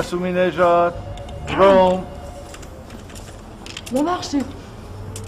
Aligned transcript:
معصومی 0.00 0.32
نژاد 0.32 0.94
روم. 1.58 2.04
ببخشید. 3.94 4.44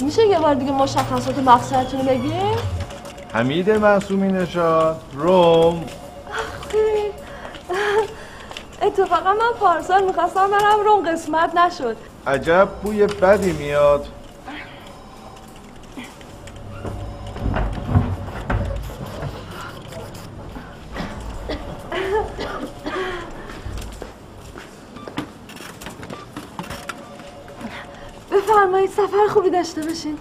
میشه 0.00 0.26
یه 0.26 0.38
بار 0.38 0.54
دیگه 0.54 0.72
مشخصات 0.72 1.38
مقصدتون 1.38 2.00
رو 2.00 2.06
بگید 2.06 2.58
حمید 3.32 3.70
معصومی 3.70 4.32
نژاد 4.32 5.00
روم. 5.14 5.84
اتفاقا 8.82 9.32
من 9.32 9.52
پارسال 9.60 10.04
می‌خواستم 10.04 10.50
برم 10.50 10.80
روم 10.84 11.12
قسمت 11.12 11.54
نشد. 11.54 11.96
عجب 12.26 12.68
بوی 12.82 13.06
بدی 13.06 13.52
میاد. 13.52 14.06
سفر 29.12 29.28
خوبی 29.28 29.50
داشته 29.50 29.82
باشین. 29.82 30.18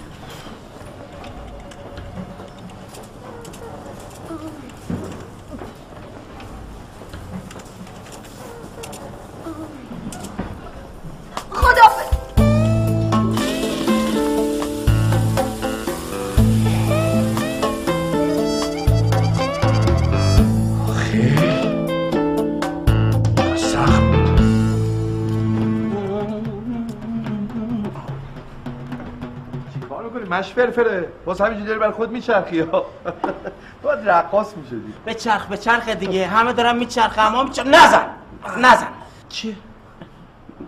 چیکار 30.44 30.68
می‌کنی 30.68 30.72
مش 30.72 30.76
فرفره 30.76 31.08
باز 31.26 31.42
همینجوری 31.42 31.68
داری 31.68 31.80
برای 31.80 31.92
خود 31.92 32.12
میچرخی. 32.12 32.60
ها 32.60 32.86
باید 33.84 34.10
رقاص 34.10 34.58
می‌شدی. 34.58 34.94
به 35.06 35.14
چرخ 35.14 35.46
به 35.46 35.58
چرخ 35.58 35.90
دیگه. 35.90 36.28
همه 36.28 36.54
دارن 36.54 36.78
میچرخه 36.78 37.22
اما 37.22 37.44
میچرخ 37.44 37.68
نزن 37.68 38.06
نزن. 38.58 38.88
چی؟ 39.30 39.58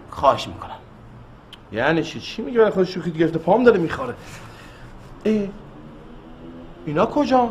خواهش 0.10 0.48
می‌کنم. 0.48 0.70
یعنی 1.72 2.04
چی؟ 2.04 2.20
چی 2.20 2.42
میگه 2.42 2.60
برای 2.60 2.72
خود 2.72 2.84
شوخی 2.84 3.12
گرفته؟ 3.12 3.40
پام 3.40 3.64
داره 3.64 3.78
می‌خوره. 3.78 4.14
ای 5.24 5.50
اینا 6.86 7.06
کجا؟ 7.06 7.50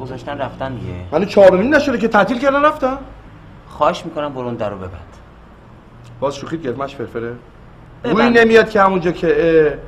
گذاشتن 0.00 0.38
رفتن 0.38 0.74
دیگه. 0.74 0.94
من 1.12 1.26
چهار 1.26 1.54
و 1.54 1.56
نیم 1.56 1.74
نشده 1.74 1.98
که 1.98 2.08
تعطیل 2.08 2.38
کردن 2.38 2.62
رفتن؟ 2.62 2.98
خواهش 3.68 4.04
می‌کنم 4.04 4.32
برون 4.32 4.54
در 4.54 4.70
رو 4.70 4.76
ببند. 4.76 5.16
باز 6.20 6.36
شوخی 6.36 6.58
گرفت. 6.58 6.78
مش 6.78 6.96
فرفره. 6.96 7.32
روی 8.04 8.30
نمیاد 8.30 8.70
که 8.70 8.82
همونجا 8.82 9.10
که 9.12 9.78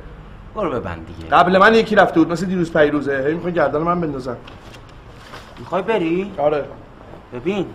برو 0.55 0.71
ببند 0.71 1.07
دیگه. 1.07 1.29
قبل 1.29 1.57
من 1.57 1.75
یکی 1.75 1.95
رفته 1.95 2.19
بود 2.19 2.31
مثل 2.31 2.45
دیروز 2.45 2.73
پیروزه. 2.73 3.23
هی 3.27 3.33
می‌خوان 3.33 3.53
گردن 3.53 3.79
من 3.79 4.01
بندازن 4.01 4.37
می‌خوای 5.59 5.81
بری؟ 5.81 6.31
آره. 6.37 6.65
ببین. 7.33 7.65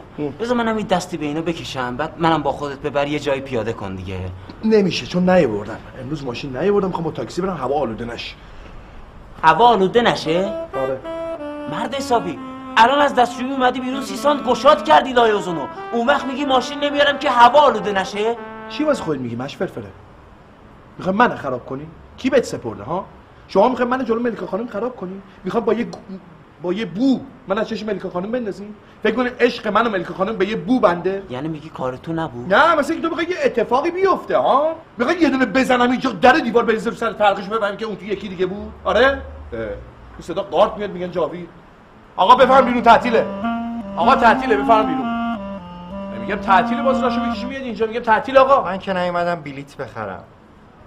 بذار 0.40 0.56
منم 0.56 0.76
این 0.76 0.86
دستی 0.86 1.16
به 1.16 1.26
اینو 1.26 1.42
بکشم 1.42 1.96
بعد 1.96 2.14
منم 2.18 2.42
با 2.42 2.52
خودت 2.52 2.78
ببر 2.78 3.06
یه 3.06 3.18
جایی 3.18 3.40
پیاده 3.40 3.72
کن 3.72 3.94
دیگه. 3.94 4.18
نمیشه 4.64 5.06
چون 5.06 5.30
نیاوردن 5.30 5.78
امروز 6.02 6.24
ماشین 6.24 6.56
نیاوردم 6.56 6.86
می‌خوام 6.86 7.04
با 7.04 7.10
تاکسی 7.10 7.42
برم 7.42 7.56
هوا 7.56 7.80
آلوده 7.80 8.04
نشه. 8.04 8.34
هوا 9.42 9.66
آلوده 9.66 10.02
نشه؟ 10.02 10.52
آره. 10.76 10.98
مرد 11.70 11.94
حسابی 11.94 12.38
الان 12.76 12.98
از 12.98 13.14
دستشویی 13.14 13.52
اومدی 13.52 13.80
بیرون 13.80 14.02
سیسان 14.02 14.40
گشاد 14.46 14.84
کردی 14.84 15.12
لایوزونو. 15.12 15.66
اون 15.92 16.06
وقت 16.06 16.26
میگی 16.26 16.44
ماشین 16.44 16.80
نمیارم 16.80 17.18
که 17.18 17.30
هوا 17.30 17.60
آلوده 17.60 17.92
نشه؟ 17.92 18.36
چی 18.68 18.84
واسه 18.84 19.02
خود 19.02 19.20
میگی؟ 19.20 19.36
مش 19.36 19.56
فرفره 19.56 19.84
می‌خوای 20.98 21.16
من 21.16 21.36
خراب 21.36 21.66
کنی؟ 21.66 21.86
کی 22.18 22.30
بهت 22.30 22.44
سپرده 22.44 22.82
ها؟ 22.82 23.04
شما 23.48 23.68
می‌خوای 23.68 23.88
من 23.88 24.04
جلو 24.04 24.20
ملیکا 24.20 24.46
خانم 24.46 24.66
خراب 24.66 24.96
کنی؟ 24.96 25.22
می‌خوای 25.44 25.62
با 25.64 25.72
یه 25.72 25.86
با 26.62 26.72
یه 26.72 26.84
بو 26.84 27.20
من 27.48 27.58
از 27.58 27.68
چشم 27.68 27.86
ملیکا 27.86 28.10
خانم 28.10 28.32
بندازی 28.32 28.74
فکر 29.02 29.14
کنی 29.14 29.30
عشق 29.40 29.68
من 29.68 29.86
و 29.86 29.90
ملیکا 29.90 30.14
خانم 30.14 30.36
به 30.36 30.48
یه 30.48 30.56
بو 30.56 30.80
بنده؟ 30.80 31.22
یعنی 31.30 31.48
میگی 31.48 31.68
کار 31.68 31.96
تو 31.96 32.12
نبود؟ 32.12 32.54
نه 32.54 32.74
مثلا 32.74 32.94
اینکه 32.94 33.08
تو 33.08 33.14
می‌خوای 33.14 33.26
یه 33.26 33.36
اتفاقی 33.44 33.90
بیفته 33.90 34.38
ها؟ 34.38 34.74
می‌خوای 34.98 35.20
یه 35.20 35.30
دونه 35.30 35.46
بزنم 35.46 35.90
اینجا 35.90 36.10
در 36.10 36.32
دیوار 36.32 36.64
بریزم 36.64 36.90
سر 36.90 37.12
فرقش 37.12 37.48
ببینم 37.48 37.76
که 37.76 37.86
اون 37.86 37.96
تو 37.96 38.04
یکی 38.04 38.28
دیگه 38.28 38.46
بود؟ 38.46 38.72
آره؟ 38.84 39.06
اه. 39.06 39.18
این 39.60 40.20
صدا 40.20 40.42
قارت 40.42 40.76
میاد 40.76 40.90
میگن 40.90 41.10
جاوید. 41.10 41.48
آقا 42.16 42.34
بفهم 42.34 42.64
بیرون 42.64 42.82
تعطیله. 42.82 43.26
آقا 43.96 44.16
تعطیله 44.16 44.56
بفهم 44.56 44.86
بیرون. 44.86 45.18
میگم 46.20 46.36
تعطیل 46.36 46.82
باز 46.82 47.02
راشو 47.02 47.20
بکشی 47.20 47.46
میاد 47.46 47.62
اینجا؟ 47.62 47.86
میگم 47.86 48.00
تعطیل 48.00 48.38
آقا. 48.38 48.64
من 48.64 48.78
که 48.78 48.92
نیومدم 48.92 49.34
بلیت 49.34 49.76
بخرم. 49.76 50.24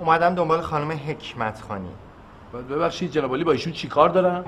اومدم 0.01 0.35
دنبال 0.35 0.61
خانم 0.61 0.91
حکمت 0.91 1.61
خانی 1.67 1.89
ببخشید 2.69 3.11
جناب 3.11 3.33
علی 3.33 3.43
با 3.43 3.51
ایشون 3.51 3.73
چیکار 3.73 4.09
دارن؟ 4.09 4.43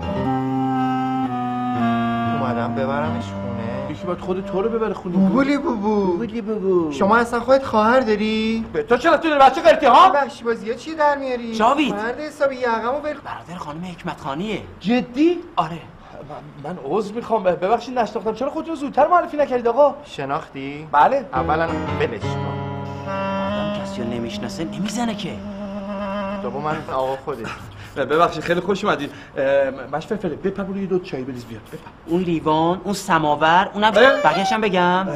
اومدم 2.39 2.75
ببرمش 2.75 3.23
خونه. 3.23 3.91
یکی 3.91 4.05
باید 4.05 4.19
خود 4.19 4.45
تو 4.45 4.61
رو 4.61 4.69
ببره 4.69 4.93
خونه. 4.93 5.15
بوبولی 5.15 5.57
بوبو. 5.57 6.17
بگو 6.17 6.91
شما 6.91 7.17
اصلا 7.17 7.39
خودت 7.39 7.65
خواهر 7.65 7.99
داری؟ 7.99 8.65
به 8.73 8.83
تو 8.83 8.97
چرا 8.97 9.17
تو 9.17 9.29
بچه 9.29 9.61
قرتی 9.61 9.85
ها؟ 9.85 10.09
بخشی 10.09 10.43
بازی 10.43 10.71
ها 10.71 10.77
چی 10.77 10.95
در 10.95 11.17
میاری؟ 11.17 11.55
جاوید. 11.55 11.95
مرد 11.95 12.19
حسابی 12.19 12.55
یقمو 12.55 12.99
ول 12.99 13.13
برادر 13.13 13.55
خانم 13.57 13.83
حکمت 13.83 14.21
خانیه 14.21 14.61
جدی؟ 14.79 15.39
آره. 15.55 15.79
من, 16.63 16.71
من 16.71 16.79
عذر 16.85 17.13
می‌خوام. 17.13 17.43
ببخشید 17.43 17.99
نشناختم. 17.99 18.33
چرا 18.33 18.49
خودتون 18.49 18.75
زودتر 18.75 19.07
معرفی 19.07 19.37
نکردید 19.37 19.67
آقا؟ 19.67 19.95
شناختی؟ 20.05 20.87
بله. 20.91 21.25
اولا 21.33 21.67
ولش 21.99 22.21
کن. 22.21 22.62
کسی 23.81 24.01
رو 24.01 24.09
نمی‌شناسه 24.09 24.63
نمی‌زنه 24.63 25.15
که. 25.15 25.33
دوم 26.43 26.61
من 26.63 26.77
آقا 26.93 27.15
خودت. 27.15 27.47
ببخشید 27.95 28.43
خیلی 28.43 28.59
خوش 28.59 28.85
اومدید 28.85 29.11
مش 29.93 30.07
فرفره 30.07 30.35
بپر 30.35 30.63
برو 30.63 30.77
یه 30.77 30.85
دو 30.85 30.99
چای 30.99 31.23
بریز 31.23 31.45
بیاد. 31.45 31.61
بپر 31.61 31.89
اون 32.05 32.21
لیوان 32.21 32.81
اون 32.83 32.93
سماور 32.93 33.69
اونم. 33.73 33.91
بقیه‌ش 34.23 34.51
هم 34.51 34.61
بگم. 34.61 35.07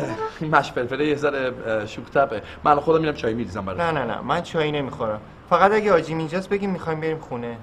مش 0.41 0.71
فرفره 0.71 1.07
یه 1.07 1.15
ذره 1.15 1.53
شوک 1.85 2.11
طبعه. 2.11 2.41
من 2.63 2.79
خودم 2.79 3.01
میرم 3.01 3.13
چای 3.13 3.33
میریزم 3.33 3.65
برای 3.65 3.77
نه 3.79 3.91
نه 3.91 4.05
نه 4.05 4.21
من 4.21 4.41
چایی 4.41 4.71
نمی‌خورم. 4.71 5.21
فقط 5.49 5.71
اگه 5.71 5.93
آجیم 5.93 6.17
اینجاست 6.17 6.49
بگیم 6.49 6.69
می‌خوایم 6.69 6.99
بریم 6.99 7.19
خونه. 7.19 7.57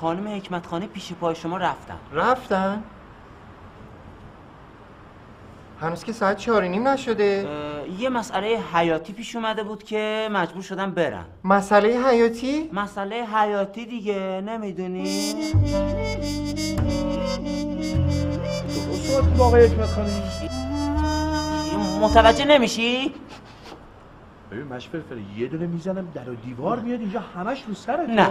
خانم 0.00 0.36
حکمت 0.36 0.66
خانه 0.66 0.86
پیش 0.86 1.12
پای 1.12 1.34
شما 1.34 1.56
رفتن. 1.56 1.98
رفتن؟ 2.12 2.82
هنوز 5.82 6.04
که 6.04 6.12
ساعت 6.12 6.36
چهار 6.36 6.64
نیم 6.64 6.88
نشده. 6.88 7.48
یه 7.98 8.08
مسئله 8.08 8.60
حیاتی 8.74 9.12
پیش 9.12 9.36
اومده 9.36 9.62
بود 9.62 9.82
که 9.82 10.28
مجبور 10.32 10.62
شدن 10.62 10.90
برن 10.90 11.24
مسئله 11.44 12.08
حیاتی؟ 12.08 12.70
مسئله 12.72 13.24
حیاتی 13.24 13.86
دیگه 13.86 14.42
نمی‌دونی. 14.46 15.34
متوجه 22.00 22.44
نمیشی؟ 22.44 23.14
ببین 24.52 24.64
مش 24.72 24.88
فرفره 24.88 25.18
یه 25.38 25.48
دونه 25.48 25.66
می‌زنم 25.66 26.08
در 26.14 26.30
و 26.30 26.34
دیوار 26.34 26.78
میاد 26.78 27.00
اینجا 27.00 27.20
همش 27.36 27.64
رو 27.68 27.74
سرت 27.74 28.08
نه 28.08 28.14
نه. 28.14 28.30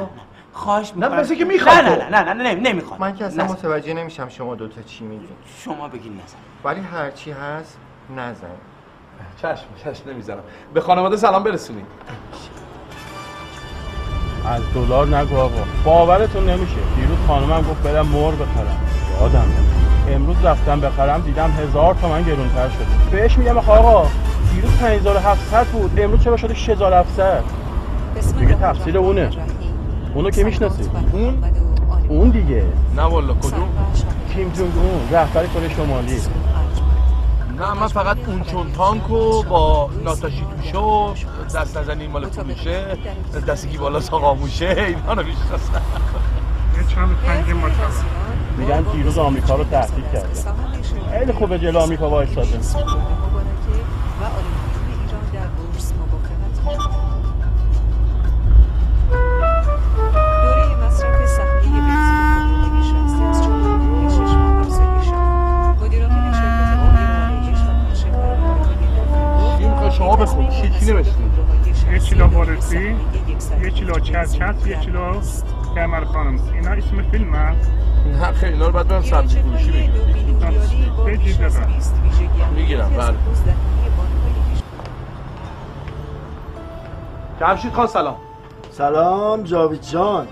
خواهش 0.54 0.94
می‌کنم. 0.96 1.20
مثل 1.20 1.36
که 1.36 1.46
می‌خواد 1.46 1.76
نه. 1.76 2.10
نه 2.10 2.24
نه 2.24 2.34
نه 2.34 2.54
نه 2.54 2.54
نمی‌خوام 2.54 3.00
من 3.00 3.16
که 3.16 3.26
اصلا 3.26 3.46
متوجه 3.46 3.94
نمیشم 3.94 4.30
شما 4.30 4.56
دوتا 4.56 4.82
چی 4.82 5.04
میگین. 5.04 5.28
شما 5.66 5.88
بگین 5.88 6.14
نزن 6.14 6.38
ولی 6.64 6.82
هرچی 6.82 7.32
هست 7.32 7.78
نزن. 8.18 8.48
چشم 9.42 9.66
چشم 9.84 10.10
نمی‌زنم 10.10 10.44
به 10.74 10.82
خانواده 10.82 11.18
سلام 11.18 11.44
برسونید 11.44 11.86
از 14.46 14.62
دلار 14.74 15.18
نگو 15.18 15.38
آقا. 15.38 15.64
باورتون 15.86 16.50
نمیشه. 16.50 16.76
دیروز 16.96 17.18
خانمم 17.28 17.62
گفت 17.62 17.84
برم 17.84 18.08
مر 18.08 18.32
بخرم. 18.32 18.88
یادم. 19.22 19.48
امروز 20.10 20.46
رفتم 20.46 20.80
بخرم 20.80 21.22
دیدم 21.22 21.52
هزار 21.52 21.96
تومن 21.96 22.24
گرونتر 22.24 22.70
شده. 22.70 22.86
بهش 23.12 23.38
میگم 23.38 23.58
آقا 23.58 24.08
دیروز 24.52 24.72
5700 24.72 25.66
بود. 25.68 26.00
امروز 26.00 26.24
چرا 26.24 26.38
شده 26.38 26.54
6700 26.54 27.44
دیگه 28.40 28.54
تفسیر 28.54 28.98
اونه. 28.98 29.30
اونو 30.16 30.30
که 30.30 30.44
می‌شناسی 30.44 30.84
اون 31.12 31.44
اون 32.10 32.30
دیگه. 32.30 32.64
نه 32.96 33.02
والا 33.02 33.34
کدوم؟ 33.34 33.70
کیم 34.34 34.50
جونگ 34.50 34.72
اون 34.78 35.10
رهبر 35.12 35.46
کره 35.48 35.70
شمالی. 35.70 36.22
نه 37.60 37.74
من 37.74 37.88
فقط 37.88 38.18
اون 38.28 38.42
چون 38.44 38.72
تانکو 38.72 39.44
با 39.44 39.90
ناتاشی 40.04 40.46
توشه 40.58 40.78
و 40.78 41.14
دست 41.56 41.78
نزنی 41.78 42.08
مال 42.08 42.26
پولوشه 42.26 42.86
دستی 43.48 43.78
بالا 43.78 44.00
ساقاموشه 44.00 44.76
اینا 44.88 45.14
رو 45.14 45.24
می‌شناسم. 45.28 45.82
میگن 48.58 48.82
دیروز 48.82 49.18
آمریکا 49.18 49.56
رو 49.56 49.64
تهدید 49.64 50.06
کرده 50.14 50.28
خیلی 51.12 51.32
خوبه 51.32 51.60
جلو 51.60 51.80
آمریکا 51.80 52.10
وایستاده 52.10 52.60
چی 70.80 70.86
نوشتی؟ 70.86 71.12
یک 71.94 72.04
کیلو 72.04 72.28
بورسی 72.28 72.96
یک 73.62 73.74
کیلو 73.74 74.00
چرچت 74.00 74.68
یک 74.68 74.80
کیلو 74.80 75.22
کمر 75.76 76.04
خانم. 76.04 76.40
اینا 76.54 76.72
اسم 76.72 77.02
فیلم 77.12 77.36
نه 77.36 78.32
خیلی 78.32 78.54
اینا 78.54 78.66
رو 78.66 78.72
باید 78.72 78.88
برم 78.88 79.02
سبزی 79.02 79.40
فروشی 79.40 79.72
بگیرم. 79.72 79.92
بگیر 81.06 81.38
دادم 81.38 81.68
می‌گیرم 82.56 82.90
بله. 82.98 83.16
جمشید 87.40 87.74
خان 87.74 87.88
سلام. 87.88 88.16
سلام 88.72 89.44
جاوید 89.44 89.82
جان. 89.82 90.28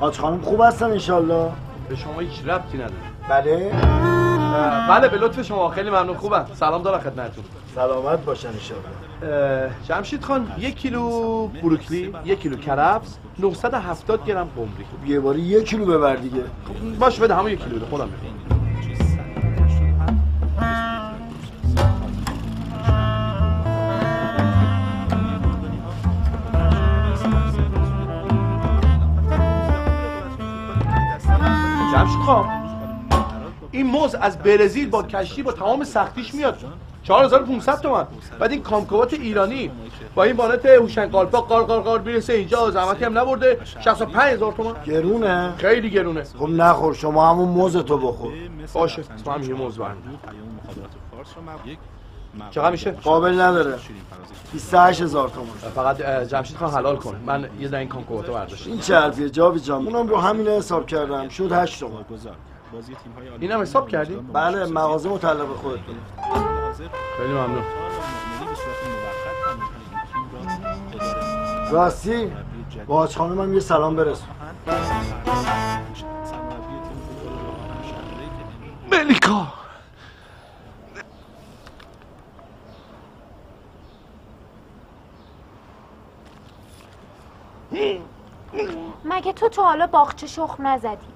حاج 0.00 0.18
خانم 0.18 0.40
خوب 0.40 0.60
هستن 0.60 0.86
انشالله 0.90 1.50
به 1.88 1.96
شما 1.96 2.20
هیچ 2.20 2.46
ربطی 2.46 2.78
نداره. 2.78 2.92
بله. 3.28 4.21
بله 4.88 5.08
به 5.08 5.18
لطف 5.18 5.42
شما. 5.42 5.68
خیلی 5.68 5.90
ممنون. 5.90 6.16
خوبم. 6.16 6.46
سلام 6.54 6.82
دارم 6.82 7.00
خدمتتون. 7.00 7.44
سلامت 7.74 8.24
باشن 8.24 8.48
اه، 9.22 9.70
جمشید 9.88 10.24
خان 10.24 10.52
یک 10.58 10.76
کیلو 10.76 11.46
بروکلی 11.48 12.14
یک 12.24 12.40
کیلو 12.40 12.56
کرفس 12.56 13.18
970 13.38 14.24
گرم 14.24 14.48
قمری 14.56 15.12
یه 15.12 15.20
باری 15.20 15.40
یک 15.40 15.68
کیلو 15.68 15.86
ببر 15.86 16.16
دیگه. 16.16 16.42
باش 16.98 17.20
بده 17.20 17.34
همون 17.34 17.50
یک 17.50 17.62
کیلو 17.64 17.76
بده. 17.76 17.86
خودم 17.86 18.08
می‌خوام. 18.08 18.32
این 33.82 33.90
موز 33.90 34.14
از 34.14 34.38
برزیل 34.38 34.90
با 34.90 35.02
کشتی 35.02 35.42
با 35.42 35.52
تمام 35.52 35.84
سختیش 35.84 36.34
میاد. 36.34 36.58
4500 37.02 37.80
تومن. 37.80 38.06
بعد 38.38 38.50
این 38.50 38.62
کامکوات 38.62 39.12
ایرانی 39.12 39.70
با 40.14 40.22
این 40.22 40.36
وانت 40.36 40.66
هوشنگ 40.66 41.10
قالپا 41.10 41.40
قار 41.40 41.64
قار 41.64 41.80
قار 41.80 42.00
می‌رسه. 42.00 42.32
اینجا 42.32 42.70
زحمتی 42.70 43.04
هم 43.04 43.18
نبرده. 43.18 43.58
65000 43.80 44.52
تومن. 44.52 44.74
گرونه. 44.86 45.54
خیلی 45.56 45.90
گرونه. 45.90 46.22
خب 46.38 46.48
نخور 46.48 46.94
شما 46.94 47.30
همون 47.30 47.48
موز 47.48 47.76
تو 47.76 47.98
بخور. 47.98 48.32
باشه. 48.72 49.02
تو 49.24 49.30
هم 49.30 49.42
یه 49.42 49.54
موز 49.54 49.78
برمی 49.78 50.18
چقدر 52.50 52.70
میشه؟ 52.70 52.90
قابل 52.90 53.40
نداره. 53.40 53.78
28 54.52 55.02
هزار 55.02 55.28
تومن. 55.28 55.72
فقط 55.74 56.02
جمشید 56.28 56.56
خان 56.56 56.70
حلال 56.70 56.96
کن 56.96 57.16
من 57.26 57.48
یه 57.60 57.68
دن 57.68 57.78
این 57.78 57.88
کامکواتو 57.88 58.32
برداشت 58.32 58.66
این 58.66 58.78
چه 58.78 58.96
حرفیه؟ 58.98 59.30
جاوید 59.30 59.62
جان 59.62 59.86
اونم 59.86 60.08
رو 60.08 60.16
همین 60.16 60.48
حساب 60.48 60.86
کردم. 60.86 61.28
شد 61.28 61.52
8 61.52 61.84
تومن 62.72 63.40
اینم 63.40 63.60
حساب 63.60 63.88
کردی؟ 63.88 64.14
بله 64.14 64.66
مغازه 64.66 65.08
متعلق 65.08 65.56
خودتونه 65.56 65.98
خیلی 67.16 67.32
ممنون. 67.32 67.62
راستی 71.70 72.32
با 72.86 73.06
خانم 73.06 73.40
هم 73.40 73.54
یه 73.54 73.60
سلام 73.60 73.96
برسون. 73.96 74.28
ملیکا. 78.90 79.46
مگه 89.04 89.32
تو 89.32 89.48
تا 89.48 89.62
حالا 89.62 89.86
باغچه 89.86 90.26
شخم 90.26 90.66
نزدی؟ 90.66 91.06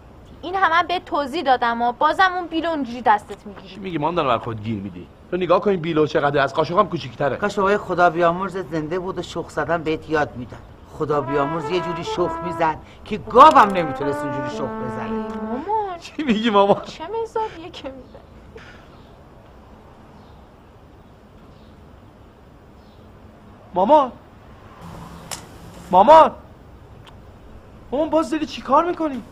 این 0.43 0.55
همه 0.55 0.89
به 0.89 0.99
توضیح 0.99 1.43
دادم 1.43 1.83
و 1.83 1.93
بازم 1.93 2.33
اون 2.33 2.47
بیلو 2.47 2.69
اونجوری 2.69 3.03
دستت 3.03 3.45
چی 3.45 3.49
می‌گیری 3.49 3.81
میگی 3.81 3.99
ما 3.99 4.09
هم 4.09 4.15
دارم 4.15 4.29
بر 4.29 4.39
خود 4.39 4.63
گیر 4.63 4.83
میدی؟ 4.83 5.07
تو 5.31 5.37
نگاه 5.37 5.61
کن 5.61 5.77
بیلو 5.77 6.07
چقدر 6.07 6.41
از 6.43 6.55
قاشق 6.55 6.79
هم 6.79 6.89
کوچیک‌تره. 6.89 7.37
کاش 7.37 7.55
بابای 7.55 7.77
خدا 7.77 8.11
بیامرز 8.11 8.57
زنده 8.57 8.99
بود 8.99 9.19
و 9.19 9.23
شخ 9.23 9.49
زدن 9.49 9.83
بهت 9.83 10.11
یاد 10.11 10.37
می‌داد. 10.37 10.59
خدا 10.93 11.21
بیامرز 11.21 11.71
یه 11.71 11.81
جوری 11.81 12.05
شخ 12.05 12.31
می‌زد 12.45 12.79
که 13.05 13.17
گاوم 13.17 13.69
نمی‌تونست 13.71 14.25
اونجوری 14.25 14.51
شخ 14.51 14.63
بزنه. 14.63 15.11
مامان. 15.11 15.99
چی 16.01 16.23
میگی 16.23 16.51
ماما 16.51 16.81
چه 16.81 17.05
مزاجیه 17.23 17.71
که 17.71 17.89
میده 17.89 18.19
مامان؟ 23.75 24.13
مامان؟ 25.91 26.31
مامان 27.91 28.11
باز 28.11 28.31
داری 28.31 28.47
چی 28.47 28.63
کار 28.63 28.85
می‌کنی؟ 28.85 29.23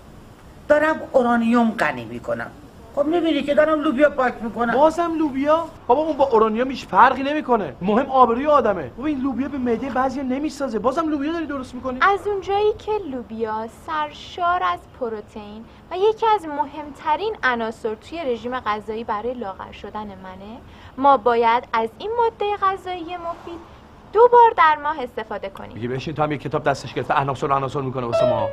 دارم 0.68 1.00
اورانیوم 1.12 1.70
غنی 1.70 2.04
می‌کنم. 2.04 2.50
خب 2.94 3.06
می‌بینی 3.06 3.42
که 3.42 3.54
دارم 3.54 3.80
لوبیا 3.80 4.10
پاک 4.10 4.34
می‌کنم. 4.40 4.72
بازم 4.72 5.18
لوبیا؟ 5.18 5.64
بابا 5.86 6.02
اون 6.02 6.16
با 6.16 6.24
اورانیوم 6.24 6.70
هیچ 6.70 6.86
فرقی 6.86 7.22
نمی‌کنه. 7.22 7.74
مهم 7.82 8.06
آبروی 8.10 8.46
آدمه. 8.46 8.90
بابا 8.96 9.06
این 9.08 9.20
لوبیا 9.20 9.48
به 9.48 9.58
معده 9.58 9.90
بعضیا 9.90 10.22
نمی‌سازه. 10.22 10.78
بازم 10.78 11.08
لوبیا 11.08 11.32
داری 11.32 11.46
درست 11.46 11.74
می‌کنی؟ 11.74 11.98
از 12.02 12.26
اونجایی 12.26 12.72
که 12.72 12.92
لوبیا 13.10 13.68
سرشار 13.86 14.62
از 14.62 14.78
پروتئین 15.00 15.64
و 15.90 15.96
یکی 15.96 16.26
از 16.34 16.46
مهمترین 16.46 17.36
عناصر 17.42 17.94
توی 17.94 18.24
رژیم 18.24 18.60
غذایی 18.60 19.04
برای 19.04 19.34
لاغر 19.34 19.72
شدن 19.72 20.06
منه 20.06 20.58
ما 20.98 21.16
باید 21.16 21.64
از 21.72 21.88
این 21.98 22.10
ماده 22.16 22.56
غذایی 22.62 23.02
مفید 23.02 23.60
دو 24.12 24.28
بار 24.32 24.50
در 24.56 24.76
ماه 24.82 25.02
استفاده 25.02 25.48
کنیم. 25.48 25.72
میگه 25.72 25.88
بشین 25.88 26.14
تو 26.14 26.22
هم 26.22 26.32
یه 26.32 26.38
کتاب 26.38 26.64
دستش 26.64 26.94
گرفته 26.94 27.14
عناصر 27.14 27.52
عناصر 27.52 27.80
می‌کنه 27.80 28.06
واسه 28.06 28.30
ما. 28.30 28.48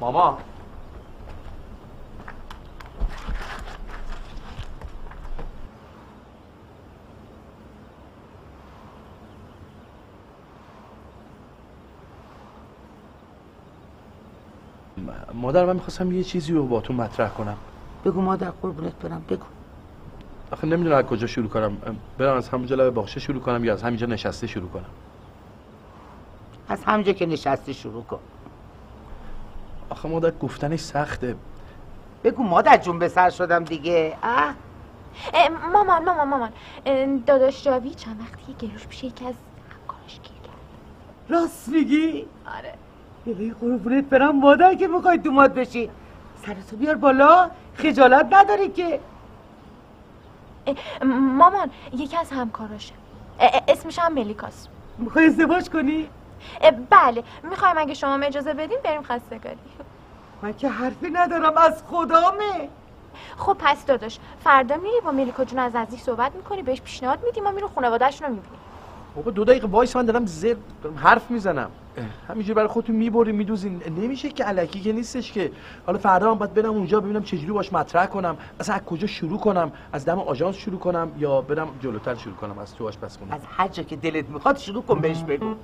ماما 0.00 0.38
مادر 15.34 15.64
من 15.64 15.72
می‌خواستم 15.74 16.12
یه 16.12 16.24
چیزی 16.24 16.52
رو 16.52 16.66
با 16.66 16.80
تو 16.80 16.92
مطرح 16.92 17.30
کنم. 17.30 17.56
بگو 18.04 18.20
مادر 18.20 18.50
قربونت 18.50 18.92
برم 18.92 19.24
بگو. 19.28 19.44
آخه 20.52 20.66
نمی‌دونم 20.66 20.96
از 20.96 21.04
کجا 21.04 21.26
شروع 21.26 21.48
کنم. 21.48 21.76
برم 22.18 22.36
از 22.36 22.48
همونجا 22.48 22.76
لب 22.76 22.94
باغچه 22.94 23.20
شروع 23.20 23.40
کنم 23.40 23.64
یا 23.64 23.72
از 23.72 23.82
همینجا 23.82 24.06
نشسته 24.06 24.46
شروع 24.46 24.68
کنم؟ 24.68 24.84
از 26.68 26.84
همجا 26.84 27.12
که 27.12 27.26
نشستی 27.26 27.74
شروع 27.74 28.04
کن. 28.04 28.18
آخه 29.90 30.08
مادر 30.08 30.30
گفتنش 30.30 30.80
سخته. 30.80 31.36
بگو 32.24 32.42
مادر 32.42 32.76
جون 32.76 32.98
به 32.98 33.08
سر 33.08 33.30
شدم 33.30 33.64
دیگه. 33.64 34.16
اه؟ 34.22 34.54
اه، 35.34 35.48
مامان 35.72 36.04
مامان 36.04 36.28
مامان. 36.28 36.50
داداش 37.26 37.64
جاوی 37.64 37.90
چند 37.90 38.20
وقتی 38.20 38.66
گلوش 38.68 38.86
پیش 38.86 39.04
یکی 39.04 39.26
از 39.26 39.34
همکاراش 39.70 40.12
گیر 40.14 40.38
کرد. 40.42 40.56
راست 41.28 41.68
میگی؟ 41.68 42.26
آره. 42.58 42.74
بلی 43.26 43.54
قربونت 43.60 44.04
برم 44.04 44.40
مادر 44.40 44.74
که 44.74 44.88
می‌خوای 44.88 45.18
دومات 45.18 45.54
بشی. 45.54 45.90
سرتو 46.46 46.76
بیار 46.76 46.94
بالا. 46.94 47.50
خجالت 47.74 48.26
نداری 48.30 48.68
که؟ 48.68 49.00
مامان 51.36 51.70
یکی 51.92 52.16
از 52.16 52.30
همکاراشه. 52.30 52.94
اسمش 53.68 53.98
هم 53.98 54.12
ملیکاست 54.12 54.68
می‌خوای 54.98 55.26
ازدواج 55.26 55.70
کنی؟ 55.70 56.08
بله. 56.90 57.24
می‌خوایم 57.42 57.78
اگه 57.78 57.94
شما 57.94 58.14
اجازه 58.14 58.54
بدین 58.54 58.78
بریم 58.84 59.02
خستگاری. 59.02 59.58
من 60.42 60.54
که 60.54 60.68
حرفی 60.68 61.10
ندارم 61.10 61.56
از 61.56 61.82
خدامه. 61.90 62.68
خب 63.36 63.56
پس 63.58 63.86
داداش 63.86 64.18
فردا 64.44 64.76
میری 64.76 65.00
با 65.04 65.10
ملیکا 65.10 65.44
جون 65.44 65.58
از 65.58 65.76
نزدیک 65.76 66.00
صحبت 66.00 66.34
می‌کنی 66.34 66.62
بهش 66.62 66.80
پیشنهاد 66.80 67.24
میدی 67.24 67.40
ما 67.40 67.50
میرو 67.50 67.68
خانواده‌شون 67.68 68.28
رو 68.28 68.34
می‌بینیم. 68.34 68.60
بابا 69.16 69.30
دو 69.30 69.44
دقیقه 69.44 69.66
وایس 69.66 69.96
من 69.96 70.04
دارم 70.04 70.26
زر 70.26 70.54
حرف 70.96 71.30
می‌زنم. 71.30 71.70
همینجوری 72.28 72.54
برای 72.54 72.68
خودتون 72.68 72.96
می‌بری 72.96 73.32
میدوزین. 73.32 73.82
نمیشه 74.00 74.28
که 74.28 74.44
علکی 74.44 74.80
که 74.80 74.92
نیستش 74.92 75.32
که. 75.32 75.52
حالا 75.86 75.98
فردا 75.98 76.32
من 76.32 76.38
باید 76.38 76.54
برم 76.54 76.70
اونجا 76.70 77.00
ببینم 77.00 77.22
چجوری 77.22 77.52
باش 77.52 77.72
مطرح 77.72 78.06
کنم. 78.06 78.36
اصلا 78.60 78.74
از 78.74 78.80
کجا 78.80 79.06
شروع 79.06 79.38
کنم؟ 79.40 79.72
از 79.92 80.04
دم 80.04 80.18
آژانس 80.18 80.56
شروع 80.56 80.78
کنم 80.78 81.12
یا 81.18 81.40
برم 81.40 81.68
جلوتر 81.82 82.14
شروع 82.14 82.34
کنم؟ 82.34 82.58
از 82.58 82.74
تو 82.74 82.88
آشپزخونه 82.88 83.34
از 83.34 83.40
هر 83.56 83.68
جا 83.68 83.82
که 83.82 83.96
دلت 83.96 84.28
می‌خواد 84.28 84.58
شروع 84.58 84.82
کن 84.82 85.00
بهش 85.00 85.22
بگو. 85.22 85.54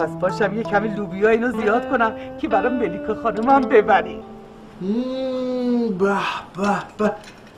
پس 0.00 0.16
پاشم 0.20 0.56
یه 0.56 0.62
کمی 0.62 0.88
لوبیا 0.88 1.28
اینو 1.28 1.60
زیاد 1.60 1.90
کنم 1.90 2.12
که 2.40 2.48
برای 2.48 2.78
ملیکا 2.78 3.14
خانمم 3.14 3.60
ببری 3.60 4.18
به 5.98 6.16
به 6.56 6.76
به. 6.98 7.12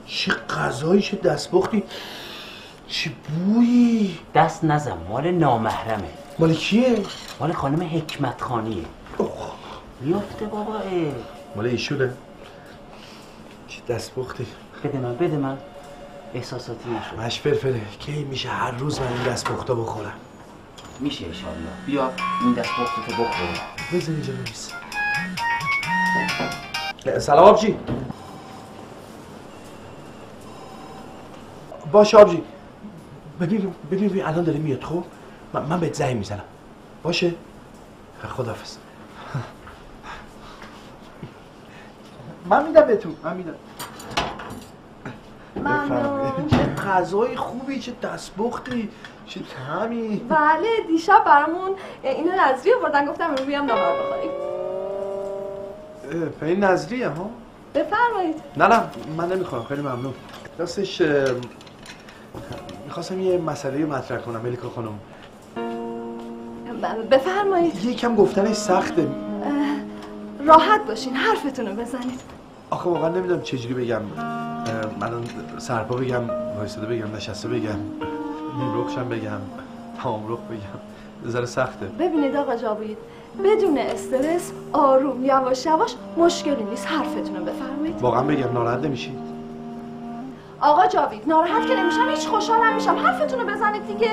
چه 0.07 0.33
غذایی 0.33 1.03
چه 1.03 1.17
دستپختی 1.17 1.83
چه 2.89 3.11
بویی. 3.29 4.19
دست 4.35 4.65
نزن 4.65 4.97
مال 5.09 5.31
نامحرمه. 5.31 6.09
مال 6.39 6.55
کیه؟ 6.55 7.03
مال 7.41 7.53
خانم 7.53 7.83
حکمت 7.83 8.43
خانیه 8.43 8.85
میافته 10.01 10.47
بابا. 10.47 10.75
اه. 10.77 11.13
مال 11.57 11.67
ایشونه. 11.67 12.13
چه 13.69 13.81
دستپختی 13.89 14.47
بده 14.85 14.99
من 14.99 15.17
بده 15.17 15.37
من. 15.37 15.59
احساساتی 16.35 16.91
نشد. 16.91 17.27
مش 17.27 17.41
فرفره 17.41 17.81
کی 17.99 18.25
میشه 18.25 18.49
هر 18.49 18.71
روز 18.71 19.01
من 19.01 19.07
این 19.07 19.23
دستپختا 19.33 19.75
بخورم؟ 19.75 20.13
میشه 21.01 21.27
انشالله 21.27 21.57
بیا 21.87 22.11
این 22.43 22.53
دست 22.53 22.69
تو 23.07 23.13
بخور. 23.13 23.61
بزن 23.93 24.13
اینجا 24.13 24.33
ببیس 24.33 24.71
سلام 27.19 27.45
آبجی. 27.45 27.77
باش 31.93 32.15
آبجی. 32.15 32.43
ببین 33.41 33.75
ببین 33.91 34.25
الان 34.25 34.45
داره 34.45 34.59
میاد 34.59 34.85
خب؟ 34.85 35.05
من, 35.57 35.67
من 35.67 35.81
بهت 35.81 35.95
زنگ 35.95 36.17
می‌زنم. 36.17 36.45
باشه؟ 37.03 37.35
خدافز 38.29 38.77
من 42.47 42.67
میدم 42.67 42.81
بهتون 42.81 43.17
من 43.25 43.37
میدم. 43.37 43.55
ممنون 45.57 46.49
چه 46.49 46.57
غذای 46.57 47.37
خوبی 47.37 47.81
چه 47.81 47.93
دستبختی 48.03 48.89
چه 49.27 49.41
طعمی. 49.41 50.17
بله 50.29 50.69
دیشب 50.89 51.23
برامون 51.27 51.77
اینو 52.03 52.31
نظری 52.33 52.75
آوردن 52.75 53.07
گفتم 53.07 53.25
امروز 53.25 53.47
بیام 53.47 53.65
نهار 53.65 53.97
بخوریم. 54.03 54.31
این 56.43 56.65
نظریه 56.65 57.09
ها؟ 57.09 57.31
بفرمایید. 57.75 58.43
نه 58.57 58.67
نه 58.67 58.83
من 59.17 59.33
نمی‌خوام 59.33 59.65
خیلی 59.65 59.81
ممنون. 59.81 60.15
راستش 60.59 61.03
می‌خواستم 62.85 63.21
یه 63.21 63.39
مسئله 63.39 63.83
رو 63.83 63.93
مطرح 63.93 64.19
کنم 64.19 64.41
ملیکا 64.41 64.71
خانم. 64.71 64.99
بفرمایید. 67.11 67.85
یکم 67.85 68.15
گفتنش 68.15 68.57
سخته 68.57 69.09
راحت 70.45 70.87
باشین 70.87 71.15
حرفتون 71.15 71.67
رو 71.67 71.73
بزنید. 71.73 72.21
آخه 72.71 72.91
واقعا 72.91 73.09
نمی‌دونم 73.09 73.43
چجوری 73.43 73.75
بگم. 73.75 74.03
من 75.01 75.11
سرپا 75.59 75.97
بگم 75.97 76.23
وایساده 76.59 76.87
بگم 76.87 77.17
نشسته 77.17 77.49
بگم. 77.49 77.79
نیمرخشم 78.59 79.09
بگم 79.09 79.41
تامرخ 80.03 80.39
بگم. 80.39 80.81
یه 81.25 81.31
ذره 81.31 81.47
سخته. 81.47 81.87
ببینید 81.87 82.37
آقا 82.37 82.57
جاوید 82.57 82.99
بدون 83.45 83.79
استرس 83.79 84.53
آروم 84.73 85.25
یواش 85.25 85.67
یواش 85.67 85.95
مشکلی 86.17 86.65
نیست. 86.65 86.87
حرفتون 86.87 87.37
رو 87.37 87.45
بفرمایید. 87.45 88.01
واقعا 88.01 88.23
بگم 88.23 88.53
ناراحت 88.53 88.85
نمیشی؟ 88.85 89.19
آقا 90.61 90.87
جاوید 90.87 91.23
ناراحت 91.27 91.67
که 91.67 91.77
نمیشم 91.77 92.09
هیچ 92.09 92.27
خوشحالم 92.27 92.75
میشم 92.75 92.97
حرفتون 92.97 93.41
رو 93.41 93.47
بزنید 93.47 93.87
دیگه. 93.87 94.11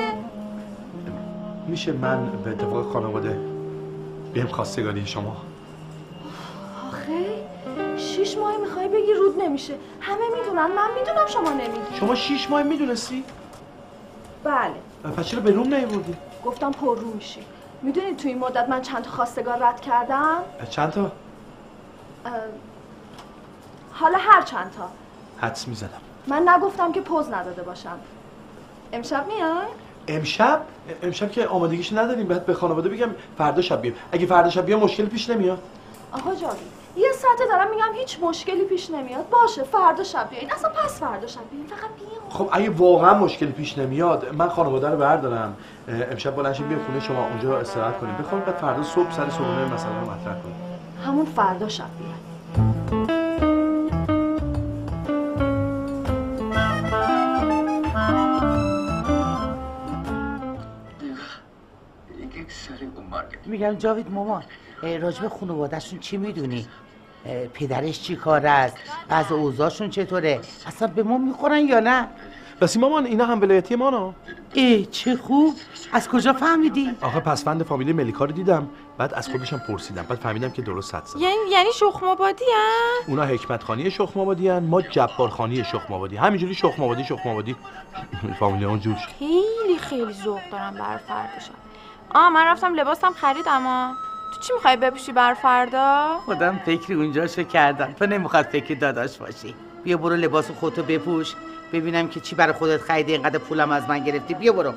میشه 1.74 1.92
من 1.92 2.26
به 2.26 2.50
اتفاق 2.50 2.92
خانواده 2.92 3.38
بیم 4.32 4.46
خواستگاری 4.46 5.06
شما؟ 5.06 5.36
آخه 6.88 7.44
شیش 7.96 8.38
ماه 8.38 8.56
می‌خوای 8.56 8.88
بگی 8.88 9.12
رود 9.12 9.42
نمیشه. 9.42 9.74
همه 10.00 10.20
می‌دونن 10.38 10.66
من 10.66 10.88
می‌دونم 10.98 11.26
شما 11.26 11.50
نمیگی. 11.50 11.96
شما 12.00 12.14
شیش 12.14 12.50
ماه 12.50 12.62
می‌دونستی؟ 12.62 13.24
بله. 14.44 14.74
پس 15.16 15.26
چرا 15.26 15.40
به 15.40 15.50
روم 15.50 15.74
نیوردی؟ 15.74 16.16
گفتم 16.44 16.72
پر 16.72 16.98
رو 16.98 17.14
میشی. 17.14 17.40
می‌دونید 17.82 18.16
تو 18.16 18.28
این 18.28 18.38
مدت 18.38 18.68
من 18.68 18.82
چند 18.82 19.02
تا 19.02 19.10
خواستگار 19.10 19.58
رد 19.62 19.80
کردم؟ 19.80 20.42
چند 20.70 20.90
تا؟ 20.90 21.12
حالا 23.92 24.18
هر 24.18 24.42
چند 24.42 24.70
تا. 24.70 24.88
حدس 25.46 25.68
می‌زدم 25.68 26.00
من 26.26 26.48
نگفتم 26.48 26.92
که 26.92 27.00
پوز 27.00 27.28
نداده 27.28 27.62
باشم. 27.62 27.98
امشب 28.92 29.26
میای؟ 29.26 29.66
امشب؟ 30.08 30.60
امشب 31.02 31.30
که 31.30 31.46
آمادگیش 31.46 31.92
نداریم 31.92 32.28
باید 32.28 32.46
به 32.46 32.54
خانواده 32.54 32.88
بگم 32.88 33.08
فردا 33.38 33.62
شب 33.62 33.82
بیام. 33.82 33.94
اگه 34.12 34.26
فردا 34.26 34.50
شب 34.50 34.66
بیام 34.66 34.80
مشکل 34.80 35.06
پیش 35.06 35.30
نمیاد. 35.30 35.58
آقا 36.12 36.34
جاوید 36.34 36.74
یه 36.96 37.12
ساعته 37.12 37.44
دارم 37.50 37.70
میگم 37.70 38.00
هیچ 38.00 38.18
مشکلی 38.22 38.64
پیش 38.64 38.90
نمیاد. 38.90 39.28
باشه 39.30 39.62
فردا 39.62 40.04
شب 40.04 40.30
بیایید 40.30 40.52
اصلا 40.52 40.70
پس 40.70 41.00
فردا 41.00 41.26
شب 41.26 41.40
بیایید 41.50 41.68
فقط 41.70 41.80
بیام. 41.80 42.30
خب 42.30 42.48
اگه 42.52 42.70
واقعا 42.70 43.14
مشکل 43.14 43.46
پیش 43.46 43.78
نمیاد 43.78 44.34
من 44.34 44.48
خانواده 44.48 44.88
رو 44.88 44.96
بردارم. 44.96 45.56
امشب 45.88 46.36
بلند 46.36 46.52
شیم 46.54 46.78
خونه 46.86 47.00
شما 47.00 47.26
اونجا 47.28 47.58
استراحت 47.58 47.98
کنیم. 47.98 48.16
بخوام 48.16 48.40
بعد 48.40 48.54
فردا 48.56 48.82
صبح 48.82 49.12
سر 49.12 49.30
صبحونه 49.30 49.74
مثلا 49.74 50.00
رو 50.00 50.10
مطرح 50.10 50.42
کنیم. 50.42 50.54
همون 51.06 51.24
فردا 51.24 51.68
شب 51.68 51.84
میگم 63.46 63.74
جاوید 63.74 64.10
مامان 64.10 64.42
راجب 64.82 65.28
خانوادهشون 65.28 65.98
چی 65.98 66.16
می‌دونی؟ 66.16 66.66
پدرش 67.54 68.00
چی 68.02 68.16
کار 68.16 68.46
است؟ 68.46 68.76
از 69.08 69.32
اوضاعشون 69.32 69.90
چطوره؟ 69.90 70.40
اصلا 70.66 70.88
به 70.88 71.02
ما 71.02 71.18
می‌خورن 71.18 71.58
یا 71.68 71.80
نه؟ 71.80 72.08
بسی 72.60 72.78
مامان 72.78 73.06
اینا 73.06 73.24
هم 73.24 73.40
ولایتی 73.40 73.76
ما 73.76 73.90
نه 73.90 74.14
ای 74.52 74.86
چه 74.86 75.16
خوب 75.16 75.54
از 75.92 76.08
کجا 76.08 76.32
فهمیدی؟ 76.32 76.90
آخه 77.00 77.20
پسفند 77.20 77.62
فامیلی 77.62 77.92
ملیکا 77.92 78.24
رو 78.24 78.32
دیدم 78.32 78.68
بعد 78.98 79.14
از 79.14 79.28
خودشم 79.28 79.58
پرسیدم 79.68 80.02
بعد 80.02 80.18
فهمیدم 80.18 80.50
که 80.50 80.62
درست 80.62 80.90
زدم. 80.90 81.20
یعنی 81.22 81.34
یعنی 81.52 81.68
شخم 81.74 82.06
آبادی 82.06 82.44
هم؟ 82.56 83.10
اونا 83.10 83.24
حکمت 83.24 83.62
خانی 83.62 83.90
شخم 83.90 84.20
آبادی 84.20 84.50
ما 84.58 84.82
جبار 84.82 85.28
خانی 85.28 85.64
شخم 85.64 85.94
آبادی 85.94 86.16
همینجوری 86.16 86.54
شخم 86.54 86.82
آبادی 86.82 87.04
شخم 87.04 87.28
آبادی 87.28 87.56
فامیلی 88.40 88.64
اون 88.64 88.80
جور 88.80 88.96
شد. 88.96 89.08
خیلی 89.18 89.78
خیلی 89.78 90.12
ذوق 90.12 90.40
دارم 90.52 90.74
بر 90.74 90.96
فرداشم 90.96 91.54
آه 92.10 92.28
من 92.30 92.46
رفتم 92.46 92.74
لباسم 92.74 93.12
خریدم 93.12 93.66
آ 93.66 93.92
تو 94.34 94.40
چی 94.40 94.52
می‌خوای 94.52 94.76
بپوشی 94.76 95.12
بر 95.12 95.34
فردا؟ 95.34 96.18
خودم 96.24 96.58
فکری 96.58 96.94
اونجاشو 96.94 97.42
کردم. 97.42 97.92
تو 97.92 98.06
نمی‌خواد 98.06 98.44
فکر 98.44 98.74
داداش 98.74 99.18
باشی. 99.18 99.54
بیا 99.84 99.96
برو 99.96 100.16
لباس 100.16 100.50
خودتو 100.50 100.82
بپوش. 100.82 101.34
ببینم 101.72 102.08
که 102.08 102.20
چی 102.20 102.36
برای 102.36 102.52
خودت 102.52 102.80
خریدی. 102.80 103.12
اینقدر 103.12 103.38
پولم 103.38 103.70
از 103.70 103.88
من 103.88 104.04
گرفتی. 104.04 104.34
بیا 104.34 104.52
برو. 104.52 104.74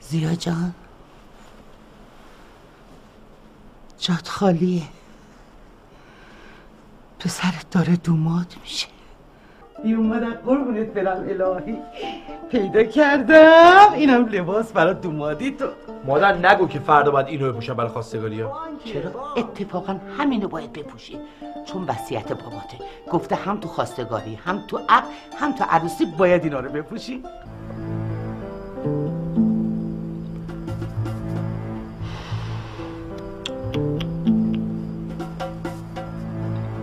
زیا 0.00 0.34
جان. 0.34 0.74
جات 3.98 4.28
خالیه. 4.28 4.82
پسرت 7.18 7.70
داره 7.70 7.96
دوماد 7.96 8.54
میشه. 8.62 8.86
این 9.84 9.96
اومدن 9.96 10.30
قربونت 10.30 10.86
برم 10.86 11.24
الهی. 11.28 11.78
پیدا 12.50 12.82
کردم. 12.82 13.92
اینم 13.94 14.26
لباس 14.26 14.72
برای 14.72 14.94
دومادی 14.94 15.50
تو 15.50 15.66
مادر 16.04 16.50
نگو 16.50 16.68
که 16.68 16.78
فردا 16.78 17.10
باید 17.10 17.26
اینو 17.26 17.52
بپوشم 17.52 17.74
برای 17.74 17.90
خواستگاری 17.90 18.40
ها 18.40 18.60
چرا؟ 18.84 19.34
اتفاقا 19.36 19.96
همینو 20.18 20.48
باید 20.48 20.72
بپوشی. 20.72 21.18
چون 21.66 21.84
وصیت 21.84 22.28
باباته. 22.32 22.78
گفته 23.10 23.34
هم 23.34 23.60
تو 23.60 23.68
خواستگاری 23.68 24.34
هم 24.34 24.62
تو 24.68 24.80
عقد 24.88 25.06
هم 25.38 25.52
تو 25.52 25.64
عروسی 25.70 26.06
باید 26.18 26.44
اینا 26.44 26.60
رو 26.60 26.68
بپوشی. 26.70 27.22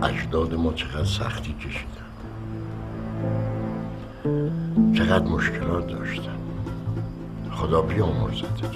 اجداد 0.02 0.54
ما 0.54 0.72
چقدر 0.72 1.04
سختی 1.04 1.54
کشیدن. 1.54 1.99
چقدر 4.94 5.24
مشکلات 5.24 5.86
داشتن. 5.86 6.36
خدا 7.52 7.82
بیامرزتتون 7.82 8.70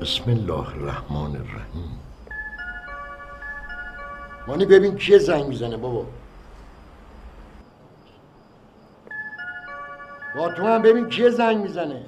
بسم 0.00 0.30
الله 0.30 0.68
الرحمن 0.68 1.36
الرحیم. 1.36 1.98
مانی 4.46 4.64
ببین 4.64 4.96
کیه 4.96 5.18
زنگ 5.18 5.46
می‌زنه 5.46 5.76
بابا. 5.76 6.06
با 10.36 10.52
تو 10.52 10.66
هم 10.66 10.82
ببین 10.82 11.08
کیه 11.08 11.30
زنگ 11.30 11.56
می‌زنه. 11.56 12.02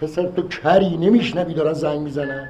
پسر 0.00 0.26
تو 0.26 0.48
کری 0.48 0.96
نمیشنوی 0.96 1.54
دارن 1.54 1.72
زنگ 1.72 2.00
می‌زنن. 2.00 2.48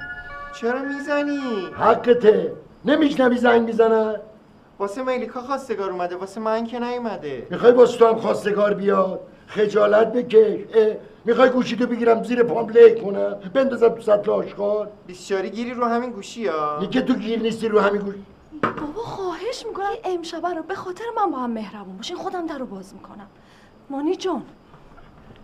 چرا 0.60 0.82
می‌زنی؟ 0.82 1.38
حقته. 1.78 2.52
نمیشنوی 2.84 3.36
زنگ 3.36 3.62
می‌زنن. 3.62 4.14
واسه 4.78 5.02
ملیکا 5.02 5.40
خواستگار 5.40 5.90
اومده 5.90 6.16
واسه 6.16 6.40
من 6.40 6.66
که 6.66 6.78
نیومده. 6.78 7.46
می‌خوای 7.50 7.72
واسه 7.72 7.98
تو 7.98 8.06
هم 8.06 8.16
خواستگار 8.16 8.74
بیاد؟ 8.74 9.20
خجالت 9.46 10.12
بکش. 10.12 10.60
اه، 10.74 10.96
می‌خوای 11.24 11.50
گوشیتو 11.50 11.86
بگیرم 11.86 12.22
زیر 12.22 12.42
پام 12.42 12.68
له 12.68 12.94
کنم؟ 12.94 13.34
بندازم 13.54 13.88
تو 13.88 14.00
سطل 14.00 14.30
آشغال؟ 14.30 14.88
بیسیاری 15.06 15.50
گیری 15.50 15.70
رو 15.70 15.84
همین 15.84 16.10
گوشی 16.10 16.46
ها. 16.46 16.86
که 16.86 17.02
تو 17.02 17.14
گیر 17.14 17.40
نیستی 17.40 17.68
رو 17.68 17.80
همین 17.80 18.02
گوش 18.02 18.14
بابا 18.62 19.02
خواهش 19.02 19.66
می‌کنم 19.68 19.86
امشبه 20.04 20.48
رو 20.48 20.62
به 20.62 20.74
خاطر 20.74 21.04
من 21.16 21.30
با 21.30 21.38
هم 21.38 21.50
مهربون 21.50 21.96
باشین. 21.96 22.16
خودم 22.16 22.46
در 22.46 22.58
رو 22.58 22.66
باز 22.66 22.94
می‌کنم. 22.94 23.26
مانی 23.90 24.16
جون 24.16 24.42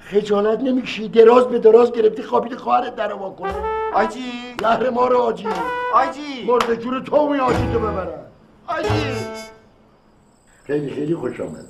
خجالت 0.04 0.60
نمی‌کشی. 0.60 1.08
دراز 1.08 1.48
به 1.48 1.58
دراز 1.58 1.92
گرفتی 1.92 2.22
خوابیده 2.22 2.56
خواهرت 2.56 2.96
در 2.96 3.08
رو 3.08 3.30
کنه 3.30 3.52
آجی 3.94 4.54
زهر 4.60 4.90
ما 4.90 5.08
رو 5.08 5.18
آجی. 5.18 5.48
آجی 5.94 6.46
مرد 6.46 6.74
جور 6.74 7.00
تو 7.00 7.28
می 7.28 7.38
آجی 7.38 7.72
تو 7.72 7.78
ببرن. 7.78 8.24
آجی 8.66 8.88
خیلی 10.64 10.90
خیلی 10.90 11.14
خوش 11.14 11.40
آمد. 11.40 11.64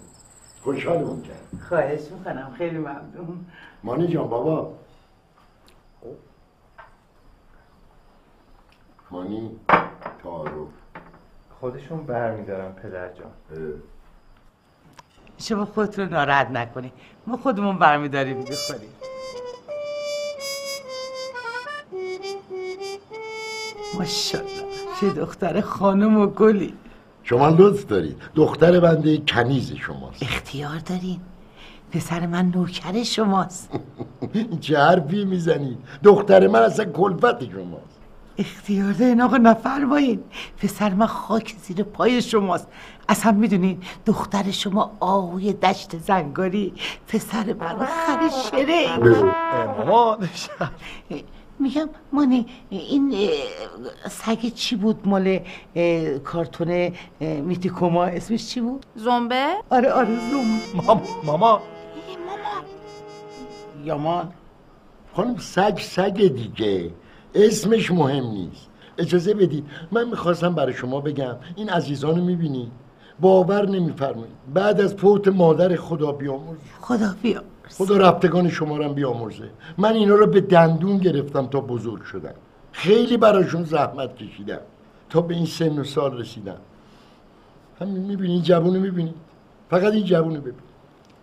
خوشحالمون 0.62 1.22
کرد 1.22 1.62
خواهش 1.68 2.00
می‌کنم. 2.10 2.54
خیلی 2.58 2.78
ممنون. 2.78 3.46
مانی 3.82 4.06
جان 4.06 4.28
بابا. 4.28 4.72
مانی 9.10 9.60
تعارف 10.22 10.52
خودشون 11.60 12.06
برمیدارن 12.06 12.72
پدر 12.72 13.08
جان. 13.12 13.32
شما 15.48 15.64
خودتون 15.64 16.04
رو 16.04 16.10
ناراحت 16.10 16.50
نکنید 16.50 16.92
ما 17.26 17.36
خودمون 17.36 17.78
برمیداریم 17.78 18.36
می‌خوریم 18.36 18.88
ماشاءالله. 23.98 24.50
چه 25.00 25.10
دختر 25.10 25.60
خانم 25.60 26.16
و 26.16 26.26
گلی. 26.26 26.74
شما 27.22 27.48
لطف 27.48 27.86
دارید. 27.86 28.16
دختر 28.34 28.80
بنده 28.80 29.18
کنیز 29.18 29.72
شماست. 29.72 30.22
اختیار 30.22 30.78
دارین. 30.78 31.20
پسر 31.92 32.26
من 32.26 32.52
نوکر 32.54 33.02
شماست. 33.02 33.70
چه 34.60 34.78
حرفی 34.78 35.24
می‌زنید؟ 35.24 35.78
دختر 36.02 36.46
من 36.48 36.62
اصلا 36.62 36.84
کلفت 36.84 37.44
شماست. 37.44 38.00
اختیار 38.38 38.92
دارین 38.92 39.20
آقا 39.20 39.36
نفرمایین. 39.36 40.20
پسر 40.58 40.94
من 40.94 41.06
خاک 41.06 41.54
زیر 41.62 41.82
پای 41.82 42.22
شماست. 42.22 42.68
اصلا 43.08 43.32
می‌دونین 43.32 43.82
دختر 44.06 44.50
شما 44.50 44.92
آهوی 45.00 45.52
دشت 45.52 45.98
زنگاری 45.98 46.74
پسر 47.08 47.52
من 47.52 47.78
خر 47.86 48.30
شره 48.50 48.98
مامان 49.78 50.28
میگم 51.58 51.88
مانی 52.12 52.46
این 52.70 53.30
سگ 54.10 54.48
چی 54.54 54.76
بود؟ 54.76 55.08
مال 55.08 55.40
کارتون 56.24 56.92
اه، 57.20 57.40
میتیکوما 57.40 58.04
اسمش 58.04 58.48
چی 58.48 58.60
بود؟ 58.60 58.86
زنبه؟ 58.96 59.46
آره 59.70 59.92
آره 59.92 60.30
زوم 60.30 60.60
مام 60.74 61.02
ماما. 61.24 61.60
یامان 63.84 64.32
خانم 65.16 65.36
سگ 65.36 65.78
سگ 65.78 66.16
دیگه. 66.16 66.90
اسمش 67.34 67.90
مهم 67.90 68.26
نیست. 68.26 68.68
اجازه 68.98 69.34
بدید. 69.34 69.66
من 69.92 70.08
می‌خواستم 70.08 70.54
برای 70.54 70.74
شما 70.74 71.00
بگم. 71.00 71.36
این 71.56 71.70
عزیزان 71.70 72.16
رو 72.16 72.24
می‌بینید 72.24 72.72
باور 73.20 73.68
نمیفرمایید. 73.68 74.34
بعد 74.54 74.80
از 74.80 74.94
فوت 74.94 75.28
مادر 75.28 75.76
خدا 75.76 76.12
بیامرز 76.12 76.58
خدا 76.80 77.14
بیا 77.22 77.42
خدا 77.70 77.96
رفتگان 77.96 78.48
شما 78.48 78.76
رو 78.76 78.92
بیامرزه. 78.92 79.50
من 79.78 79.92
اینا 79.92 80.14
رو 80.14 80.26
به 80.26 80.40
دندون 80.40 80.98
گرفتم 80.98 81.46
تا 81.46 81.60
بزرگ 81.60 82.02
شدم. 82.02 82.34
خیلی 82.72 83.16
براشون 83.16 83.64
زحمت 83.64 84.16
کشیدم. 84.16 84.60
تا 85.10 85.20
به 85.20 85.34
این 85.34 85.46
سن 85.46 85.78
و 85.78 85.84
سال 85.84 86.18
رسیدم. 86.18 86.56
همین 87.80 88.02
می‌بینید 88.02 88.42
جوونو 88.42 88.80
می‌بینید 88.80 89.14
فقط 89.70 89.92
این 89.92 90.04
جوونو 90.04 90.40
ببین. 90.40 90.54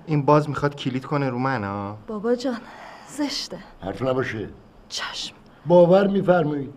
این 0.06 0.26
باز 0.26 0.50
می‌خواد 0.50 0.76
کلید 0.76 1.06
کنه 1.06 1.30
رو 1.30 1.38
من 1.38 1.64
ها 1.64 1.98
بابا 2.08 2.36
جان 2.36 2.58
زشته. 3.08 3.58
حرف 3.82 4.02
نباشه. 4.02 4.50
چشم. 4.90 5.36
باور 5.66 6.08
میفرمایید. 6.08 6.74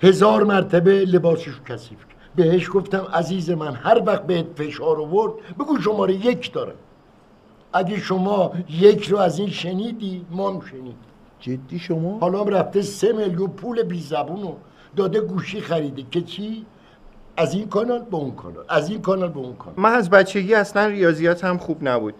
هزار 0.00 0.44
مرتبه 0.44 1.04
لباسشو 1.04 1.62
کثیف 1.64 1.98
کرد. 1.98 2.13
بهش 2.36 2.70
گفتم 2.74 3.06
عزیز 3.14 3.50
من 3.50 3.74
هر 3.74 4.02
وقت 4.06 4.26
بهت 4.26 4.46
فشار 4.56 5.00
آورد 5.00 5.32
بگو 5.58 5.78
شماره 5.80 6.14
یک 6.14 6.52
دارم 6.52 6.74
اگه 7.72 8.00
شما 8.00 8.52
یک 8.70 9.08
رو 9.08 9.18
از 9.18 9.38
این 9.38 9.50
شنیدی 9.50 10.26
ما 10.30 10.50
هم 10.50 10.60
شنید 10.60 10.96
جدی 11.40 11.78
شما؟ 11.78 12.18
حالا 12.18 12.42
رفته 12.42 12.82
سه 12.82 13.12
میلیون 13.12 13.50
پول 13.50 13.82
بی 13.82 14.00
زبونو 14.00 14.54
داده 14.96 15.20
گوشی 15.20 15.60
خریده. 15.60 16.02
که 16.10 16.20
چی؟ 16.20 16.66
از 17.36 17.54
این 17.54 17.68
کانال 17.68 18.02
به 18.02 18.16
اون 18.16 18.30
کانال. 18.30 18.64
از 18.68 18.90
این 18.90 19.02
کانال 19.02 19.28
به 19.28 19.38
اون 19.38 19.56
کانال. 19.56 19.74
من 19.76 19.92
از 19.92 20.10
بچگی 20.10 20.54
اصلا 20.54 20.86
ریاضیات 20.86 21.44
هم 21.44 21.58
خوب 21.58 21.88
نبود. 21.88 22.14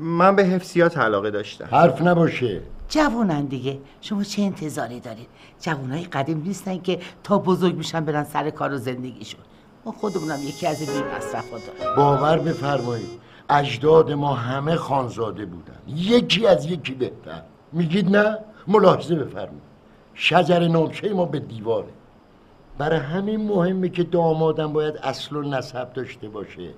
من 0.00 0.36
به 0.36 0.44
حفظیات 0.44 0.98
علاقه 0.98 1.30
داشتم. 1.30 1.68
حرف 1.70 2.02
نباشه. 2.02 2.62
جوونن 2.88 3.44
دیگه. 3.44 3.78
شما 4.00 4.24
چه 4.24 4.42
انتظاری 4.42 5.00
دارید؟ 5.00 5.28
جوونای 5.60 6.04
قدیم 6.04 6.42
نیستن 6.46 6.78
که 6.78 6.98
تا 7.22 7.38
بزرگ 7.38 7.76
میشن 7.76 8.04
برن 8.04 8.24
سر 8.24 8.50
کار 8.50 8.72
و 8.72 8.78
زندگیشون. 8.78 9.40
ما 9.84 9.92
خودمونم 9.92 10.38
یکی 10.42 10.66
از 10.66 10.80
این 10.80 11.02
بی 11.02 11.08
مصرف 11.16 11.50
داریم. 11.50 11.96
باور 11.96 12.38
بفرمایید 12.38 13.08
اجداد 13.50 14.12
ما 14.12 14.34
همه 14.34 14.76
خانزاده 14.76 15.46
بودن. 15.46 15.78
یکی 15.86 16.46
از 16.46 16.66
یکی 16.66 16.94
بهتر. 16.94 17.42
میگید 17.72 18.16
نه؟ 18.16 18.38
ملاحظه 18.68 19.14
بفرمایید. 19.14 19.62
شجر 20.14 20.68
نامچه 20.68 21.14
ما 21.14 21.24
به 21.24 21.38
دیواره. 21.40 21.88
برای 22.78 22.98
همین 22.98 23.48
مهمه 23.48 23.88
که 23.88 24.02
دامادم 24.02 24.72
باید 24.72 24.96
اصل 24.96 25.36
و 25.36 25.42
نسب 25.42 25.92
داشته 25.92 26.28
باشه. 26.28 26.70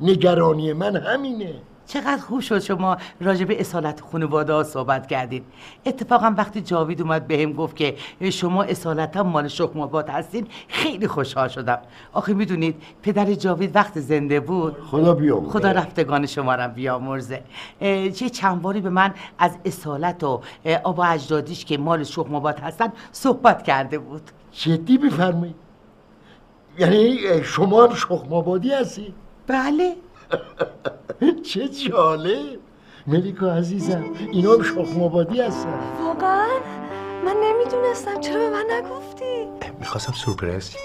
نگرانی 0.00 0.72
من 0.72 0.96
همینه. 0.96 1.54
چقدر 1.86 2.16
خوب 2.16 2.40
شد 2.40 2.58
شما 2.58 2.96
راجع 3.20 3.44
به 3.44 3.60
اصالت 3.60 4.00
خانواده 4.00 4.52
ها 4.52 4.62
صحبت 4.62 5.06
کردین. 5.06 5.42
اتفاقا 5.86 6.34
وقتی 6.36 6.60
جاوید 6.60 7.02
اومد 7.02 7.26
بهم 7.26 7.52
گفت 7.52 7.76
که 7.76 7.96
شما 8.30 8.62
اصالتا 8.62 9.22
مال 9.22 9.48
شکم 9.48 9.80
آباد 9.80 10.08
هستین 10.08 10.46
خیلی 10.68 11.08
خوشحال 11.08 11.48
شدم. 11.48 11.78
آخه 12.12 12.34
می‌دونید 12.34 12.82
پدر 13.02 13.34
جاوید 13.34 13.76
وقت 13.76 14.00
زنده 14.00 14.40
بود. 14.40 14.76
خدا 14.90 15.14
بیامرزه. 15.14 15.52
خدا 15.52 15.72
رفتگان 15.72 16.26
شما 16.26 16.54
را 16.54 16.68
بیامرزه. 16.68 17.42
چه 18.14 18.30
چند 18.30 18.62
باری 18.62 18.80
به 18.80 18.90
من 18.90 19.14
از 19.38 19.58
اصالت 19.64 20.24
و 20.24 20.40
آبا 20.84 21.04
اجدادیش 21.04 21.64
که 21.64 21.78
مال 21.78 22.04
شکم 22.04 22.34
آباد 22.34 22.60
هستن 22.60 22.92
صحبت 23.12 23.62
کرده 23.62 23.98
بود. 23.98 24.22
جدی 24.52 24.98
بفرمایید. 24.98 25.56
یعنی 26.78 27.18
شما 27.42 27.84
هم 27.86 27.94
شخمابادی 27.94 28.72
هستی؟ 28.72 29.14
بله. 29.46 29.96
چه 31.48 31.68
جالب. 31.68 32.58
ملیکا 33.06 33.52
عزیزم 33.52 34.04
اینا 34.32 34.52
هم 34.52 34.62
شخمابادی 34.62 35.40
هستن. 35.40 35.78
واقعا؟ 36.04 36.46
من 37.24 37.36
نمی‌دونستم. 37.44 38.20
چرا 38.20 38.40
به 38.40 38.50
من 38.50 38.64
نگفتی؟ 38.70 39.46
می‌خواستم 39.78 40.12
سورپرایز 40.12 40.76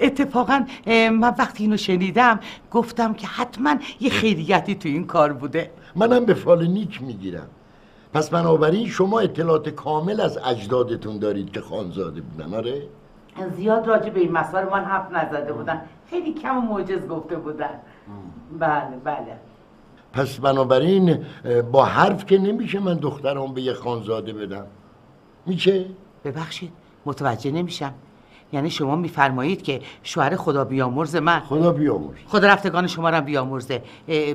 اتفاقا 0.00 0.64
من 0.86 1.34
وقتی 1.38 1.64
اینو 1.64 1.76
شنیدم 1.76 2.40
گفتم 2.70 3.14
که 3.14 3.26
حتما 3.26 3.76
یه 4.00 4.10
خیریتی 4.10 4.74
تو 4.74 4.88
این 4.88 5.06
کار 5.06 5.32
بوده. 5.32 5.70
منم 5.96 6.24
به 6.24 6.34
فال 6.34 6.66
نیک 6.66 7.02
می‌گیرم. 7.02 7.46
پس 8.14 8.30
بنابراین 8.30 8.88
شما 8.88 9.20
اطلاعات 9.20 9.68
کامل 9.68 10.20
از 10.20 10.38
اجدادتون 10.38 11.18
دارید 11.18 11.52
که 11.52 11.60
خانزاده 11.60 12.20
بودن 12.20 12.54
آره؟ 12.54 12.82
زیاد 13.56 13.86
راجع 13.86 14.10
به 14.10 14.20
این 14.20 14.32
مسائل 14.32 14.68
من 14.68 14.84
حرف 14.84 15.12
نزده 15.12 15.52
بودن. 15.52 15.82
خیلی 16.10 16.32
کم 16.32 16.58
و 16.58 16.60
موجز 16.60 17.06
گفته 17.06 17.36
بودن. 17.36 17.80
بله 18.58 18.96
بله. 19.04 19.36
پس 20.12 20.38
بنابراین 20.38 21.24
با 21.72 21.84
حرف 21.84 22.26
که 22.26 22.38
نمیشه 22.38 22.80
من 22.80 22.94
دخترم 22.94 23.54
به 23.54 23.62
یه 23.62 23.72
خانزاده 23.72 24.32
بدم. 24.32 24.66
میشه؟ 25.46 25.84
ببخشید 26.24 26.72
متوجه 27.06 27.50
نمیشم. 27.50 27.94
یعنی 28.52 28.70
شما 28.70 28.96
میفرمایید 28.96 29.62
که 29.62 29.80
شوهر 30.02 30.36
خدا 30.36 30.64
بیامرز 30.64 31.16
من. 31.16 31.40
خدا 31.40 31.72
بیامرز. 31.72 32.16
خدا 32.26 32.48
رفتگان 32.48 32.86
شما 32.86 33.10
را 33.10 33.20
بیامرزه. 33.20 33.82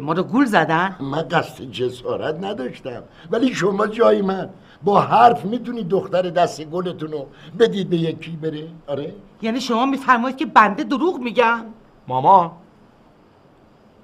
ما 0.01 0.13
رو 0.13 0.23
گول 0.23 0.45
زدن؟ 0.45 0.95
من 0.99 1.21
قصد 1.21 1.63
جسارت 1.63 2.43
نداشتم. 2.43 3.03
ولی 3.31 3.53
شما 3.53 3.87
جای 3.87 4.21
من. 4.21 4.49
با 4.83 5.01
حرف 5.01 5.45
می‌تونید 5.45 5.87
دختر 5.87 6.21
دست 6.21 6.63
گلتون 6.65 7.11
رو 7.11 7.25
بدید 7.59 7.89
به 7.89 7.97
یکی 7.97 8.31
بره؟ 8.31 8.67
آره؟ 8.87 9.13
یعنی 9.41 9.61
شما 9.61 9.85
میفرمایید 9.85 10.37
که 10.37 10.45
بنده 10.45 10.83
دروغ 10.83 11.19
میگم؟ 11.19 11.65
ماما 12.07 12.57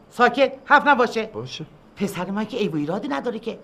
ساکت 0.09 0.53
حرف 0.65 0.87
نباشه. 0.87 1.25
باشه. 1.25 1.65
پسر 1.95 2.31
من 2.31 2.45
که 2.45 2.57
عیب 2.57 2.73
و 2.73 2.77
ایرادی 2.77 3.07
نداره 3.07 3.39
که. 3.39 3.59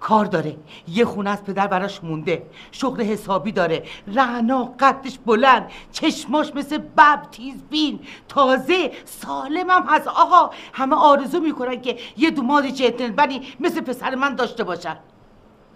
کار 0.00 0.24
داره. 0.24 0.56
یه 0.88 1.04
خونه 1.04 1.30
از 1.30 1.44
پدر 1.44 1.66
براش 1.66 2.04
مونده. 2.04 2.46
شغل 2.72 3.02
حسابی 3.02 3.52
داره. 3.52 3.82
رعنا 4.14 4.74
قدش 4.80 5.18
بلند. 5.18 5.70
چشماش 5.92 6.54
مثل 6.54 6.78
بب 6.78 7.22
تیز 7.30 7.62
بین. 7.70 8.00
تازه 8.28 8.90
سالمم 9.04 9.84
هست. 9.88 10.08
آقا 10.08 10.50
همه 10.72 10.96
آرزو 10.96 11.40
می‌کنن 11.40 11.80
که 11.80 11.96
یه 12.16 12.30
دوماد 12.30 12.66
جنتلمنی 12.66 13.40
مثل 13.60 13.80
پسر 13.80 14.14
من 14.14 14.34
داشته 14.34 14.64
باشن. 14.64 14.96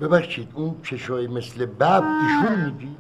ببخشید 0.01 0.49
اون 0.55 0.75
چشای 0.83 1.27
مثل 1.27 1.67
بب 1.67 2.05
ایشون 2.23 2.65
میگی؟ 2.65 2.97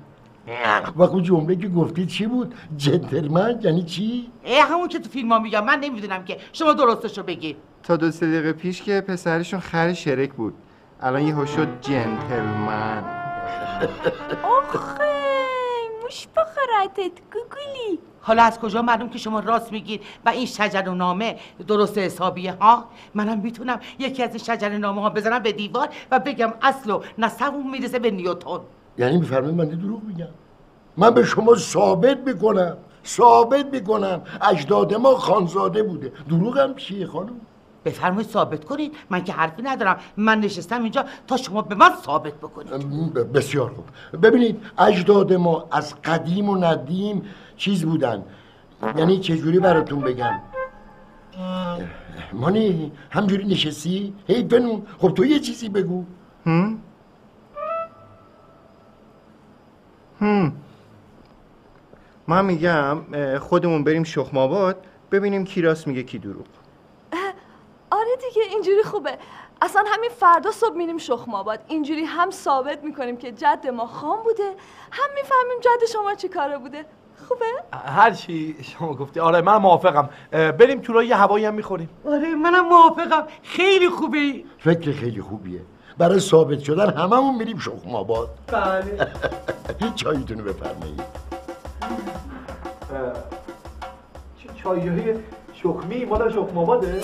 و 0.96 1.02
اون 1.02 1.22
جمله 1.22 1.56
که 1.56 1.68
گفتی 1.68 2.06
چی 2.06 2.26
بود؟ 2.26 2.54
جنتلمن 2.76 3.58
یعنی 3.62 3.82
چی؟ 3.82 4.30
اه 4.44 4.68
همون 4.68 4.88
که 4.88 4.98
تو 4.98 5.10
فیلم 5.10 5.32
ها 5.32 5.38
میگم 5.38 5.64
من 5.64 5.80
نمی‌دونم 5.80 6.24
که. 6.24 6.38
شما 6.52 6.72
درستشو 6.72 7.22
بگید 7.22 7.56
تا 7.82 7.96
دو 7.96 8.10
سه 8.10 8.26
دقیقه 8.26 8.52
پیش 8.52 8.82
که 8.82 9.00
پسرشون 9.00 9.60
خر 9.60 9.92
شرک 9.92 10.32
بود. 10.32 10.54
الان 11.00 11.22
یهو 11.22 11.46
شد 11.46 11.68
جنتلمن. 11.80 13.04
آخه 14.42 15.04
مش 16.06 16.28
بخرتت 16.36 17.12
گوگلی 17.32 17.98
حالا 18.20 18.42
از 18.42 18.60
کجا 18.60 18.82
معلوم 18.82 19.08
که 19.08 19.18
شما 19.18 19.40
راست 19.40 19.72
میگید 19.72 20.02
و 20.24 20.28
این 20.28 20.46
شجر 20.46 20.82
نامه 20.82 21.36
درست 21.68 21.98
حسابیه 21.98 22.52
ها؟ 22.52 22.84
منم 23.14 23.38
می‌تونم 23.40 23.80
یکی 23.98 24.22
از 24.22 24.30
این 24.30 24.38
شجر 24.38 24.68
نامه 24.68 25.02
ها 25.02 25.10
بزنم 25.10 25.38
به 25.38 25.52
دیوار 25.52 25.88
و 26.10 26.18
بگم 26.18 26.52
اصل 26.62 26.90
و 26.90 27.02
نسبمون 27.18 27.70
می‌رسه 27.70 27.98
به 27.98 28.10
نیوتن. 28.10 28.60
یعنی 28.98 29.16
میفرمایید 29.18 29.56
من 29.56 29.64
دروغ 29.64 30.02
میگم. 30.02 30.26
من 30.96 31.10
به 31.10 31.24
شما 31.24 31.54
ثابت 31.54 32.18
می‌کنم 32.26 32.76
ثابت 33.06 33.66
می‌کنم. 33.72 34.20
اجداد 34.50 34.94
ما 34.94 35.14
خانزاده 35.14 35.82
بوده. 35.82 36.12
دروغم 36.28 36.74
چیه 36.74 37.06
خانم؟ 37.06 37.32
بفرمایید 37.84 38.30
ثابت 38.30 38.64
کنید. 38.64 38.92
من 39.10 39.24
که 39.24 39.32
حرفی 39.32 39.62
ندارم. 39.62 39.96
من 40.16 40.40
نشستم 40.40 40.82
اینجا 40.82 41.04
تا 41.26 41.36
شما 41.36 41.62
به 41.62 41.74
من 41.74 41.90
ثابت 42.06 42.32
بکنید. 42.34 42.72
ب- 43.14 43.36
بسیار 43.36 43.70
خوب. 43.70 43.84
ببینید 44.22 44.60
اجداد 44.78 45.32
ما 45.32 45.64
از 45.70 45.94
قدیم 46.04 46.48
و 46.48 46.56
ندیم 46.56 47.22
چیز 47.56 47.84
بودن. 47.84 48.22
یعنی 48.96 49.18
چجوری 49.18 49.58
براتون 49.58 50.00
بگم؟ 50.00 50.40
مانی 52.32 52.92
همجوری 53.10 53.44
نشستی؟ 53.44 54.14
هی 54.26 54.42
بنون 54.42 54.82
خب 54.98 55.10
تو 55.14 55.24
یه 55.24 55.38
چیزی 55.38 55.68
بگو. 55.68 56.04
هم؟ 56.46 56.78
هم. 60.20 60.52
من 62.28 62.44
میگم 62.44 62.98
خودمون 63.38 63.84
بریم 63.84 64.04
شخم 64.04 64.38
آباد 64.38 64.84
ببینیم 65.12 65.44
کی 65.44 65.62
راست 65.62 65.86
میگه 65.86 66.02
کی 66.02 66.18
دروغ. 66.18 66.46
آره 67.90 68.16
دیگه 68.28 68.42
اینجوری 68.50 68.82
خوبه. 68.82 69.18
اصلا 69.62 69.84
همین 69.86 70.10
فردا 70.10 70.50
صبح 70.50 70.76
میریم 70.76 70.98
شخم 70.98 71.34
آباد 71.34 71.60
اینجوری 71.68 72.04
هم 72.04 72.30
ثابت 72.30 72.84
می‌کنیم 72.84 73.16
که 73.16 73.32
جد 73.32 73.66
ما 73.66 73.86
خام 73.86 74.22
بوده 74.22 74.54
هم 74.90 75.08
می‌فهمیم 75.14 75.60
جد 75.60 75.86
شما 75.92 76.14
چی 76.14 76.28
کاره 76.28 76.58
بوده. 76.58 76.84
خوبه؟ 77.28 77.46
هر 77.72 78.10
چی 78.10 78.56
شما 78.62 78.94
گفتی. 78.94 79.20
آره 79.20 79.40
من 79.40 79.56
موافقم. 79.56 80.08
بریم 80.30 80.80
تورای 80.80 81.06
یه 81.06 81.16
هوایی 81.16 81.44
هم 81.44 81.54
می‌خوریم. 81.54 81.88
آره 82.06 82.34
منم 82.34 82.68
موافقم. 82.68 83.26
خیلی 83.42 83.88
خوبه 83.88 84.44
فکر 84.58 84.92
خیلی 84.92 85.20
خوبیه. 85.20 85.60
برای 85.98 86.20
ثابت 86.20 86.60
شدن 86.60 86.90
هممون 86.90 87.36
میریم 87.36 87.58
شخم 87.58 87.94
آباد 87.94 88.28
بله. 88.46 89.08
چایتونو 89.94 90.42
بفرمایید. 90.42 91.02
چایی 94.62 94.88
های 94.88 95.14
شخمی 95.54 96.04
مال 96.04 96.32
شخم 96.32 96.58
آباده 96.58 97.00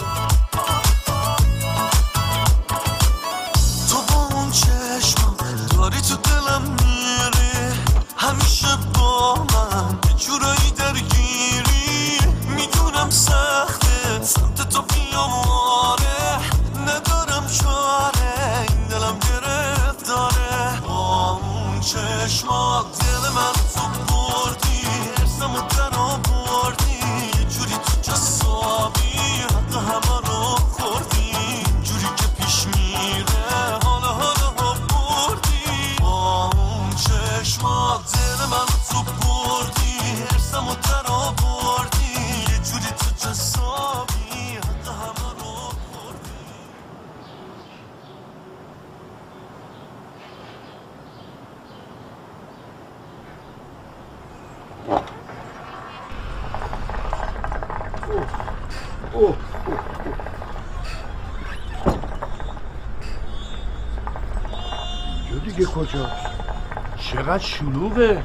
شلوغه. 67.63 68.25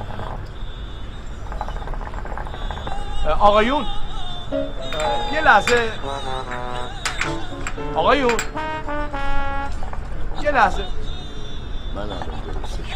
آقایون. 3.39 3.85
یه 5.33 5.41
لحظه. 5.41 5.91
آقایون. 7.95 8.37
یه 10.41 10.51
لحظه. 10.51 10.85
من 11.95 12.01
الان 12.01 12.19
درستش 12.19 12.93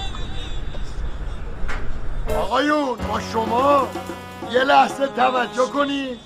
آقایون 2.38 2.98
با 2.98 3.20
شما 3.20 3.88
یه 4.52 4.64
لحظه 4.64 5.08
توجه 5.08 5.66
کنید 5.74 6.20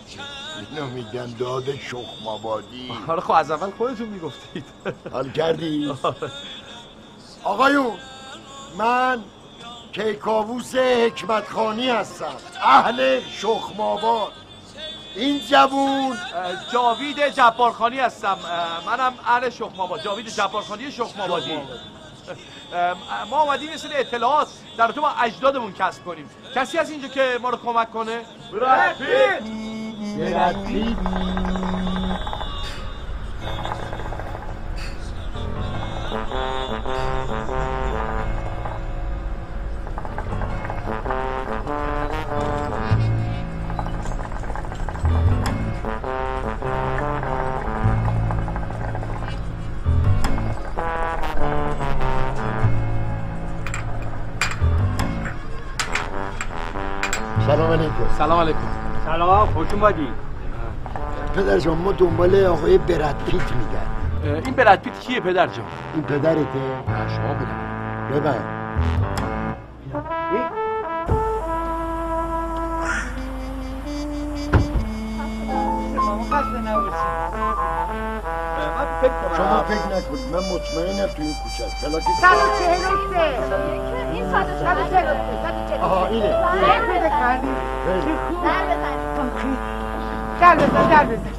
اینو 0.72 0.86
میگن 0.88 1.26
داد 1.40 1.76
شخم 1.76 2.28
آبادی 2.28 2.92
حالا 3.08 3.22
خب 3.22 3.32
از 3.32 3.52
اول 3.52 3.72
خودتون 3.78 4.08
می‌گفتید. 4.08 4.66
حال 5.12 5.30
کردی؟ 5.32 5.94
آقایون 7.44 7.92
من 8.78 9.20
کیکاووس 9.96 10.76
حکمتخانی 10.76 11.90
هستم. 11.90 12.36
اهل 12.64 13.20
شخم 13.42 13.80
آباد 13.82 14.32
این 15.16 15.40
جوون 15.50 16.18
جاوید 16.74 17.28
جبارخانی 17.28 18.00
هستم. 18.00 18.38
منم 18.86 19.14
اهل 19.26 19.50
شخماباد 19.50 20.02
جاوید 20.02 20.30
جبارخانی 20.30 20.92
شخمابادی 20.92 21.58
ما 23.30 23.42
اومدیم 23.42 23.70
یه 23.72 23.78
سری 23.78 23.94
اطلاعات 23.94 24.48
در 24.78 24.92
تو 24.92 25.02
با 25.02 25.10
اجدادمون 25.10 25.74
کسب 25.74 26.06
کنیم. 26.06 26.30
کسی 26.56 26.78
هست 26.78 26.92
اینجا 26.92 27.08
که 27.08 27.40
ما 27.42 27.50
رو 27.50 27.58
کمک 27.58 27.92
کنه؟ 27.92 28.20
برد 28.52 28.98
پیت. 30.66 30.96
سلام 46.06 46.14
علیکم. 57.72 58.08
سلام 58.18 58.40
علیکم. 58.40 58.60
سلام 59.06 59.48
خوش 59.48 59.74
اومدی 59.74 60.08
پدر 61.36 61.60
جان 61.60 61.78
ما 61.78 61.92
دنبال 61.92 62.46
آقای 62.46 62.78
برد 62.78 63.24
پیت 63.26 63.34
میگن 63.34 63.88
این 64.46 64.56
براد 64.56 64.80
پیت 64.80 65.00
کیه 65.00 65.20
پدر 65.20 65.48
جان؟ 65.48 65.66
این 65.94 66.04
پدرته. 66.04 66.60
نه 66.88 67.16
شما 67.16 67.34
بدم 67.34 67.66
ببن 79.04 79.38
شما 79.38 79.64
فکر 79.64 79.88
نکنید 79.98 80.28
من 80.32 80.40
مطمئنم 80.40 81.08
تو 81.16 81.22
این 81.22 81.34
کوچه 81.44 81.66
است. 81.66 81.76
پلاک 81.86 82.04
صد 82.22 82.36
و 82.36 82.60
چهل 82.60 82.84
و 82.84 82.98
سه. 83.14 83.26
این 84.14 84.32
صد 84.32 84.48
و 84.50 84.60
صد 84.60 84.78
و 84.78 84.90
چهل 84.90 85.08
و 85.08 85.14
سه. 85.14 85.44
صد 85.44 85.54
و 85.54 85.70
چهل 85.70 85.78
و 85.78 85.80
سه. 85.80 85.84
آها 85.84 86.06
اینه. 86.08 86.30
در 86.30 86.82
بده 86.82 87.10
کردی؟ 87.10 87.48
خیلی. 87.86 88.16
در 88.44 88.66
بزن. 88.66 88.98
در 90.42 90.56
بزن 90.56 90.90
در 90.90 91.06
بزن. 91.06 91.32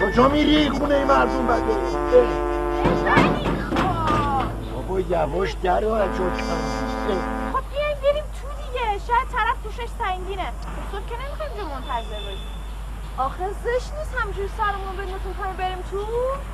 کجا 0.00 0.28
میری؟ 0.28 0.70
خونه 0.70 0.94
این 0.94 1.04
مردم 1.04 1.46
بده. 1.46 1.74
خب 4.74 4.86
بابا 4.88 5.00
یواش 5.00 5.56
در 5.62 5.80
رو 5.80 5.92
از 5.92 6.08
جا 6.18 6.24
کن. 6.24 6.32
خب 7.52 7.64
بیاین 7.72 7.96
بریم 8.02 8.24
تو 8.24 8.48
دیگه. 8.62 8.86
شاید 9.06 9.28
طرف 9.32 9.56
توشش 9.64 9.88
سنگینه. 9.98 10.48
صبح 10.92 11.06
که 11.08 11.14
نمی‌خوایم 11.34 11.52
اینجا 11.52 11.74
منتظر 11.74 12.20
باشیم 12.24 12.54
آخه 13.18 13.48
زشت 13.48 13.92
نیست 13.98 14.14
همجوری 14.18 14.48
سرمون 14.56 14.96
بندازیم 14.96 15.34
کنیم 15.42 15.56
بریم 15.56 15.78
تو؟ 15.90 16.06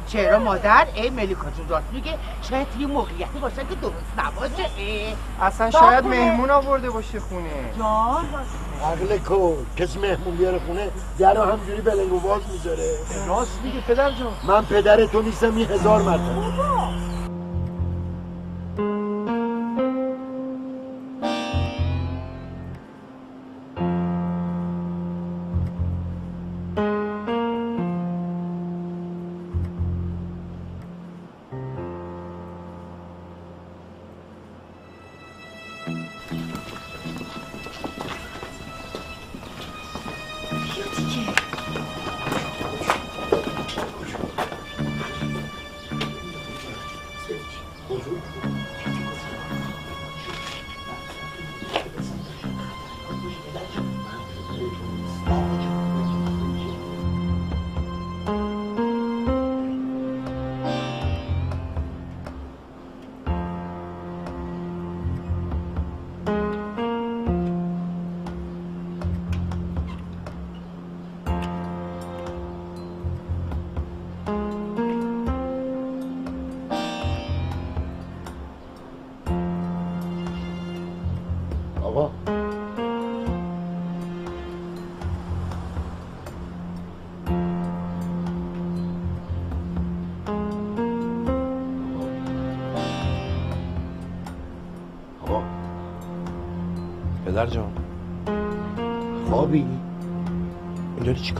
چرا 0.07 0.39
مادر؟ 0.39 0.87
ای 0.95 1.11
ملیکا 1.11 1.51
جون 1.51 1.69
راست 1.69 1.87
میگه. 1.93 2.19
شاید 2.43 2.67
یه 2.79 2.87
موقعیتی 2.87 3.39
باشه 3.39 3.57
که 3.57 3.75
درست 3.75 3.95
نباشه. 4.19 4.71
اصلا 5.41 5.71
شاید 5.71 6.05
مهمون 6.05 6.51
آورده 6.51 6.91
باشه 6.91 7.21
خونه. 7.21 7.51
جان. 7.79 8.25
عقل 8.85 9.19
کن 9.19 9.67
کسی 9.77 9.99
مهمون 9.99 10.37
بیاره 10.37 10.61
خونه 10.67 10.89
در 11.19 11.35
رو 11.35 11.53
همجوری 11.53 11.81
بلنگ 11.81 12.13
و 12.13 12.21
باز 12.21 12.43
می‌ذاره. 12.53 12.99
راست 13.29 13.61
میگه 13.65 13.81
پدر 13.81 14.11
جان. 14.11 14.33
من 14.43 14.65
پدر 14.65 15.07
تو 15.07 15.23
نیستم 15.23 15.59
یه 15.59 15.67
هزار 15.67 16.03
مرتبه. 16.03 17.10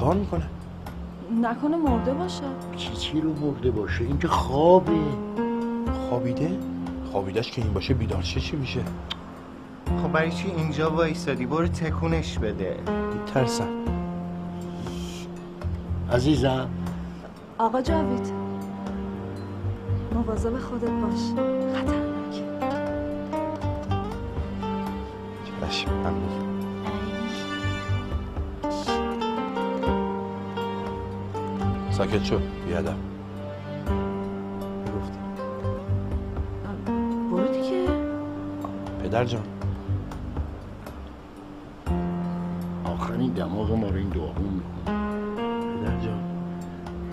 کار 0.01 0.15
می‌کنه؟ 0.15 0.47
نکنه 1.43 1.77
مرده 1.77 2.15
باشه. 2.15 2.43
کی 2.77 2.95
چی 2.95 3.21
رو 3.21 3.33
مرده 3.33 3.71
باشه؟ 3.71 4.05
این 4.05 4.19
که 4.19 4.29
خوابه. 4.29 4.93
خوابیده؟ 6.09 6.59
خوابیدش 7.13 7.51
که 7.51 7.63
این 7.63 7.73
باشه 7.73 7.95
بیدار 7.95 8.23
شه 8.23 8.41
چی 8.41 8.57
میشه؟ 8.57 8.81
خب 10.03 10.13
برای 10.13 10.31
چی 10.31 10.49
اینجا 10.57 10.91
وایستادی 10.91 11.47
برو 11.47 11.69
تکونش 11.69 12.39
بده. 12.39 12.77
ترسم 13.35 13.69
عزیزم. 16.13 16.69
آقا 17.59 17.83
جاوید 17.83 18.33
مواظب 20.15 20.59
خودت 20.59 20.91
باش. 20.91 21.21
خطرناک 21.75 22.43
چشم 25.71 25.91
ساکت 32.01 32.25
شو. 32.25 32.39
بیادم 32.67 32.97
گفتی. 34.97 35.19
برو 37.31 37.49
دیگه. 37.49 37.87
پدر 39.03 39.25
جان. 39.25 39.43
آخرین 42.85 43.33
دماغ 43.33 43.73
ما 43.73 43.87
رو 43.87 43.95
این 43.97 44.09
داغون 44.09 44.49
می‌کنه. 44.55 44.97
پدر 45.81 46.05
جان. 46.05 46.21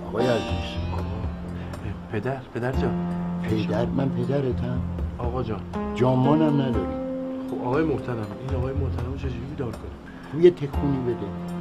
آقای 0.07 0.27
عزیز. 0.27 0.77
پدر 2.11 2.37
پدر 2.53 2.71
جان. 2.71 3.11
پدر 3.43 3.85
من 3.85 4.09
پدرتم. 4.09 4.81
آقا 5.17 5.43
جان. 5.43 5.61
جامانم 5.95 6.61
نداری. 6.61 6.97
خب 7.51 7.67
آقای 7.67 7.83
محترم 7.83 8.27
این 8.49 8.57
آقای 8.57 8.73
محترم 8.73 9.11
رو 9.11 9.17
چجوری 9.17 9.45
بیدار 9.49 9.71
کنیم 9.71 9.91
خب 10.33 10.39
یه 10.39 10.51
تکونی 10.51 10.97
بده. 10.97 11.56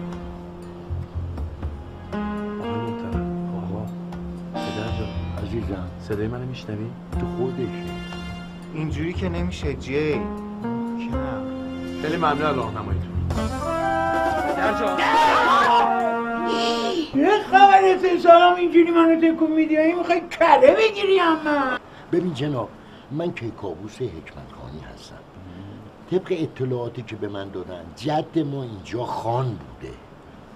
صدای 6.09 6.29
منو 6.29 6.47
میشنوی؟ 6.47 6.87
تو 7.21 7.27
خودشه 7.39 7.71
اینجوری 8.75 9.13
که 9.13 9.29
نمیشه 9.29 9.75
جی. 9.75 10.15
محکم. 10.15 11.43
خیلی 12.03 12.17
ممنون 12.17 12.43
از 12.43 12.57
راهنماییتون. 12.57 13.29
پدر 14.49 14.79
جان 14.81 14.99
یه 17.15 17.31
خبرت 17.51 18.19
سلام 18.23 18.55
اینجوری 18.55 18.91
منو 18.91 19.21
تکون 19.21 19.53
میدی؟ 19.53 19.77
این 19.77 19.99
می‌خوای 19.99 20.21
کله 20.21 20.77
بگیری 20.77 21.21
اما 21.21 21.79
ببین 22.13 22.35
جناب 22.35 22.69
من 23.11 23.33
کیکاووس 23.33 24.03
حکمت 24.03 24.53
خانی 24.61 24.81
هستم. 24.95 25.17
طبق 26.11 26.27
اطلاعاتی 26.31 27.03
که 27.03 27.17
به 27.17 27.29
من 27.29 27.49
دادن 27.49 27.85
جد 27.97 28.39
ما 28.39 28.63
اینجا 28.63 29.05
خان 29.05 29.45
بوده. 29.45 29.95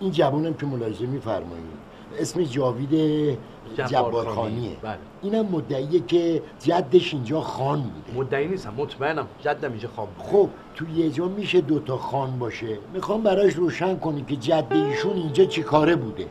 این 0.01 0.11
جوانم 0.11 0.55
که 0.55 0.67
ملاحظه 0.67 1.07
میفرمایید 1.07 1.90
اسم 2.19 2.43
جاوید 2.43 3.39
جبارخانیه. 3.77 4.77
بله. 4.83 4.99
اینم 5.23 5.47
مدعیه 5.47 6.01
که 6.01 6.43
جدش 6.59 7.15
اینجا 7.15 7.41
خان 7.41 7.83
بوده. 7.83 8.19
مدعی 8.21 8.49
نیستم 8.49 8.75
مطمئنم. 8.77 9.27
جدم 9.41 9.71
اینجا 9.71 9.89
خواب 9.89 10.09
بوده. 10.09 10.29
خب 10.29 10.49
تو 10.75 10.89
یه 10.89 11.11
جا 11.11 11.29
میشه 11.29 11.61
دوتا 11.61 11.97
خان 11.97 12.39
باشه. 12.39 12.79
می‌خوام 12.95 13.23
براش 13.23 13.55
روشن 13.55 13.97
کنی 13.97 14.25
که 14.29 14.37
جد 14.37 14.67
ایشون 14.71 15.17
اینجا 15.17 15.45
چی 15.45 15.63
کاره 15.63 15.97
بوده. 15.97 16.27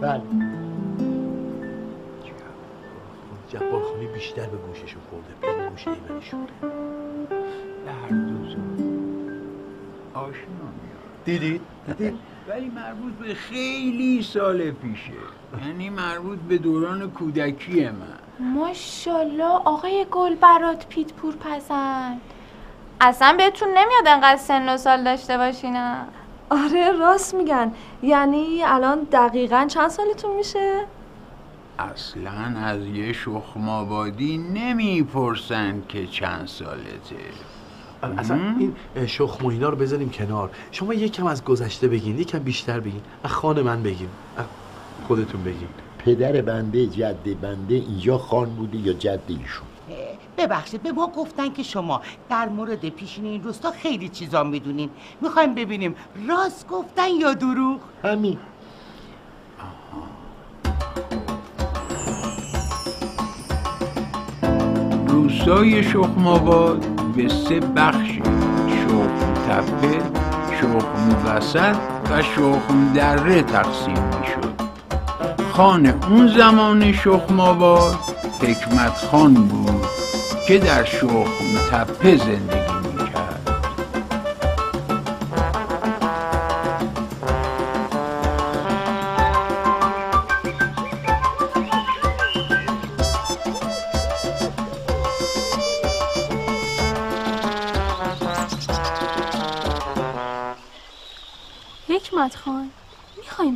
بله. 0.00 0.22
جبار 3.48 3.82
خانی 3.82 4.06
بیشتر 4.06 4.46
به 4.46 4.56
گوششون 4.56 5.02
خورده 5.10 5.28
به 5.40 5.68
گوش 5.70 5.88
ایمنشون. 5.88 6.46
هر 7.86 8.08
دو 8.08 8.50
زن 8.50 8.90
آشنا 10.14 10.64
میاد. 10.82 11.24
دیدید؟ 11.24 11.60
ولی 12.48 12.68
مربوط 12.68 13.12
به 13.12 13.34
خیلی 13.34 14.22
سال 14.22 14.70
پیشه. 14.70 15.12
یعنی 15.66 15.90
مربوط 15.90 16.38
به 16.38 16.58
دوران 16.58 17.10
کودکی 17.10 17.84
من. 17.84 18.46
ماشاءالله 18.54 19.44
آقای 19.44 20.06
گل 20.10 20.34
برات 20.34 20.86
پیت 20.88 21.12
پور 21.12 21.34
پسند. 21.36 22.20
اصلا 23.00 23.34
بهتون 23.38 23.68
نمیاد 23.68 24.06
انقدر 24.06 24.36
سن 24.36 24.68
و 24.68 24.76
سال 24.76 25.04
داشته 25.04 25.38
باشینا 25.38 25.94
آره 26.50 26.92
راست 26.92 27.34
میگن. 27.34 27.72
یعنی 28.02 28.62
الان 28.64 29.02
دقیقا 29.12 29.66
چند 29.68 29.88
سالتون 29.88 30.36
میشه؟ 30.36 30.84
اصلا 31.78 32.60
از 32.64 32.86
یه 32.86 33.12
شخمابادی 33.12 34.38
نمی‌پرسند 34.38 35.88
که 35.88 36.06
چند 36.06 36.46
سالته. 36.46 37.16
اصلا 38.12 38.38
این 38.58 38.74
شخم 39.06 39.44
و 39.44 39.48
اینا 39.48 39.68
رو 39.68 39.76
بذاریم 39.76 40.10
کنار. 40.10 40.50
شما 40.70 40.94
یکم 40.94 41.26
از 41.26 41.44
گذشته 41.44 41.88
بگین 41.88 42.18
یکم 42.18 42.38
بیشتر 42.38 42.80
بگین. 42.80 43.00
از 43.24 43.30
خان 43.30 43.62
من 43.62 43.82
بگین. 43.82 44.08
از 44.36 44.44
خودتون 45.08 45.44
بگین. 45.44 45.68
پدر 45.98 46.42
بنده 46.42 46.86
جد 46.86 47.40
بنده 47.40 47.74
اینجا 47.74 48.18
خان 48.18 48.50
بوده 48.50 48.78
یا 48.78 48.92
جد 48.92 49.20
ایشون؟ 49.28 49.66
ببخشید 50.38 50.82
به 50.82 50.92
ما 50.92 51.06
گفتن 51.06 51.52
که 51.52 51.62
شما 51.62 52.00
در 52.30 52.48
مورد 52.48 52.88
پیشین 52.88 53.24
این 53.24 53.42
روستا 53.42 53.70
خیلی 53.70 54.08
چیزا 54.08 54.44
می‌دونین. 54.44 54.90
می‌خوایم 55.20 55.54
ببینیم 55.54 55.94
راست 56.28 56.68
گفتن 56.68 57.08
یا 57.20 57.34
دروغ؟ 57.34 57.80
همین. 58.04 58.38
روستای 65.08 65.82
شخماباد 65.82 66.93
به 67.16 67.28
سه 67.28 67.60
بخشی 67.60 68.22
شخم 68.68 69.34
تپه 69.48 69.98
شخم 70.60 71.26
وسط 71.26 71.76
و 72.10 72.22
شخم 72.22 72.92
دره 72.94 73.42
تقسیم 73.42 73.94
می 73.94 74.26
شد 74.26 74.54
خان 75.52 75.86
اون 75.86 76.28
زمان 76.28 76.92
شخماباد 76.92 77.98
حکمت 78.40 78.96
خان 79.10 79.34
بود 79.34 79.86
که 80.48 80.58
در 80.58 80.84
شخم 80.84 81.44
تپه 81.70 82.16
زندگی 82.16 82.63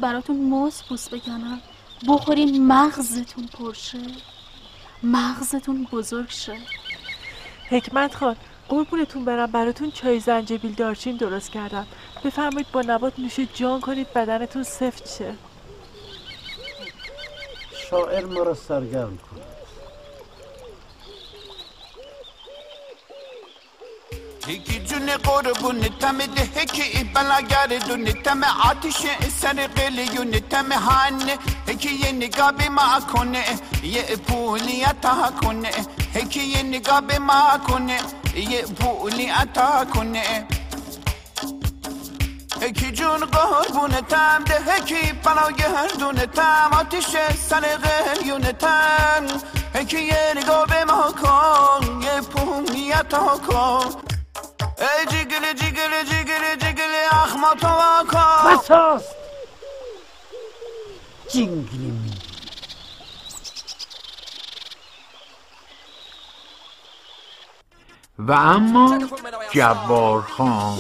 براتون 0.09 0.37
موز 0.37 0.83
پوست 0.89 1.11
بکنم 1.11 1.61
بخورین 2.09 2.67
مغزتون 2.67 3.47
پرشه 3.47 3.99
مغزتون 5.03 5.87
بزرگ 5.93 6.31
شه. 6.31 6.59
حکمت 7.71 8.15
خان 8.15 8.37
قربونتون 8.69 9.25
برم 9.25 9.47
براتون 9.47 9.91
چای 9.91 10.21
زنجبیل 10.21 10.75
دارچین 10.75 11.17
درست 11.17 11.51
کردم. 11.51 11.87
بفرمایید 12.25 12.67
با 12.73 12.83
نبات 12.83 13.19
نوش 13.19 13.41
جان 13.55 13.81
کنید 13.81 14.13
بدنتون 14.13 14.63
سفت 14.63 15.19
شه. 15.19 15.35
شاعر 17.91 18.25
ما 18.27 18.43
را 18.43 18.55
سرگرم 18.55 19.19
یکی 24.49 24.79
جون 24.81 25.07
قربون 25.17 25.81
تم 26.01 26.19
ده 26.19 26.65
که 26.65 27.05
بلا 27.15 27.41
گردون 27.41 28.05
تم 28.05 28.45
آتش 28.45 29.01
سر 29.41 29.67
قلیون 29.67 30.31
تم 30.31 30.73
هنه 30.73 31.39
هکی 31.69 31.95
یه 31.95 32.13
نگاه 32.13 32.53
به 32.53 32.69
ما 32.69 33.01
کنه 33.13 33.45
یه 33.83 34.03
پولی 34.03 34.83
عطا 34.83 35.33
کنه 35.43 35.71
هکی 36.15 36.45
یه 36.45 36.63
نگاه 36.63 37.01
به 37.01 37.19
ما 37.19 37.59
کنه 37.69 37.99
یه 38.35 38.63
پولی 38.63 39.27
عطا 39.27 39.85
کنه. 39.95 40.47
هکی 42.63 42.91
جون 42.93 43.19
قربون 43.19 43.91
تم 43.91 44.45
ده 44.45 44.59
هکی 44.73 45.13
بلا 45.13 45.51
گردون 45.51 46.17
تم 46.17 46.71
آتش 46.81 47.17
سر 47.49 47.61
قلیون 47.61 48.43
تم 48.43 49.27
هکی 49.75 50.03
یه 50.03 50.33
نگاه 50.37 50.67
به 50.67 50.85
ما 50.85 51.13
کن 51.13 52.03
یه 52.03 52.21
پولی 52.21 52.93
عطا 52.93 53.41
کن. 53.49 54.18
ای 54.81 55.07
جیگلی 55.07 55.55
جیگلی 55.55 56.05
جیگلی 56.05 56.57
جیگلی 56.61 57.03
اخما 57.11 57.55
تو 57.61 57.69
واکن 57.69 58.59
بساست 58.59 59.17
جینگلی 61.33 61.91
می 61.91 62.13
و 68.19 68.33
اما 68.33 68.99
جبار 69.51 70.23
خان 70.23 70.79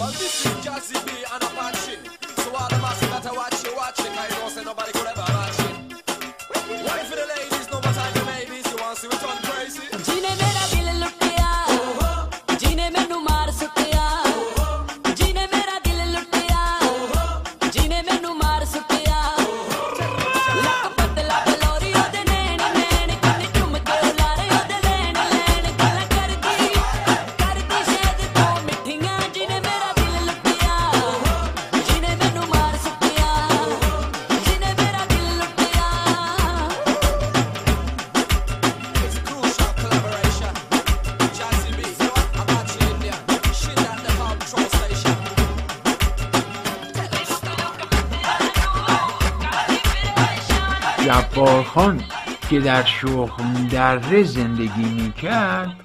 که 52.50 52.60
در 52.60 52.84
شخم 52.84 53.68
دره 53.72 54.22
زندگی 54.22 54.84
می‌کرد 55.02 55.76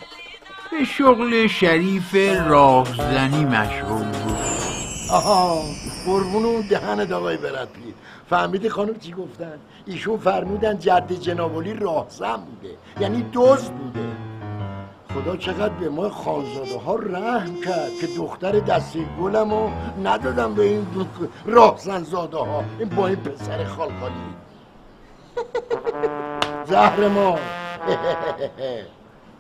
به 0.71 0.86
شغل 0.86 1.47
شریف 1.47 2.15
راهزنی 2.47 3.45
مشغول 3.45 4.04
بود. 4.04 4.38
آها 5.12 5.62
قربون 6.06 6.45
اون 6.45 6.62
دهن 6.62 7.13
آقای 7.13 7.38
برد 7.38 7.67
فهمیدی 8.30 8.69
خانم 8.69 8.99
چی 8.99 9.12
گفتن؟ 9.12 9.60
ایشون 9.86 10.17
فرمودن 10.17 10.80
جد 10.80 11.12
جنابالی 11.12 11.73
راهزن 11.73 12.36
بوده 12.38 12.76
یعنی 12.99 13.21
دوز 13.21 13.69
بوده. 13.69 14.08
خدا 15.13 15.38
چقدر 15.38 15.73
به 15.73 15.89
ما 15.89 16.10
خانزاده 16.10 16.80
ها 16.86 16.95
رحم 16.95 17.62
کرد 17.65 17.91
که 18.02 18.08
دختر 18.18 18.59
دستی 18.59 19.05
گلم 19.22 19.51
رو 19.51 19.70
ندادم 20.03 20.53
به 20.53 20.64
این 20.64 20.88
راهزن 21.45 22.03
زاده 22.03 22.38
ها 22.38 22.64
این 22.80 22.89
با 22.89 23.07
این 23.07 23.16
پسر 23.16 23.64
خالخالی. 23.64 24.14
زهر 26.66 27.07
ما. 27.07 27.39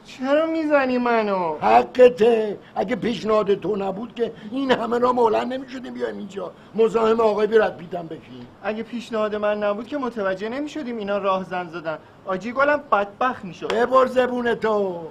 چرا 0.05 0.45
می‌زنی 0.45 0.97
منو؟ 0.97 1.55
حقته. 1.61 2.57
اگه 2.75 2.95
پیشنهاد 2.95 3.53
تو 3.53 3.75
نبود 3.75 4.15
که 4.15 4.31
این 4.51 4.71
همه 4.71 4.97
را 4.99 5.13
مولن 5.13 5.47
نمی‌شدیم 5.47 5.93
بیایم 5.93 6.17
اینجا. 6.17 6.51
مزاحم 6.75 7.19
آقای 7.19 7.47
بیرد 7.47 7.77
بیدم 7.77 8.07
بشیم 8.07 8.47
اگه 8.63 8.83
پیشنهاد 8.83 9.35
من 9.35 9.63
نبود 9.63 9.87
که 9.87 9.97
متوجه 9.97 10.49
نمی‌شدیم 10.49 10.97
اینا 10.97 11.17
راه 11.17 11.43
زن 11.43 11.67
زدن. 11.69 11.97
آجی 12.25 12.51
گلم 12.51 12.83
بدبخت 12.91 13.45
می‌شد. 13.45 13.73
ببر 13.73 14.05
زبون 14.05 14.55
تو. 14.55 15.01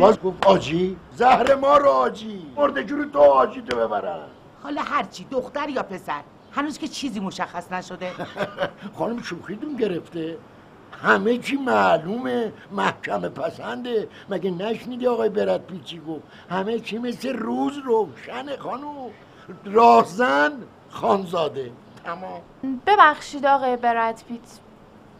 باز 0.00 0.20
گفت 0.20 0.46
آجی 0.46 0.96
زهر 1.16 1.54
ما 1.54 1.76
رو 1.76 1.88
آجی. 1.88 2.46
مرده 2.56 2.84
جور 2.84 3.04
تو 3.12 3.18
آجی 3.18 3.62
تو 3.62 3.76
ببرن 3.76 4.18
حالا 4.62 4.82
هرچی 4.82 5.26
دختر 5.30 5.68
یا 5.68 5.82
پسر 5.82 6.20
هنوز 6.52 6.78
که 6.78 6.88
چیزی 6.88 7.20
مشخص 7.20 7.72
نشده. 7.72 8.10
خانم 8.98 9.22
شوخیدون 9.22 9.76
گرفته. 9.76 10.36
همه 11.02 11.38
چی 11.38 11.56
معلومه 11.56 12.52
محکم 12.72 13.28
پسنده. 13.28 14.08
مگه 14.30 14.50
نشنیدی 14.50 15.06
آقای 15.06 15.28
برد 15.28 15.66
پیچی 15.66 16.00
گفت؟ 16.00 16.22
همه 16.50 16.80
چی 16.80 16.98
مثل 16.98 17.36
روز 17.36 17.78
روشن 17.78 18.56
خانم 18.56 18.94
راهزن 19.64 20.52
خانزاده. 20.90 21.72
تمام. 22.04 22.40
ببخشید 22.86 23.46
آقای 23.46 23.76
برد 23.76 24.24
پیت 24.28 24.40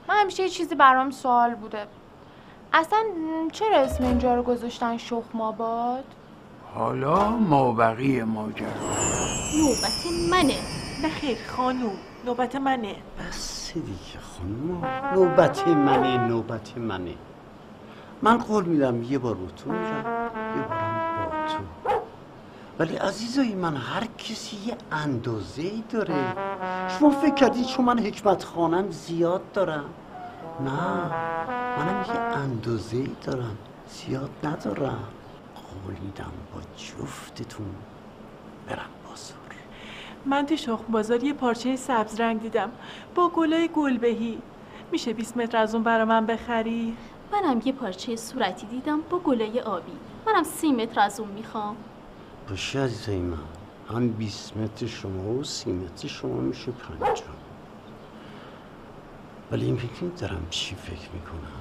من 0.09 0.15
همیشه 0.21 0.43
یه 0.43 0.49
چیزی 0.49 0.75
برام 0.75 1.11
سوال 1.11 1.55
بوده. 1.55 1.87
اصلا 2.73 3.05
چرا 3.53 3.77
اسم 3.77 4.05
اینجا 4.05 4.35
رو 4.35 4.43
گذاشتن 4.43 4.97
شخم 4.97 5.41
آباد؟ 5.41 6.05
حالا 6.75 7.31
مابقی 7.31 8.23
ماجرا. 8.23 8.69
نوبت 9.59 10.07
منه. 10.31 10.55
نه 11.03 11.09
خیر 11.09 11.39
خانوم. 11.57 11.97
نوبت 12.25 12.57
منه. 12.57 12.95
بس 13.19 13.73
دیگه. 13.75 14.21
نوبت 15.15 15.69
منه 15.69 16.27
نوبت 16.27 16.79
منه. 16.79 17.15
من 18.23 18.39
قول 18.39 18.65
میدم 18.65 19.03
یه 19.03 19.19
بار 19.19 19.35
با 19.35 19.47
تو 19.47 19.71
میرم 19.71 20.05
یه 20.57 20.63
بارم 20.63 21.01
با 21.17 21.53
تو. 21.53 21.91
ولی 22.79 22.97
عزیزای 22.97 23.55
من 23.55 23.77
هر 23.77 24.07
کسی 24.19 24.57
یه 24.57 24.77
اندازه 24.93 25.63
ای 25.63 25.83
داره. 25.91 26.35
شما 26.89 27.11
فکر 27.11 27.35
کردید 27.35 27.67
چون 27.67 27.85
من 27.85 27.99
حکمت 27.99 28.45
خانم 28.45 28.91
زیاد 28.91 29.53
دارم؟ 29.53 29.85
نه 30.61 31.11
منم 31.79 32.05
یه 32.09 32.21
اندازه 32.21 32.97
ای 32.97 33.17
دارم 33.27 33.57
زیاد 33.89 34.31
ندارم. 34.45 35.05
قول 35.85 35.95
میدم 36.03 36.33
با 36.55 36.61
جفتتون 36.77 37.75
برم. 38.69 39.00
من 40.27 40.47
تو 40.47 40.57
شخم 40.57 40.85
بازار 40.93 41.25
یه 41.25 41.33
پارچه 41.33 41.77
سبز 41.77 42.21
رنگ 42.21 42.41
دیدم. 42.41 42.71
با 43.15 43.29
گلای 43.29 43.69
گلبهی. 43.75 44.39
میشه 44.93 45.13
20 45.13 45.37
متر 45.37 45.57
از 45.57 45.75
اون 45.75 45.85
برا 45.85 46.05
من 46.05 46.27
بخری؟ 46.27 46.97
منم 47.33 47.63
یه 47.65 47.73
پارچه 47.73 48.17
صورتی 48.17 48.67
دیدم 48.67 49.01
با 49.11 49.19
گلای 49.19 49.61
آبی. 49.61 49.93
منم 50.27 50.43
سی 50.43 50.73
متر 50.73 51.01
از 51.01 51.21
اون 51.21 51.29
می‌خوام. 51.29 51.77
باشه 52.51 52.81
عزیزای 52.81 53.19
من 53.19 53.39
هم 53.91 54.09
20 54.09 54.57
متر 54.57 54.87
شما 54.87 55.31
و 55.31 55.45
30 55.45 55.73
متر 55.73 56.09
شما 56.09 56.41
میشه 56.41 56.73
پنجاه. 56.73 57.15
ولی 59.53 59.71
می‌دونید 59.71 60.17
دارم 60.21 60.47
چی 60.51 60.75
فکر 60.75 61.11
می‌کنم؟ 61.15 61.61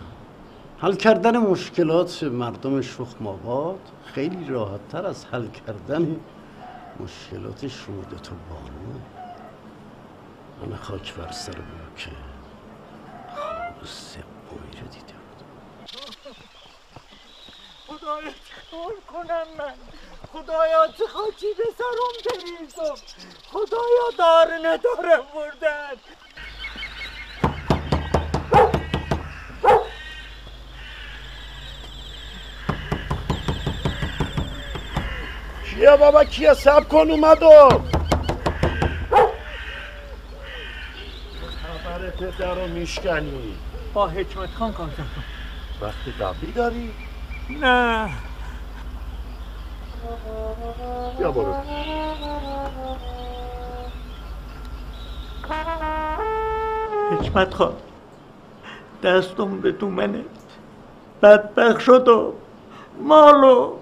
حل 0.79 0.95
کردن 0.95 1.37
مشکلات 1.37 2.23
مردم 2.23 2.81
شخم 2.81 3.27
آباد 3.27 3.79
خیلی 4.05 4.45
راحت 4.47 4.87
تر 4.89 5.05
از 5.05 5.25
حل 5.25 5.47
کردن 5.47 6.15
مشکلات 6.99 7.67
شما 7.67 8.03
دوتا 8.03 8.35
بانو. 8.49 8.99
من 10.61 10.77
خاک 10.77 11.13
بر 11.15 11.31
سر 11.31 11.51
بود 11.61 11.95
که 11.97 12.11
خواب 13.35 13.85
سپوی 13.85 14.81
رو 14.81 14.87
دیده 14.87 15.13
بود 15.13 15.43
خدایا 17.87 18.31
چیکار 18.31 19.01
کنم 19.07 19.47
من. 19.57 19.79
خدایا 20.33 20.87
چه 20.87 21.07
خاکی 21.07 21.53
به 21.57 21.63
سرم 21.77 22.23
بریزم. 22.25 23.01
خدایا 23.45 24.11
دار 24.19 24.53
ندارم 24.67 25.23
بردن 25.35 26.01
بابا 35.97 36.23
کیا 36.23 36.53
سب 36.53 36.87
کن 36.87 37.11
اومدم. 37.11 37.83
خبرت 41.83 42.37
در 42.37 42.55
رو 42.55 42.67
میشکنی. 42.67 43.55
با 43.93 44.07
حکمت 44.07 44.49
خان 44.49 44.73
کار 44.73 44.89
کردم. 44.89 45.23
وقتی 45.81 46.11
قبلی 46.11 46.51
داری؟ 46.51 46.93
نه. 47.49 48.09
بیا 51.17 51.31
برو. 51.31 51.53
حکمت 57.11 57.53
خان 57.53 57.73
دستم 59.03 59.61
به 59.61 59.71
دومنت 59.71 60.25
بدبخ 61.21 61.79
شدم. 61.79 62.31
مالو. 63.01 63.78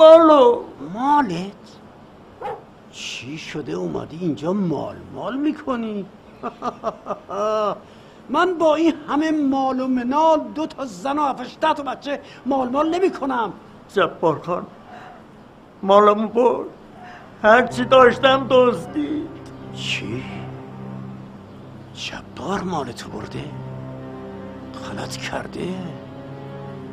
مالو 0.00 0.62
مالت؟ 0.94 1.52
چی 2.92 3.38
شده 3.38 3.72
اومدی 3.72 4.18
اینجا 4.20 4.52
مال 4.52 4.96
مال 5.14 5.36
می‌کنی؟ 5.36 6.06
من 8.34 8.54
با 8.58 8.74
این 8.74 8.94
همه 9.08 9.30
مال 9.30 9.80
و 9.80 9.86
منال 9.86 10.40
دو 10.54 10.66
تا 10.66 10.84
زن 10.84 11.18
و 11.18 11.22
هفتشده 11.22 11.74
تا 11.74 11.82
بچه 11.82 12.20
مال 12.46 12.68
مال 12.68 12.94
نمی 12.94 13.10
کنم 13.10 13.52
جبار 13.94 14.38
خان 14.38 14.66
مالمو 15.82 16.28
برد 16.28 16.68
هرچی 17.42 17.84
داشتم 17.84 18.46
دزدید 18.50 19.28
چی؟ 19.74 20.24
جبار 21.94 22.60
مال 22.60 22.92
تو 22.92 23.08
برده؟ 23.10 23.44
غلط 24.88 25.16
کرده؟ 25.16 25.68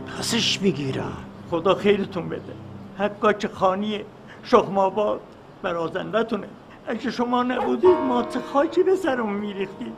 پسش 0.07 0.61
می‌گیرم 0.61 1.17
خدا 1.51 1.75
خیرتون 1.75 2.29
بده 2.29 2.66
حقاچ 2.99 3.45
خانیه 3.45 4.05
شخم 4.43 4.77
آباد 4.77 5.19
برازندتونه 5.61 6.47
اگه 6.87 7.11
شما 7.11 7.43
نبودید 7.43 7.97
ما 8.07 8.23
چه 8.23 8.39
خاکی 8.39 8.83
به 8.83 8.95
سرمون 8.95 9.33
میریختید 9.33 9.93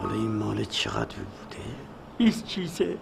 حالا 0.00 0.14
این 0.14 0.36
مال 0.36 0.64
چقدر 0.64 1.16
بوده؟ 1.16 1.64
بیست 2.18 2.46
چیزه 2.46 2.96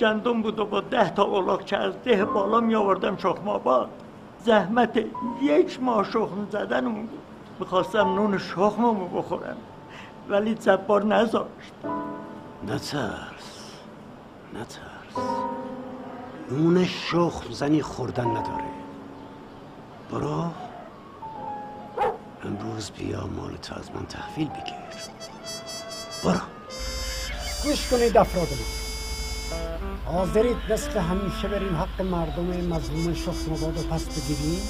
گندم 0.00 0.42
بود 0.42 0.58
و 0.58 0.64
با 0.64 0.80
ده 0.80 1.10
تا 1.10 1.22
اولاغچه 1.22 1.76
از 1.76 2.02
ده 2.04 2.24
بالا 2.24 2.60
می 2.60 2.74
آوردم 2.74 3.16
شخم 3.16 3.48
آباد 3.48 3.90
زحمت 4.44 5.04
یک 5.42 5.82
ماه 5.82 6.04
شخم 6.04 6.46
زدنمون 6.52 7.06
بود. 7.06 7.18
می‌خواستم 7.60 8.14
نون 8.14 8.38
شخممو 8.38 9.08
بخورم 9.08 9.56
ولی 10.28 10.56
زبار 10.60 11.04
نذاشت. 11.04 11.72
نترس. 12.66 13.72
نترس. 14.54 15.57
نون 16.50 16.86
شخم 16.86 17.52
زنی 17.52 17.82
خوردن 17.82 18.26
نداره. 18.26 18.64
برو. 20.10 20.50
امروز 22.44 22.90
بیا 22.90 23.26
مال 23.26 23.56
تو 23.56 23.74
از 23.74 23.90
من 23.94 24.06
تحویل 24.06 24.48
بگیر. 24.48 24.74
برو. 26.24 26.40
گوش 27.62 27.86
کنید 27.88 28.16
افراد 28.16 28.48
من 28.50 28.78
حاضرید 30.12 30.56
مثل 30.70 30.98
همیشه 30.98 31.48
بریم 31.48 31.76
حق 31.76 32.00
مردم 32.02 32.44
مظلوم 32.44 33.14
شخم 33.14 33.54
رو 33.54 33.82
پس 33.82 34.04
بگیریم؟ 34.04 34.62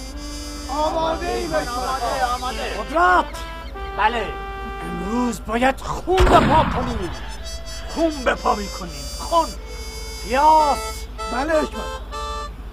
آماده 0.71 1.29
ای 1.29 1.47
آماده 1.47 2.25
آماده. 2.35 2.59
قدرت! 2.59 3.25
بله. 3.99 4.27
امروز 4.83 5.41
باید 5.47 5.81
خون 5.81 6.17
بپا 6.25 6.65
کنیم. 6.75 7.11
خون 7.95 8.25
بپا 8.25 8.55
می‌کنیم. 8.55 9.05
خون. 9.19 9.49
قیاس 10.29 11.08
بله 11.33 11.53
حکمت 11.53 11.85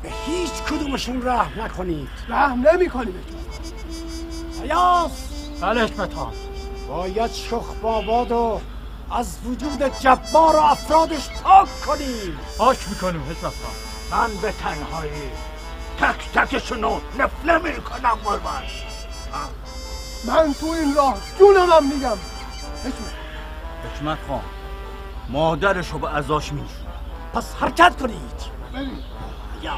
به 0.04 0.10
هیچ 0.26 0.52
کدومشون 0.52 1.28
رحم 1.28 1.62
نکنید. 1.62 2.10
رحم 2.30 2.68
نمی 2.68 2.90
کنیم 2.90 3.26
قیاس 4.62 5.12
بله 5.62 5.84
حکمت 5.84 6.14
ها 6.14 6.32
باید 6.90 7.32
شخم 7.32 7.86
آباد 7.86 8.32
و 8.32 8.62
از 9.12 9.38
وجود 9.46 9.84
جبار 10.00 10.56
و 10.56 10.60
افرادش 10.60 11.30
پاک 11.44 11.82
کنیم. 11.88 12.40
پاک 12.58 12.90
می‌کنیم 12.90 13.22
حکمت 13.22 13.54
خان. 13.54 13.76
من 14.12 14.36
به 14.42 14.52
تنهایی 14.52 15.32
تک 16.00 16.32
تکشونو 16.34 17.00
نفله 17.20 17.58
می‌کنم 17.58 18.18
قربان 18.26 18.64
من 20.28 20.54
تو 20.54 20.66
این 20.66 20.96
راه 20.96 21.18
جونمم 21.40 21.94
میگم. 21.94 22.18
حکمت 23.86 24.18
خان 24.28 24.42
مادرشو 25.30 26.00
به 26.00 26.16
ازاش 26.16 26.54
میگی 26.54 26.85
پس 27.36 27.56
حرکت 27.56 28.02
کنید. 28.02 28.16
یا. 29.62 29.72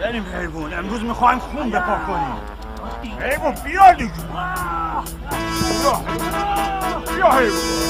بریم 0.00 0.24
حیوان. 0.24 0.74
امروز 0.74 1.02
می‌خوایم 1.02 1.38
خون 1.38 1.70
بپا 1.70 1.98
کنیم. 2.06 2.36
حیوان 3.20 3.54
بیا 3.64 3.92
دیگه. 3.92 4.12
بیا. 5.82 6.00
بیا 7.14 7.30
حیوان. 7.32 7.86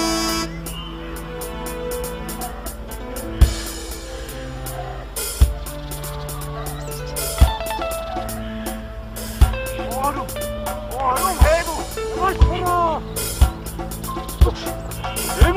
آروم 10.03 10.27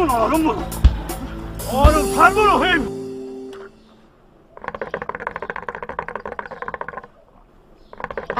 آروم 0.10 0.44
برو. 0.44 0.64
آروم 1.72 2.16
تر 2.16 2.34
برو 2.34 2.99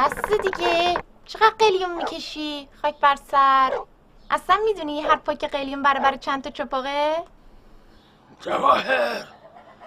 بس 0.00 0.40
دیگه. 0.42 1.02
چقدر 1.24 1.52
قلیون 1.58 1.94
می‌کشی؟ 1.94 2.68
خاک 2.82 3.00
بر 3.00 3.16
سر. 3.16 3.72
اصلا 4.30 4.56
می‌دونی 4.64 5.00
هر 5.00 5.16
پاک 5.16 5.44
قلیون 5.44 5.82
برای 5.82 6.02
برای 6.02 6.18
چند 6.18 6.44
تا 6.44 6.50
چپاقه؟ 6.50 7.16
جواهر 8.40 9.24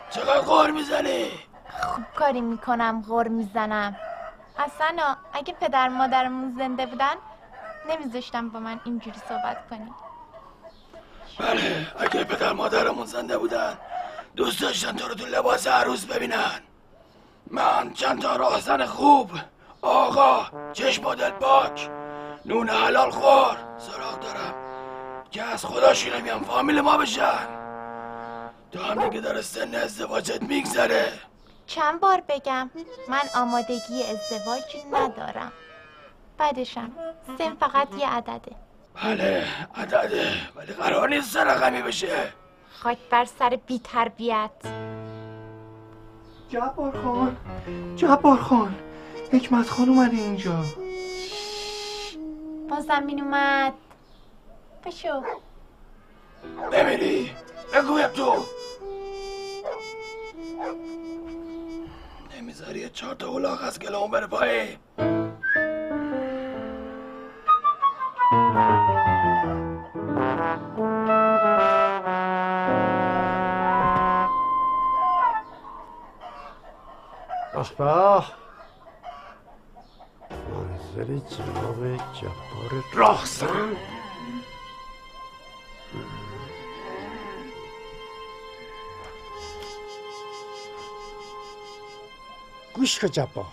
چقدر 0.09 0.41
غار 0.41 0.71
می‌زنی؟ 0.71 1.31
خوب 1.81 2.03
کاری 2.15 2.41
می‌کنم 2.41 3.03
غور 3.07 3.27
می‌زنم. 3.27 3.95
اصلا 4.57 5.15
اگه 5.33 5.53
پدر 5.53 5.89
مادرمون 5.89 6.55
زنده 6.57 6.85
بودن 6.85 7.15
نمیذاشتم 7.89 8.49
با 8.49 8.59
من 8.59 8.79
اینجوری 8.85 9.19
صحبت 9.29 9.69
کنی. 9.69 9.93
بله 11.39 11.87
اگه 11.99 12.23
پدر 12.23 12.53
مادرمون 12.53 13.05
زنده 13.05 13.37
بودن 13.37 13.77
دوست 14.35 14.61
داشتن 14.61 14.95
تو 14.95 15.07
رو 15.07 15.15
تو 15.15 15.25
لباس 15.25 15.67
عروس 15.67 16.05
ببینن. 16.05 16.61
من 17.47 17.93
چند 17.93 18.21
تا 18.21 18.35
راهزن 18.35 18.85
خوب 18.85 19.31
آقا 19.83 20.45
چشم 20.73 21.05
و 21.05 21.15
دل 21.15 21.29
پاک. 21.29 21.89
نون 22.45 22.69
حلال 22.69 23.11
خور. 23.11 23.57
سراغ 23.77 24.19
دارم. 24.19 24.53
که 25.31 25.43
از 25.43 25.65
خداشی 25.65 26.09
نمیان 26.09 26.43
فامیل 26.43 26.81
ما 26.81 26.97
بشن. 26.97 27.47
تو 28.71 28.83
هم 28.83 29.09
دیگه 29.09 29.21
داره 29.21 29.41
سن 29.41 29.75
ازدواجت 29.75 30.41
میگذره. 30.41 31.13
چند 31.65 31.99
بار 31.99 32.23
بگم 32.29 32.69
من 33.09 33.41
آمادگی 33.41 34.03
ازدواج 34.03 34.77
ندارم. 34.91 35.51
بعدشم 36.37 36.91
سن 37.37 37.55
فقط 37.55 37.87
یه 37.97 38.09
عدده. 38.09 38.55
بله 39.03 39.43
عدده. 39.75 40.31
ولی 40.55 40.73
قرار 40.73 41.09
نیست 41.09 41.33
سر 41.33 41.43
رقمی 41.43 41.81
بشه. 41.81 42.33
خاک 42.83 42.97
بر 43.09 43.25
سر 43.25 43.59
بی 43.67 43.79
تربیت. 43.79 44.51
جبار 46.49 47.01
خان 47.03 47.37
جبار 47.95 48.37
خان. 48.37 48.75
حکمت 49.33 49.69
خان 49.69 49.89
اومده 49.89 50.17
اینجا. 50.17 50.63
با 52.69 52.79
زمین 52.79 53.21
اومد. 53.21 53.73
بشو. 54.85 55.23
بمیری. 56.71 57.31
بگویم 57.73 58.07
تو. 58.07 58.45
نمی‌ذاری 62.37 62.89
چهار 62.89 63.15
تا 63.15 63.27
الاغ 63.27 63.59
از 63.63 63.79
گلمون 63.79 64.11
بره 64.11 64.27
پایین 64.27 64.77
به 77.77 78.42
به 80.95 81.05
منظر 81.05 81.35
جناب 81.35 81.97
جبار 82.13 82.83
راهزن 82.93 83.75
گوش 92.73 92.99
کن 92.99 93.07
جبار. 93.07 93.45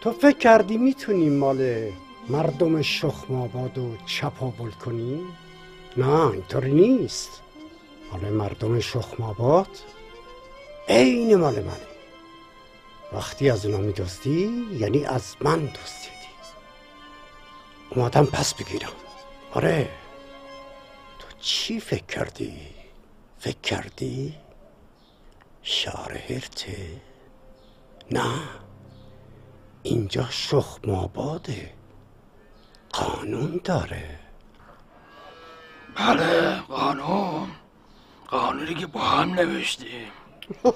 تو 0.00 0.12
فکر 0.12 0.38
کردی 0.38 0.78
می‌تونی 0.78 1.28
مال 1.28 1.92
مردم 2.28 2.82
شخم 2.82 3.34
آباد 3.34 3.78
و 3.78 3.96
چپاول 4.06 4.70
کنی؟ 4.70 5.20
نه 5.96 6.30
اینطوری 6.30 6.72
نیست. 6.72 7.42
مال 8.12 8.32
مردم 8.32 8.80
شخم 8.80 9.22
آباد 9.22 9.78
عین 10.88 11.36
مال 11.36 11.54
منه. 11.54 11.86
وقتی 13.12 13.50
از 13.50 13.66
اونا 13.66 13.78
میدزدی 13.78 14.66
یعنی 14.78 15.04
از 15.04 15.36
من 15.40 15.58
دزدیدی 15.58 16.11
اومدم 17.96 18.26
پس 18.26 18.54
بگیرم. 18.54 18.92
آره. 19.52 19.90
تو 21.18 21.26
چی 21.40 21.80
فکر 21.80 22.06
کردی؟ 22.06 22.56
فکر 23.38 23.60
کردی؟ 23.60 24.34
شعر 25.62 26.16
هرته؟ 26.16 27.00
نه. 28.10 28.34
اینجا 29.82 30.26
شخم 30.30 30.90
آباده. 30.90 31.74
قانون 32.92 33.60
داره. 33.64 34.18
بله 35.96 36.60
قانون. 36.60 37.48
قانونی 38.28 38.74
که 38.74 38.86
با 38.86 39.00
هم 39.00 39.34
نوشتیم. 39.34 40.08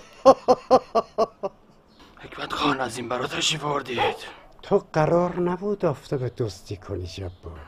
حکمت 2.22 2.52
خان 2.52 2.80
از 2.80 2.96
این 2.96 3.08
برا 3.08 3.26
تشریف 3.26 3.64
آوردید. 3.64 4.45
تو 4.66 4.84
قرار 4.92 5.40
نبود 5.40 5.84
آفتاب 5.84 6.28
دزدی 6.28 6.76
کنی 6.76 7.06
جبار. 7.06 7.60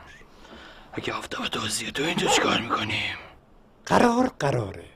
اگه 0.92 1.12
آفتاب 1.12 1.46
دوزیه 1.46 1.90
تو 1.90 2.02
اینجا 2.02 2.28
چیکار 2.28 2.60
می‌کنیم 2.60 3.16
قرار 3.86 4.30
قراره. 4.38 4.88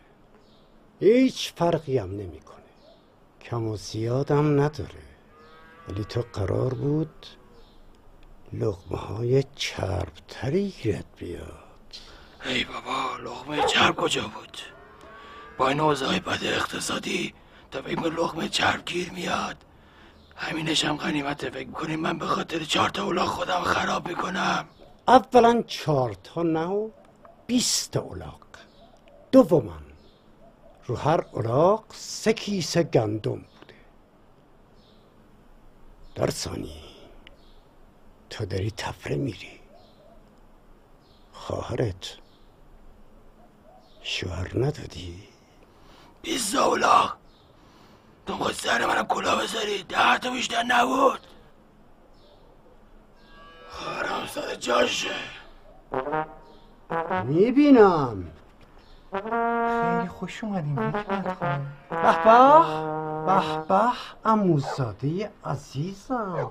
هیچ 1.01 1.53
فرقی 1.57 1.99
هم 1.99 2.11
نمی‌کنه. 2.11 2.63
کم 3.43 3.65
و 3.67 3.77
زیادم 3.77 4.61
نداره. 4.61 5.03
ولی 5.89 6.05
تو 6.05 6.25
قرار 6.33 6.75
بود 6.75 7.27
لغمه 8.53 8.99
های 8.99 9.45
چربتری 9.57 10.69
گیرت 10.69 11.07
بیاد. 11.17 11.59
ای 12.45 12.65
بابا 12.65 13.17
لغمه 13.17 13.67
چرب 13.67 13.97
کجا 13.97 14.23
بود؟ 14.23 14.59
با 15.59 15.69
این 15.69 15.81
اوضاع 15.81 16.19
بد 16.19 16.45
اقتصادی 16.45 17.35
تا 17.71 17.81
می‌کنی 17.81 18.09
لغمه 18.09 18.49
چرب 18.49 18.85
گیر 18.85 19.13
میاد. 19.13 19.57
همینش 20.37 20.85
هم 20.85 20.97
غنیمته. 20.97 21.51
فکر 21.51 21.67
می‌کنیم 21.67 22.01
من 22.01 22.19
به 22.19 22.27
خاطر 22.27 22.65
چهار 22.65 22.89
تا 22.89 23.05
اولاغ 23.05 23.29
خودم 23.29 23.61
خراب 23.63 24.09
می‌کنم؟ 24.09 24.69
اولا 25.09 25.63
چهار 25.67 26.15
تا 26.25 26.43
نه 26.43 26.67
و 26.67 26.91
بیست 27.47 27.97
الاغ 27.97 28.41
دوما 29.33 29.79
رو 30.87 30.97
هر 30.97 31.25
الاغ 31.35 31.85
سه 31.93 32.33
کیسه 32.33 32.83
گندم 32.83 33.33
بوده. 33.33 33.75
در 36.15 36.31
ثانی 36.31 36.83
تو 38.31 38.45
داری 38.47 38.71
تفره 38.71 39.17
میری. 39.17 39.61
خواهرت 41.33 42.17
شوهر 44.03 44.51
ندادی؟ 44.59 45.23
بیست 46.23 46.55
اولاغ. 46.55 47.22
تو 48.27 48.35
خود 48.35 48.53
سر 48.53 48.87
منم 48.87 49.07
کلا 49.07 49.37
بذاری. 49.37 49.83
ده 49.83 50.19
تا 50.19 50.31
بیشتر 50.31 50.63
نبود. 50.63 51.21
خواهرم 53.69 54.27
سر 54.27 54.55
جاشه. 54.55 55.15
می‌بینم. 57.25 58.25
خیلی 59.13 60.09
خوش 60.09 60.45
اومدیم 60.45 60.81
حکمت 60.81 61.35
خان 61.35 61.67
به 61.91 62.25
به 62.25 63.27
به 63.27 63.65
به 63.69 63.93
اموزاده 64.25 65.31
عزیزم. 65.45 66.51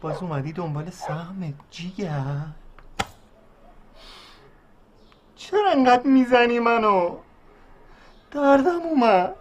باز 0.00 0.22
اومدی 0.22 0.52
دنبال 0.52 0.90
سهم 0.90 1.54
جیگر 1.70 2.46
چرا 5.36 5.70
انقدر 5.70 6.06
می‌زنی 6.06 6.58
منو؟ 6.58 7.16
دردم 8.30 8.80
اومد. 8.80 9.34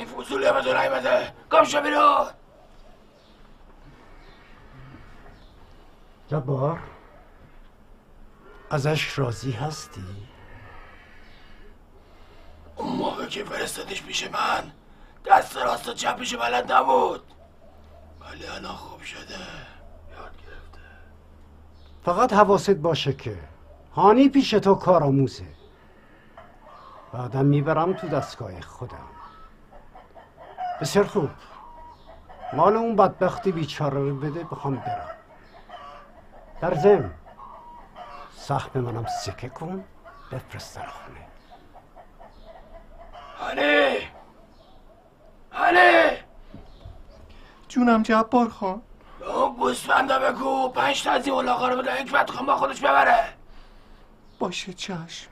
این 0.00 0.08
فضولی 0.08 0.46
هم 0.46 0.60
تو 0.60 0.68
نیمده 0.68 1.34
گم 1.52 1.64
شو 1.64 1.80
بیرون 1.80 2.26
جبار 6.28 6.78
ازش 8.70 9.18
راضی 9.18 9.52
هستی؟ 9.52 10.04
اون 12.76 12.96
موقع 12.96 13.26
که 13.26 13.44
فرستادش 13.44 14.02
پیش 14.02 14.30
من 14.30 14.72
دست 15.26 15.56
راست 15.56 15.88
و 15.88 15.92
چپش 15.92 16.34
بلد 16.34 16.72
نبود. 16.72 17.22
ولی 18.20 18.46
الان 18.46 18.76
خوب 18.76 19.02
شده. 19.02 19.36
فقط 22.04 22.32
حواست 22.32 22.70
باشه 22.70 23.12
که 23.12 23.38
هانی 23.94 24.28
پیش 24.28 24.50
تو 24.50 24.74
کارآموزه. 24.74 25.46
بعدم 27.12 27.46
می‌برم 27.46 27.92
تو 27.92 28.08
دستگاه 28.08 28.60
خودم. 28.60 29.09
بسیار 30.80 31.06
خوب. 31.06 31.30
مال 32.52 32.76
اون 32.76 32.96
بدبختی 32.96 33.52
بیچاره 33.52 33.98
رو 33.98 34.16
بده 34.16 34.44
بخوام 34.44 34.76
برم. 34.76 35.16
در 36.60 36.74
ضمن 36.74 37.10
سهم 38.36 38.80
منم 38.80 39.06
سکه 39.06 39.48
کن 39.48 39.84
بفرست 40.32 40.76
در 40.76 40.86
خونه. 40.86 41.26
هانی! 43.38 43.96
هانی! 45.52 46.16
جونم 47.68 48.02
جبار 48.02 48.48
خان. 48.48 48.82
اون 49.20 49.54
گوسفنده 49.54 50.18
بگو 50.18 50.68
پنج 50.68 51.04
تا 51.04 51.10
از 51.10 51.26
این 51.26 51.34
اولاغا 51.34 51.68
رو 51.68 51.76
بده 51.76 51.92
حکمت 51.92 52.30
خان 52.30 52.46
با 52.46 52.56
خودش 52.56 52.80
ببره. 52.80 53.24
باشه 54.38 54.72
چشم. 54.72 55.30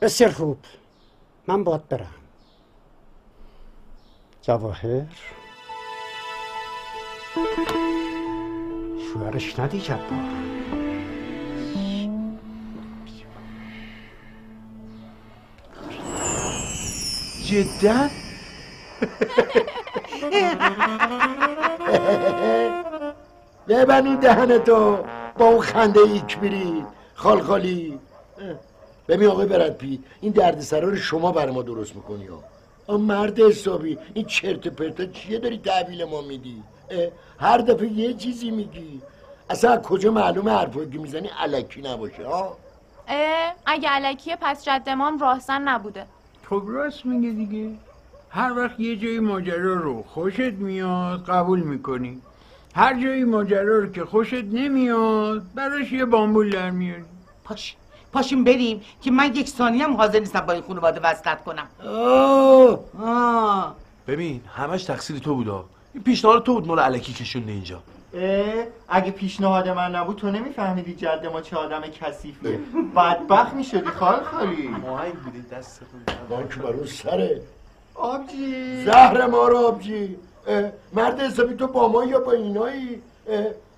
بسیار 0.00 0.30
خوب. 0.32 0.58
من 1.48 1.64
باید 1.64 1.88
برم. 1.88 2.14
جواهر. 4.42 5.06
شوهرش 9.12 9.58
ندی 9.58 9.80
جبار 9.80 10.44
جدا؟ 17.44 18.08
ببن 23.68 24.06
اون 24.06 24.20
دهنتو 24.20 25.04
با 25.38 25.46
اون 25.46 25.60
خنده 25.60 26.00
ایک 26.00 26.38
بیری 26.38 26.84
خال 27.14 27.42
خالی. 27.42 27.98
ببین 29.08 29.28
آقای 29.28 29.46
برد 29.46 29.80
این 30.20 30.32
دردسرا 30.32 30.88
رو 30.88 30.96
شما 30.96 31.32
بر 31.32 31.50
ما 31.50 31.62
درست 31.62 31.96
می‌کنی 31.96 32.26
ها. 32.26 32.44
آ 32.86 32.96
مرد 32.96 33.40
حسابی 33.40 33.98
این 34.14 34.24
چرت 34.24 34.66
و 34.66 34.70
پرتا 34.70 35.06
چیه 35.06 35.38
داری 35.38 35.58
تحویل 35.58 36.04
ما 36.04 36.20
میدی؟ 36.20 36.62
هر 37.40 37.58
دفعه 37.58 37.92
یه 37.92 38.14
چیزی 38.14 38.50
میگی. 38.50 39.02
اصلا 39.50 39.72
از 39.72 39.82
کجا 39.82 40.10
معلومه 40.10 40.50
حرفایی 40.50 40.90
که 40.90 40.98
می‌زنی 40.98 41.28
علکی 41.40 41.82
نباشه 41.82 42.26
ها؟ 42.26 42.56
اه 43.08 43.54
اگه 43.66 43.88
علکیه 43.88 44.36
پس 44.40 44.64
جد 44.64 44.82
امام 44.86 45.18
راهزن 45.18 45.62
نبوده. 45.62 46.06
خب 46.50 46.62
راست 46.66 47.06
میگه 47.06 47.30
دیگه. 47.30 47.70
هر 48.30 48.58
وقت 48.58 48.80
یه 48.80 48.96
جایی 48.96 49.18
ماجرا 49.18 49.74
رو 49.74 50.02
خوشت 50.02 50.40
میاد 50.40 51.24
قبول 51.24 51.60
می‌کنی. 51.60 52.20
هر 52.74 53.02
جایی 53.02 53.24
ماجرا 53.24 53.78
رو 53.78 53.92
که 53.92 54.04
خوشت 54.04 54.44
نمیاد 54.44 55.42
براش 55.54 55.92
یه 55.92 56.04
بامبول 56.04 56.50
در 56.50 56.70
میاری. 56.70 57.04
پاش 57.44 57.76
پاشیم 58.14 58.44
بریم 58.44 58.82
که 59.02 59.10
من 59.10 59.34
یک 59.34 59.48
ثانیه 59.48 59.84
هم 59.84 59.96
حاضر 59.96 60.18
نیستم 60.18 60.40
با 60.40 60.52
این 60.52 60.62
خانواده 60.62 61.00
وصلت 61.00 61.44
کنم. 61.44 61.66
آه. 63.04 63.74
ببین 64.08 64.40
همش 64.56 64.84
تقصیر 64.84 65.18
تو 65.18 65.34
بودا 65.34 65.64
این 65.94 66.02
پیشنهاد 66.02 66.42
تو 66.44 66.54
بود 66.54 66.66
مال 66.66 66.78
علکی 66.78 67.12
کشونده 67.12 67.52
اینجا. 67.52 67.82
اه، 68.14 68.64
اگه 68.88 69.10
پیشنهاد 69.10 69.68
من 69.68 69.94
نبود 69.94 70.16
تو 70.16 70.30
نمیفهمیدی 70.30 70.94
جد 70.94 71.26
ما 71.32 71.40
چه 71.40 71.56
آدم 71.56 71.80
کثیفیه. 71.80 72.60
بدبخت 72.96 73.54
می‌شدی 73.54 73.86
خال 73.86 74.20
خالی 74.20 74.68
ماهنگ 74.68 75.14
بودی 75.14 75.42
دستتون 75.42 76.00
باک 76.30 76.58
برو 76.58 76.86
سره. 76.86 77.40
آبجی. 77.94 78.84
زهر 78.84 79.26
ما 79.26 79.48
رو 79.48 79.58
آبجی. 79.58 80.16
مرد 80.92 81.20
حسابی 81.20 81.54
تو 81.54 81.66
با 81.66 81.88
ما 81.88 82.04
یا 82.04 82.20
با 82.20 82.32
اینایی؟ 82.32 83.02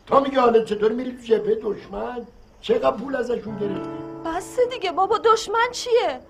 تا 0.07 0.21
میگه 0.21 0.41
حالا 0.41 0.65
چطور 0.65 0.93
میری 0.93 1.13
تو 1.13 1.23
جبهه 1.23 1.55
دشمن؟ 1.55 2.27
چقدر 2.61 2.91
پول 2.91 3.17
ازشون 3.17 3.59
گرفتی؟ 3.59 3.89
بس 4.25 4.57
دیگه 4.73 4.93
بابا 4.93 5.19
دشمن 5.19 5.69
چیه؟ 5.73 6.21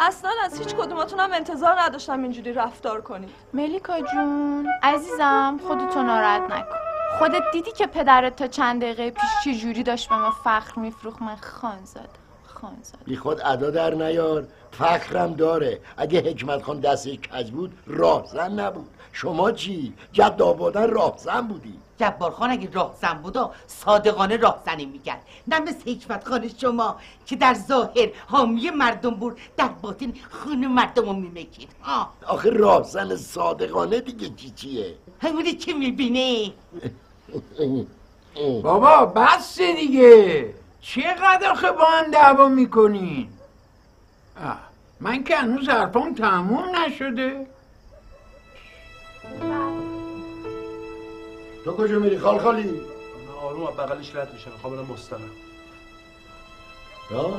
اصلا 0.00 0.30
از 0.44 0.58
هیچ 0.58 0.74
کدوماتونم 0.74 1.32
انتظار 1.32 1.80
نداشتم 1.80 2.22
اینجوری 2.22 2.52
رفتار 2.52 3.00
کنید 3.00 3.30
ملیکا 3.54 4.00
جون 4.00 4.66
عزیزم 4.82 5.60
خودتو 5.68 6.02
ناراحت 6.02 6.42
نکن. 6.42 6.76
خودت 7.18 7.42
دیدی 7.52 7.72
که 7.72 7.86
پدرت 7.86 8.36
تا 8.36 8.46
چند 8.46 8.82
دقیقه 8.82 9.10
پیش 9.10 9.30
چه 9.44 9.54
جوری 9.54 9.82
داشت 9.82 10.08
به 10.08 10.16
ما 10.16 10.30
فخر 10.30 10.80
میفروخ 10.80 11.22
من 11.22 11.36
خانزاده 11.36 12.08
خانزاده 12.46 13.04
بی 13.04 13.16
خود 13.16 13.40
ادا 13.44 13.70
در 13.70 13.94
نیار. 13.94 14.46
فخرم 14.72 15.34
داره. 15.34 15.80
اگه 15.96 16.20
حکمت 16.20 16.62
خان 16.62 16.80
دستش 16.80 17.18
کج 17.18 17.50
بود 17.50 17.72
راهزن 17.86 18.60
نبود. 18.60 18.88
شما 19.12 19.52
چی؟ 19.52 19.92
جد 20.12 20.42
آبادن 20.42 20.90
راهزن 20.90 21.40
بودی. 21.40 21.74
جبار 21.98 22.30
خان 22.30 22.50
اگه 22.50 22.68
راهزن 22.72 23.12
بودا 23.14 23.52
صادقانه 23.66 24.36
راهزنی 24.36 24.86
می‌کرد. 24.86 25.22
نه 25.48 25.60
مثل 25.60 25.90
حکمت 25.92 26.28
خان 26.28 26.50
شما 26.58 26.96
که 27.26 27.36
در 27.36 27.54
ظاهر 27.54 28.08
حامی 28.26 28.70
مردم 28.70 29.10
بود 29.10 29.38
در 29.56 29.68
باطن 29.68 30.12
خون 30.30 30.66
مردم 30.66 31.06
رو 31.06 31.12
میمکید. 31.12 31.68
آه. 31.84 32.12
آخه 32.26 32.50
راهزن 32.50 33.16
صادقانه 33.16 34.00
دیگه 34.00 34.30
چی 34.36 34.50
چیه؟ 34.50 34.94
همونی 35.20 35.52
که 35.52 35.74
می‌بینی. 35.74 36.54
بابا 38.62 39.06
بس 39.06 39.60
دیگه. 39.60 40.54
چقدر 40.80 41.50
آخه 41.50 41.72
با 41.72 41.84
هم 41.84 42.10
دعوا 42.10 42.48
می‌کنین؟ 42.48 43.28
من 45.00 45.24
که 45.24 45.36
هنوز 45.36 45.68
حرفام 45.68 46.14
تموم 46.14 46.76
نشده. 46.76 47.46
تو 51.64 51.72
کجا 51.72 51.98
میری 51.98 52.18
خال 52.18 52.38
خالی؟ 52.38 52.80
آروم 53.42 53.66
از 53.66 53.74
بغلش 53.76 54.16
رد 54.16 54.32
میشم 54.32 54.50
می‌خوام 54.52 54.76
برم 54.76 54.86
مستقر 54.86 55.18
یا؟ 57.10 57.30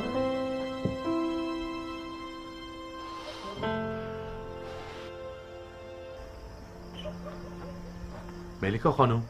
ملیکا 8.61 8.91
خانم 8.91 9.23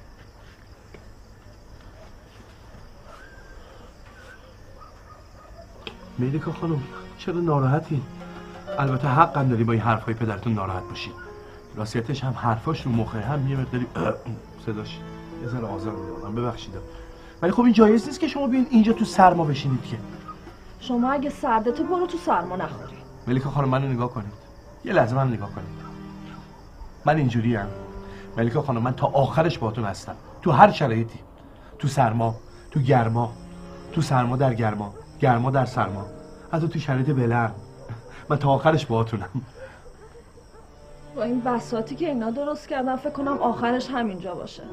ملیکا 6.19 6.51
خانم 6.51 6.83
چرا 7.17 7.39
ناراحتی؟ 7.39 8.01
البته 8.79 9.07
حقم 9.07 9.49
داری 9.49 9.63
با 9.63 9.73
این 9.73 9.81
حرفای 9.81 10.13
پدرتون 10.13 10.53
ناراحت 10.53 10.83
باشی 10.83 11.11
راستیتش 11.75 12.23
هم 12.23 12.33
حرفاش 12.33 12.81
رو 12.81 12.91
مخه 12.91 13.21
هم 13.21 13.49
یه 13.51 13.57
مقداری 13.57 13.87
صداش. 14.65 14.99
یه 15.41 15.47
ذره 15.47 15.65
آزار 15.65 15.93
میده 15.95 16.11
آدم 16.13 16.35
ببخشید 16.35 16.73
ولی 17.41 17.51
خب 17.51 17.61
این 17.61 17.73
جایز 17.73 18.05
نیست 18.07 18.19
که 18.19 18.27
شما 18.27 18.47
بیاین 18.47 18.67
اینجا 18.69 18.93
تو 18.93 19.05
سرما 19.05 19.43
بشینید 19.43 19.83
که. 19.83 19.97
شما 20.79 21.11
اگه 21.11 21.29
سردته 21.29 21.83
برو 21.83 22.07
تو 22.07 22.17
سرما 22.17 22.55
نخوری. 22.55 22.97
ملیکا 23.27 23.49
خانم 23.49 23.69
منو 23.69 23.87
نگاه 23.87 24.09
کنید. 24.09 24.33
یه 24.85 24.93
لحظه 24.93 25.15
من 25.15 25.33
نگاه 25.33 25.51
کنید. 25.51 25.83
من 27.05 27.17
اینجوری 27.17 27.55
هم 27.55 27.67
ملیکا 28.37 28.61
خانم 28.61 28.81
من 28.81 28.93
تا 28.93 29.07
آخرش 29.07 29.57
باهاتون 29.57 29.85
هستم. 29.85 30.15
تو 30.41 30.51
هر 30.51 30.71
شرایطی. 30.71 31.19
تو 31.79 31.87
سرما 31.87 32.35
تو 32.71 32.79
گرما. 32.79 33.33
تو 33.91 34.01
سرما 34.01 34.37
در 34.37 34.53
گرما. 34.53 34.93
گرما 35.19 35.51
در 35.51 35.65
سرما. 35.65 36.05
حتی 36.51 36.67
تو 36.67 36.79
شرایط 36.79 37.09
بلند 37.09 37.55
من 38.29 38.37
تا 38.37 38.49
آخرش 38.49 38.85
باهاتونم. 38.85 39.29
با 41.15 41.23
این 41.23 41.41
بساتی 41.41 41.95
که 41.95 42.07
اینا 42.07 42.31
درست 42.31 42.67
کردن 42.67 42.95
فکر 42.95 43.09
کنم 43.09 43.37
آخرش 43.37 43.89
همینجا 43.89 44.35
باشه. 44.35 44.63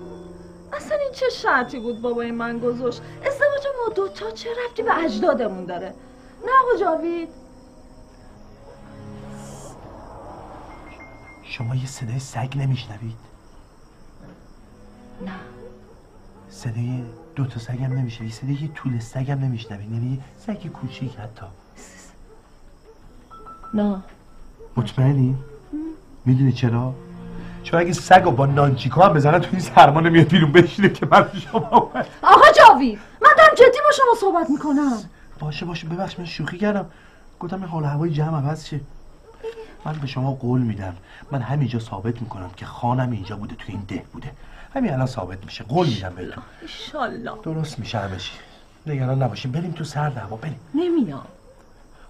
اصلا 0.73 0.99
این 0.99 1.13
چه 1.13 1.29
شرطی 1.29 1.79
بود 1.79 2.01
بابای 2.01 2.31
من 2.31 2.59
گذاشت؟ 2.59 3.03
ازدواج 3.27 3.67
ما 3.79 3.95
دوتا 3.95 4.31
چه 4.31 4.49
رفتی 4.65 4.83
به 4.83 5.05
اجدادمون 5.05 5.65
داره؟ 5.65 5.95
نه 6.47 6.51
آقا 6.63 6.81
جاوید. 6.81 7.29
شما 11.43 11.75
یه 11.77 11.87
صدای 11.87 12.19
سگ 12.19 12.59
نمیشنوید؟ 12.59 13.17
نه. 15.27 15.33
صدای 16.49 17.05
دو 17.35 17.47
تا 17.47 17.61
سگ 17.61 17.83
هم 17.83 17.93
نمیشنوید. 17.93 18.33
صدای 18.33 18.59
یه 18.63 18.69
طول 18.69 18.99
سگ 18.99 19.31
هم 19.31 19.39
نمیشنوید. 19.39 19.93
یعنی 19.93 20.23
سگ 20.39 20.67
کوچیک 20.67 21.17
حتی. 21.17 21.47
نه. 23.75 24.03
مطمئنی؟ 24.77 25.37
می‌دونی 26.25 26.53
چرا؟ 26.53 26.95
چون 27.63 27.81
اگه 27.81 27.93
سگ 27.93 28.23
با 28.23 28.47
نانچیکا 28.47 29.07
هم 29.07 29.13
بزنن 29.13 29.39
تو 29.39 29.49
این 29.53 29.61
سرما 29.61 30.01
نمیاد 30.01 30.29
بیرون 30.29 30.53
بشینه 30.53 30.89
که 30.89 31.07
من 31.07 31.29
شما. 31.35 31.93
آقا 32.23 32.53
جاوید 32.57 32.99
من 33.23 33.31
دارم 33.39 33.55
جدی 33.55 33.79
با 33.85 33.93
شما 33.97 34.15
صحبت 34.21 34.51
می‌کنم. 34.51 34.99
باشه 35.39 35.67
باشه 35.67 35.89
ببخش 35.89 36.19
من 36.19 36.25
شوخی 36.25 36.59
کردم. 36.59 36.87
گفتم 37.41 37.57
این 37.57 37.67
حال 37.67 37.85
هوای 37.85 38.11
جمع 38.11 38.39
عوض 38.39 38.67
شه 38.67 38.81
من 39.85 39.93
به 39.93 40.07
شما 40.07 40.33
قول 40.33 40.61
میدم. 40.61 40.97
من 41.31 41.41
همینجا 41.43 41.79
ثابت 41.79 42.23
می‌کنم 42.23 42.51
که 42.57 42.67
خانم 42.67 43.11
اینجا 43.11 43.37
بوده 43.37 43.55
تو 43.55 43.65
این 43.67 43.83
ده 43.89 44.05
بوده. 44.13 44.33
همین 44.75 44.93
الان 44.93 45.07
ثابت 45.07 45.45
میشه. 45.45 45.65
قول 45.65 45.89
میدم 45.89 46.13
بهتون. 46.17 46.43
ایشالله. 46.63 47.33
درست 47.43 47.79
میشه 47.79 47.99
همه 47.99 48.17
چی 48.17 48.33
نگران 48.87 49.23
نباشین. 49.23 49.53
بریم 49.53 49.73
تو 49.73 49.85
سرد 49.85 50.17
هوا. 50.17 50.37
بریم. 50.37 50.61
نمیام. 50.75 51.27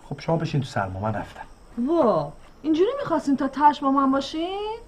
خب 0.09 0.21
شما 0.21 0.37
بشین 0.37 0.61
تو 0.61 0.67
سرما. 0.67 1.01
من 1.01 1.15
رفتم. 1.15 1.43
وا 1.89 2.33
اینجوری 2.63 2.91
می‌خواستین 3.01 3.37
تا 3.37 3.49
تش 3.49 3.81
با 3.81 3.91
من 3.91 4.13
باشین؟ 4.13 4.79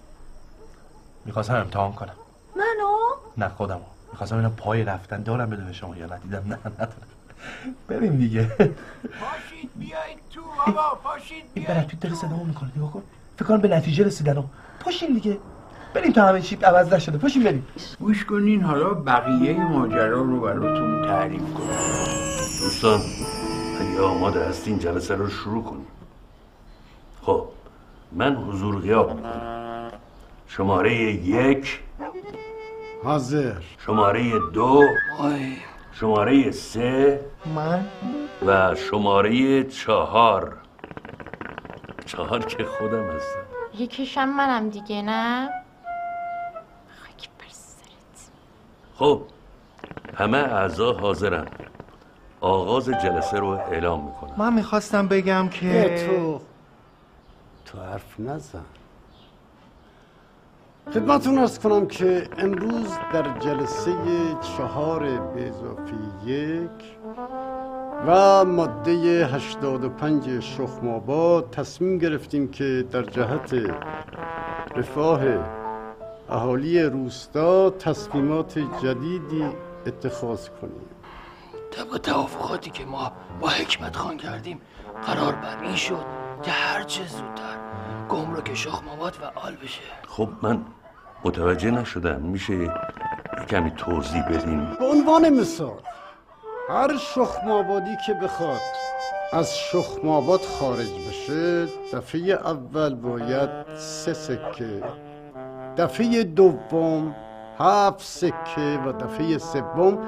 می‌خواستم 1.25 1.55
امتحان 1.55 1.93
کنم. 1.93 2.14
منو؟ 2.57 2.97
نه 3.39 3.49
خودمو. 3.49 3.81
می‌خواستم 4.12 4.37
اینا 4.37 4.51
پای 4.51 4.85
رفتن 4.85 5.23
دارم 5.23 5.51
بده 5.51 5.64
به 5.64 5.73
شما 5.73 5.97
یا 5.97 6.07
ندیدم. 6.07 6.43
نه 6.47 6.59
ندارم 6.75 6.93
بریم 7.89 8.16
دیگه. 8.16 8.45
پاشید 8.57 9.70
بیایید 9.77 10.18
تو 10.31 10.41
بابا. 10.66 10.99
پاشید 11.03 11.45
این 11.55 11.64
برد 11.66 11.87
توی 11.87 11.99
دل 11.99 12.14
صدا 12.14 12.37
می‌کنه 12.37 12.70
نگاه 12.77 12.93
کن. 12.93 13.03
فکر 13.37 13.45
کنم 13.45 13.61
به 13.61 13.68
نتیجه 13.68 14.05
رسیدن. 14.05 14.39
و 14.39 14.43
پاشین 14.81 15.14
دیگه. 15.14 15.39
بریم 15.95 16.12
تا 16.12 16.27
همه 16.27 16.41
چی 16.41 16.57
عوض 16.57 16.93
نشده. 16.93 17.18
پاشین 17.18 17.43
بریم. 17.43 17.66
گوش 18.01 18.25
کنین 18.25 18.62
حالا 18.62 18.95
بقیه 18.95 19.64
ماجرا 19.64 20.23
رو 20.23 20.41
براتون 20.41 21.07
تعریف 21.07 21.55
کنم. 21.55 21.66
دوستان 22.62 23.01
اگه 23.81 24.03
آماده 24.03 24.49
هستین 24.49 24.79
جلسه 24.79 25.14
رو 25.14 25.31
شروع 25.31 25.64
کنیم. 25.64 25.87
خب. 27.23 27.49
من 28.15 28.37
حضور 28.37 28.81
غیاب 28.81 29.15
می‌کنم. 29.15 29.91
شماره 30.47 30.95
یک. 31.13 31.81
حاضر. 33.05 33.55
شماره 33.79 34.39
دو. 34.53 34.85
شماره 35.93 36.51
سه. 36.51 37.21
من؟ 37.55 37.87
و 38.47 38.75
شماره 38.75 39.65
چهار. 39.65 40.57
چهار 42.07 42.45
که 42.45 42.65
خودم 42.65 43.05
هستم. 43.11 43.39
یکیشم 43.79 44.29
منم 44.29 44.69
دیگه 44.69 45.03
نه؟ 45.03 45.51
خاک 47.03 47.29
بر 47.39 47.45
سرت. 47.51 48.31
خب 48.95 49.23
همه 50.17 50.39
اعضا 50.39 50.93
حاضرن. 50.93 51.47
آغاز 52.41 52.89
جلسه 52.89 53.39
رو 53.39 53.49
اعلام 53.49 54.05
می‌کنم. 54.05 54.35
من 54.37 54.53
می‌خواستم 54.53 55.09
بگم 55.09 55.49
که 55.49 56.07
تو. 56.07 56.41
تو 57.65 57.79
حرف 57.79 58.21
نزن. 58.21 58.65
خدمتتون 60.95 61.39
ارز 61.39 61.59
کنم 61.59 61.87
که 61.87 62.29
امروز 62.39 62.89
در 63.13 63.39
جلسه 63.39 63.95
چهار 64.57 65.01
به 65.21 65.49
اضافه 65.49 65.95
یک 66.27 66.71
و 68.07 68.45
ماده 68.45 68.93
85 69.27 70.41
شخماباد 70.41 71.51
تصمیم 71.51 71.99
گرفتیم 71.99 72.51
که 72.51 72.85
در 72.91 73.03
جهت 73.03 73.55
رفاه 74.77 75.23
اهالی 76.31 76.83
روستا 76.83 77.71
تصمیمات 77.71 78.59
جدیدی 78.59 79.45
اتخاذ 79.87 80.49
کنیم. 80.49 80.87
طبق 81.71 81.99
توافقاتی 81.99 82.71
که 82.71 82.85
ما 82.85 83.13
با 83.41 83.49
حکمت 83.49 83.97
خان 83.97 84.17
کردیم 84.17 84.61
قرار 85.07 85.33
بر 85.33 85.63
این 85.63 85.77
شد 85.77 86.22
که 86.43 86.51
هرچه 86.51 87.03
زودتر. 87.07 87.57
گمرک 88.09 88.55
شخماباد 88.55 89.12
فعال 89.12 89.57
بشه. 89.57 89.80
خب 90.09 90.28
من 90.43 90.64
متوجه 91.24 91.70
نشدم. 91.70 92.20
میشه 92.20 92.55
یه 92.55 92.70
کمی 93.51 93.70
توضیح 93.70 94.28
بدین؟ 94.28 94.66
به 94.78 94.84
عنوان 94.84 95.28
مثال 95.28 95.80
هر 96.68 96.97
شخمابادی 96.97 97.97
که 98.07 98.14
بخواد 98.14 98.61
از 99.32 99.59
شخماباد 99.59 100.40
خارج 100.40 100.90
بشه 101.09 101.66
دفعه 101.93 102.32
اول 102.32 102.95
باید 102.95 103.51
سه 103.76 104.12
سکه 104.12 104.82
دفعه 105.76 106.22
دوم 106.22 107.14
هفت 107.59 108.01
سکه 108.01 108.80
و 108.86 108.93
دفعه 108.93 109.38
سوم 109.38 109.99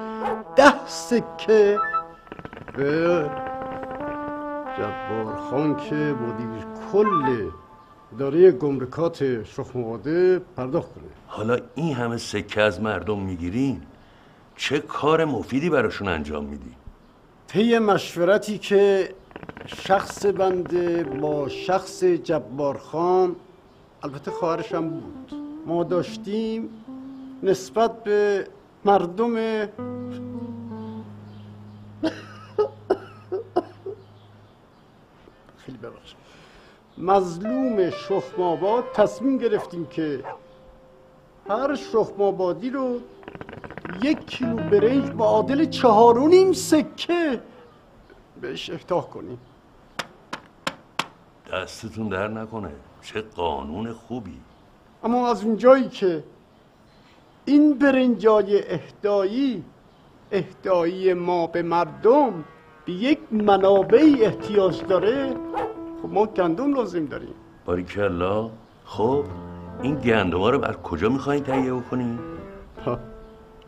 ده 0.57 0.87
سکه 0.87 1.79
به 2.77 3.31
جبار 4.79 5.37
خان 5.37 5.77
که 5.77 5.95
مدیر 5.95 6.67
کل 6.93 7.51
اداره 8.15 8.53
گمرکات 8.53 9.45
شخماباده 9.45 10.39
پرداخت 10.57 10.95
کنه. 10.95 11.05
حالا 11.27 11.59
این 11.75 11.95
همه 11.95 12.17
سکه 12.17 12.61
از 12.63 12.81
مردم 12.81 13.21
می‌گیرین؟ 13.21 13.83
چه 14.57 14.79
کار 14.79 15.25
مفیدی 15.25 15.71
براشون 15.71 16.09
انجام 16.09 16.45
میدی 16.45 16.73
طی 17.47 17.79
مشورتی 17.79 18.59
که 18.59 19.15
شخص 19.67 20.27
بنده 20.27 21.05
با 21.05 21.49
شخص 21.49 22.05
جبار 22.05 22.79
خان 22.79 23.37
البته 24.03 24.31
خواهرشم 24.31 24.89
بود. 24.89 25.33
ما 25.67 25.85
داشتیم 25.85 26.69
نسبت 27.43 28.05
به 28.05 28.47
مردم 28.85 29.35
خیلی 35.57 35.79
ببخشید 35.83 36.17
مظلوم 36.99 37.91
شخماباد 37.91 38.85
تصمیم 38.95 39.39
گرفتیم 39.39 39.87
که 39.87 40.25
هر 41.49 41.75
شخمابادی 41.75 42.71
رو 42.71 43.01
یک 44.03 44.27
کیلو 44.27 44.57
برنج 44.57 45.11
معادل 45.11 45.65
چهار 45.65 46.19
و 46.19 46.29
نیم 46.29 46.53
سکه 46.53 47.41
بهش 48.41 48.71
اهدا 48.71 49.01
کنیم. 49.01 49.39
دستتون 51.53 52.09
در 52.09 52.29
نکنه. 52.29 52.71
چه 53.03 53.21
قانون 53.21 53.93
خوبی. 53.93 54.41
اما 55.05 55.31
از 55.31 55.45
اونجایی 55.45 55.89
که 55.89 56.25
این 57.45 57.79
برنجای 57.79 58.73
اهدایی 58.73 59.65
اهدایی 60.33 61.15
ما 61.15 61.47
به 61.47 61.63
مردم 61.63 62.45
به 62.87 62.93
یک 62.93 63.19
منابعی 63.31 64.25
احتیاج 64.25 64.83
داره 64.87 65.37
خب 66.05 66.13
ما 66.13 66.27
گندم 66.27 66.75
لازم 66.75 67.07
داریم. 67.07 67.35
باریکلا 67.67 68.51
خب 68.85 69.25
این 69.83 69.95
گندما 69.95 70.51
رو 70.51 70.59
بر 70.59 70.73
کجا 70.73 71.09
می‌خواین 71.09 71.43
تهیه 71.43 71.75
بکنین 71.75 72.19
ها، 72.87 72.99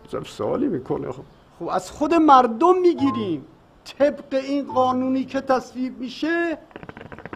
عجب 0.04 0.24
سوالی 0.24 0.66
می‌کنه. 0.66 1.12
خب 1.12 1.22
خب 1.58 1.68
از 1.68 1.90
خود 1.90 2.14
مردم 2.14 2.78
می‌گیریم. 2.78 3.44
طبق 3.84 4.34
این 4.34 4.66
قانونی 4.66 5.24
که 5.24 5.40
تصویب 5.40 5.98
میشه 5.98 6.58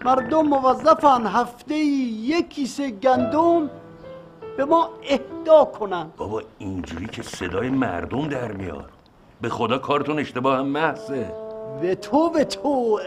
مردم 0.05 0.43
موظفن 0.43 1.27
هفته 1.27 1.75
یک 1.75 2.49
کیسه 2.49 2.91
گندم 2.91 3.71
به 4.57 4.65
ما 4.65 4.89
اهدا 5.09 5.65
کنن. 5.65 6.07
بابا 6.17 6.43
اینجوری 6.59 7.07
که 7.07 7.23
صدای 7.23 7.71
مردم 7.71 8.29
در 8.29 8.53
میاد. 8.53 8.91
به 9.41 9.49
خدا 9.49 9.79
کارتون 9.79 10.19
اشتباه 10.19 10.59
هم 10.59 10.67
محضه. 10.67 11.50
به 11.81 11.95
تو 11.95 12.31
به 12.31 12.45
تو. 12.45 13.01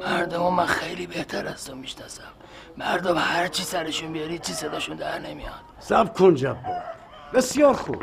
مردم 0.00 0.54
من 0.54 0.66
خیلی 0.66 1.06
بهتر 1.06 1.46
از 1.46 1.66
تو 1.66 1.74
می‌شناسم. 1.74 2.22
مردم 2.76 3.18
هر 3.18 3.48
چی 3.48 3.62
سرشون 3.62 4.12
بیاری 4.12 4.38
چی 4.38 4.52
صداشون 4.52 4.96
در 4.96 5.18
نمیاد. 5.18 5.52
سب 5.78 6.14
کن 6.18 6.34
جبار. 6.34 6.82
بسیار 7.34 7.74
خوب. 7.74 8.02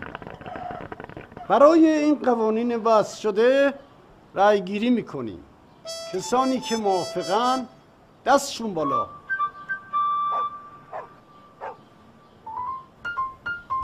برای 1.49 1.87
این 1.87 2.15
قوانین 2.15 2.75
وضع 2.75 3.17
شده 3.17 3.73
رأی 4.35 4.61
گیری 4.61 4.89
می‌کنیم. 4.89 5.39
کسانی 6.13 6.59
که 6.59 6.77
موافقن 6.77 7.67
دستشون 8.25 8.73
بالا. 8.73 9.07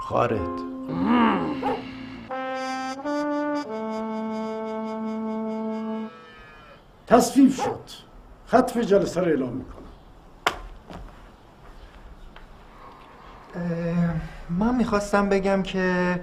خارت 0.04 0.60
تصویب 7.12 7.52
شد. 7.52 7.80
خطف 8.46 8.78
جلسه 8.78 9.22
رو 9.22 9.28
اعلام 9.28 9.54
می‌کنم. 9.54 9.82
من 14.50 14.76
می‌خواستم 14.76 15.30
بگم 15.30 15.64
که 15.64 16.20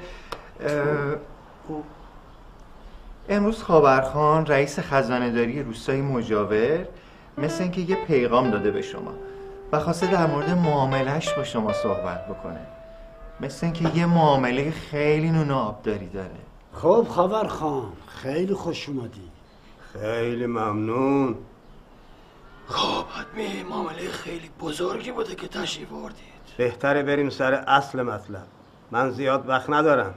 اه، 0.60 1.16
امروز 3.28 3.62
خاورخان 3.62 4.46
رئیس 4.46 4.78
خزانهداری 4.78 5.62
روستای 5.62 6.02
مجاور 6.02 6.86
مثل 7.38 7.62
اینکه 7.62 7.80
یه 7.80 7.96
پیغام 8.06 8.50
داده 8.50 8.70
به 8.70 8.82
شما 8.82 9.12
و 9.72 9.80
خواسته 9.80 10.06
در 10.06 10.26
مورد 10.26 10.50
معاملهش 10.50 11.32
با 11.32 11.44
شما 11.44 11.72
صحبت 11.72 12.26
بکنه. 12.26 12.66
مثل 13.40 13.66
اینکه 13.66 13.98
یه 13.98 14.06
معامله 14.06 14.70
خیلی 14.70 15.30
نون 15.30 15.50
آبداری 15.50 16.08
داره. 16.08 16.30
خب 16.72 17.06
خبر 17.10 17.46
خان 17.46 17.92
خیلی 18.06 18.54
خوش 18.54 18.88
اومدی. 18.88 19.27
خیلی 20.00 20.46
ممنون. 20.46 21.36
خب 22.66 23.04
حتمی 23.04 23.62
معامله 23.62 24.08
خیلی 24.08 24.50
بزرگی 24.60 25.12
بوده 25.12 25.34
که 25.34 25.48
تشریف 25.48 25.92
آوردید. 25.92 26.38
بهتره 26.58 27.02
بریم 27.02 27.30
سر 27.30 27.52
اصل 27.52 28.02
مطلب. 28.02 28.46
من 28.90 29.10
زیاد 29.10 29.48
وقت 29.48 29.70
ندارم. 29.70 30.14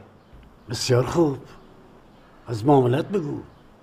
بسیار 0.70 1.04
خوب. 1.04 1.38
از 2.48 2.66
معاملت 2.66 3.06
بگو. 3.06 3.40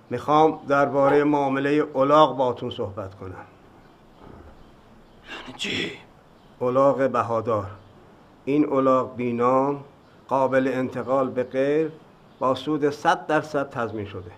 می‌خوام 0.09 0.59
درباره 0.67 1.23
معامله 1.23 1.69
اولاغ 1.69 2.37
باتون 2.37 2.69
صحبت 2.69 3.15
کنم. 3.15 3.29
یعنی 3.29 3.43
چی؟ 5.57 5.91
اولاغ 6.59 7.09
بهادار. 7.09 7.71
این 8.45 8.65
اولاغ 8.65 9.15
بینام 9.15 9.83
قابل 10.27 10.71
انتقال 10.73 11.29
به 11.29 11.43
غیر 11.43 11.91
با 12.39 12.55
سود 12.55 12.89
100 12.89 13.27
درصد 13.27 13.69
تضمین 13.69 14.05
شده. 14.05 14.31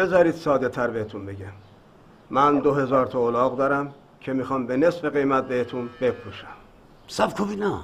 بذارید 0.00 0.34
ساده 0.34 0.68
تر 0.68 0.88
بهتون 0.88 1.26
بگم. 1.26 1.52
من 2.30 2.58
دو 2.58 2.74
هزار 2.74 3.06
تا 3.06 3.26
الاغ 3.26 3.56
دارم 3.56 3.94
که 4.20 4.32
می‌خوام 4.32 4.66
به 4.66 4.76
نصف 4.76 5.04
قیمت 5.04 5.48
بهتون 5.48 5.88
بفروشم. 6.00 6.46
سب 7.06 7.34
کن 7.34 7.44
ببینم 7.44 7.82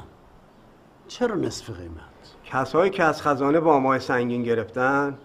چرا 1.09 1.35
نصف 1.35 1.71
قیمت؟ 1.71 2.01
کسایی 2.45 2.91
که 2.91 3.05
از 3.05 3.23
خزانه 3.23 3.61
با 3.61 3.79
ماه 3.79 3.99
سنگین 3.99 4.43
گرفتن 4.43 5.19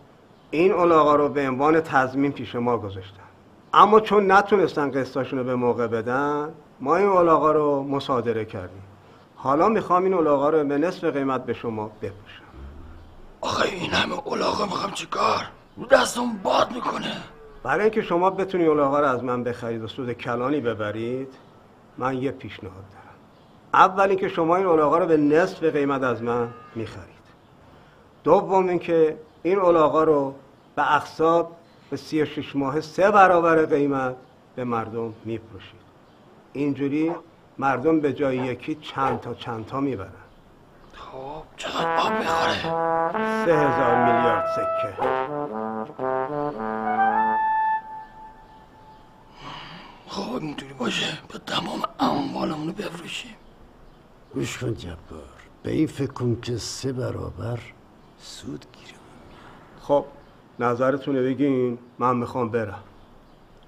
این 0.52 0.72
الاغا 0.72 1.16
رو 1.16 1.30
به 1.30 1.48
عنوان 1.48 1.82
تضمین 1.82 2.32
پیش 2.32 2.56
ما 2.56 2.78
گذاشتن. 2.78 3.24
اما 3.74 4.00
چون 4.00 4.32
نتونستن 4.32 4.92
قسطاشون 4.92 5.40
رو 5.40 5.46
به 5.46 5.56
موقع 5.56 5.88
بدن 5.88 6.50
ما 6.80 6.96
این 6.96 7.08
الاغا 7.08 7.52
رو 7.52 7.84
مصادره 7.84 8.46
کردیم. 8.46 8.84
حالا 9.36 9.70
می‌خوام 9.70 10.04
این 10.04 10.14
الاغا 10.14 10.50
رو 10.50 10.64
به 10.64 10.78
نصف 10.78 11.04
قیمت 11.04 11.46
به 11.46 11.54
شما 11.54 11.88
بفروشم. 11.88 12.44
آخه 13.42 13.70
این 13.70 13.92
همه 13.92 14.20
اولاغا 14.28 14.66
می‌خوام 14.66 14.92
چیکار؟ 14.92 15.48
رو 15.78 15.86
دستم 15.86 16.34
باد 16.44 16.72
می‌کنه. 16.72 17.12
برای 17.64 17.82
اینکه 17.82 18.02
شما 18.02 18.30
بتونی 18.30 18.68
الاغا 18.68 19.00
رو 19.00 19.08
از 19.08 19.24
من 19.24 19.44
بخرید 19.44 19.84
و 19.84 19.88
سود 19.88 20.14
کلانی 20.14 20.60
ببرید 20.60 21.34
من 21.98 22.18
یه 22.18 22.32
پیشنهاد 22.32 22.84
دارم. 22.92 23.16
اول 23.74 24.10
اینکه 24.10 24.30
شما 24.30 24.56
این 24.56 24.66
الاغا 24.66 24.98
رو 24.98 25.06
به 25.06 25.18
نصف 25.18 25.64
قیمت 25.64 26.04
از 26.04 26.24
من 26.24 26.48
می‌خرید. 26.76 27.22
دوم 28.24 28.70
اینکه 28.70 29.18
این 29.44 29.60
الاغا 29.60 30.04
رو 30.04 30.36
به 30.76 30.96
اقساط 30.96 31.48
به 31.90 31.98
36 31.98 32.56
ماه 32.56 32.82
سه 32.82 33.12
برابر 33.12 33.66
قیمت 33.66 34.16
به 34.56 34.64
مردم 34.64 35.14
میفروشید. 35.26 35.82
اینجوری 36.54 37.12
مردم 37.58 38.00
به 38.00 38.14
جای 38.14 38.38
یکی 38.38 38.76
چند 38.76 39.20
تا 39.20 39.34
چند 39.34 39.66
تا 39.66 39.80
می‌برن. 39.80 40.21
خب 41.02 41.44
چقدر 41.58 41.98
آب 41.98 42.12
می‌خوره؟ 42.12 42.62
سه 43.46 43.54
هزار 43.58 44.06
میلیارد 44.06 44.46
سکه. 44.56 44.94
خب 50.08 50.34
اینطوری 50.42 50.74
باشه. 50.74 51.18
به 51.28 51.40
تمام 51.48 51.82
اموالمون 52.00 52.68
رو 52.68 52.74
بفروشیم. 52.74 53.36
گوش 54.34 54.58
کن 54.58 54.74
جبار. 54.74 54.98
به 55.64 55.72
این 55.72 55.88
فکر 55.88 56.12
کن 56.12 56.38
که 56.42 56.58
سه 56.58 56.94
برابر 56.94 57.60
سود 58.20 58.66
گیره. 58.74 59.00
خب 59.82 60.06
نظرتون 60.60 61.16
رو 61.16 61.24
بگین. 61.24 61.78
من 62.00 62.18
می‌خوام 62.18 62.50
برم. 62.50 62.84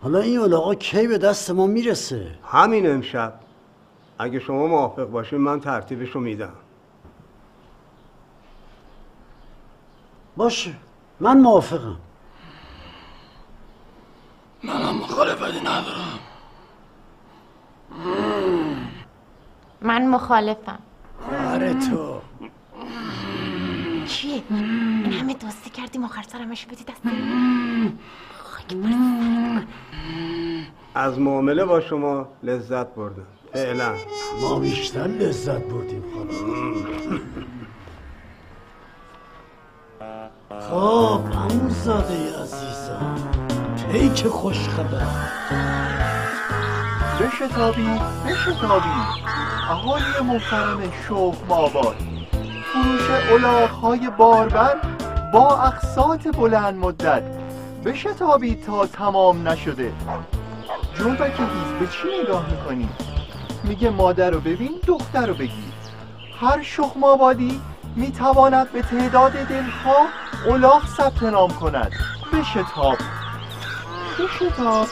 حالا 0.02 0.20
این 0.20 0.40
علاقا 0.40 0.76
کی 0.76 1.08
به 1.08 1.18
دست 1.18 1.52
ما 1.52 1.66
می‌رسه؟ 1.66 2.36
همین 2.46 2.92
امشب. 2.92 3.34
اگه 4.20 4.40
شما 4.40 4.68
موافق 4.68 5.06
باشین 5.06 5.40
من 5.40 5.60
ترتیبش 5.60 6.10
رو 6.10 6.22
میدم. 6.22 6.54
باشه 10.38 10.74
من 11.20 11.38
موافقم. 11.38 11.98
منم 14.64 14.96
مخالفتی 14.98 15.60
ندارم. 15.60 16.20
من 19.82 20.08
مخالفم. 20.08 20.80
آره 21.54 21.74
تو. 21.74 22.22
چیه؟ 24.06 24.44
این 24.50 25.12
همه 25.14 25.34
دوستی 25.34 25.70
کردیم 25.70 26.04
آخر 26.04 26.22
سر 26.22 26.42
همشو 26.42 26.70
بدی 26.70 26.84
دست. 26.84 27.02
از 30.96 31.20
معامله 31.20 31.66
با 31.66 31.82
شما 31.82 32.28
لذت 32.44 32.88
بردم. 32.96 33.28
فعلا. 33.54 33.96
ما 34.42 34.60
بیشتر 34.60 35.08
لذت 35.08 35.64
بردیم 35.64 36.04
خب 40.70 41.22
همون 41.34 41.70
زاده 41.70 42.42
عزیزم 42.42 43.16
پیک 43.92 44.28
خوش 44.28 44.70
خبر 44.70 45.08
بشتابی 47.20 47.90
بشتابی 48.26 48.90
اهالی 49.70 50.28
محترم 50.28 50.92
شخم 51.08 51.52
آباد 51.52 51.96
فروش 52.74 53.10
الاغهای 53.32 54.10
باربر 54.18 54.76
با 55.34 55.62
اقساط 55.62 56.28
بلند 56.28 56.76
مدت. 56.76 57.24
بشتابی 57.86 58.56
تا 58.56 58.88
تمام 58.88 59.48
نشده. 59.48 59.92
جون 60.96 61.12
و 61.12 61.16
کهیز 61.16 61.80
به 61.80 61.88
چی 61.88 62.24
نگاه 62.24 62.46
می‌کنی؟ 62.50 62.90
میگه 63.64 63.90
مادر 63.90 64.30
رو 64.30 64.40
ببین 64.40 64.72
دختر 64.88 65.26
رو 65.26 65.34
بگیر. 65.34 65.74
هر 66.40 66.62
شخم 66.62 67.04
آبادی 67.04 67.62
می‌تواند 67.96 68.72
به 68.72 68.82
تعداد 68.82 69.32
دلها 69.32 70.08
الاغ 70.48 70.86
ثبت 70.86 71.24
نام 71.24 71.50
کند. 71.50 71.92
بشتاب 72.34 72.98
بشتاب 74.20 74.88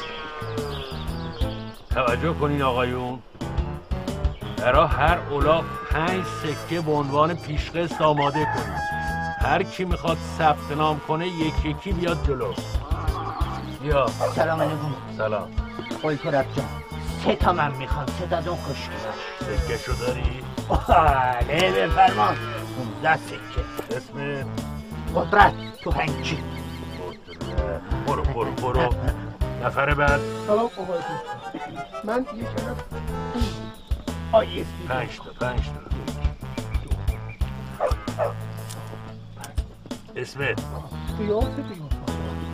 توجه 1.89 2.33
کنین 2.33 2.61
آقایون. 2.61 3.19
برای 4.57 4.87
هر 4.87 5.17
اولاغ 5.29 5.63
پنج 5.91 6.23
سکه 6.43 6.81
به 6.81 6.91
عنوان 6.91 7.35
پیشقسط 7.35 8.01
آماده 8.01 8.45
کنید. 8.45 8.81
هر 9.41 9.63
کی 9.63 9.85
می‌خواد 9.85 10.17
ثبت 10.37 10.77
نام 10.77 11.01
کنه 11.07 11.27
یک 11.27 11.65
یکی 11.65 11.91
بیاد 11.91 12.27
جلو. 12.27 12.53
بیا. 13.81 14.07
سلام 14.35 14.61
علیکم. 14.61 14.95
سلام. 15.17 15.51
قلترب 16.03 16.45
جان 16.55 16.65
سه 17.25 17.35
تا 17.35 17.53
من 17.53 17.71
می‌خوام 17.71 18.05
سه 18.05 18.27
تا 18.27 18.41
دون 18.41 18.55
خوشگلش 18.55 19.21
سکه 19.39 19.77
شو 19.77 19.93
داری؟ 19.93 20.43
بله 20.87 21.87
بفرمان 21.87 22.35
15 22.77 23.17
سکه 23.17 23.95
اسم 23.97 24.45
قدرت 25.15 25.53
تو 25.83 25.91
هنگی 25.91 26.37
برو 28.07 28.23
برو 28.23 28.51
برو. 28.51 28.89
نفر 29.63 29.93
بعد. 29.93 30.19
سلام 30.47 30.59
آقای 30.65 30.99
من 32.03 32.21
یک 32.21 32.47
آیه 34.31 34.65
پنج 34.89 35.17
تا 35.17 35.47
پنج 35.47 35.59
تا. 35.65 35.91
اسمت 40.15 40.61
قیاس 41.17 41.45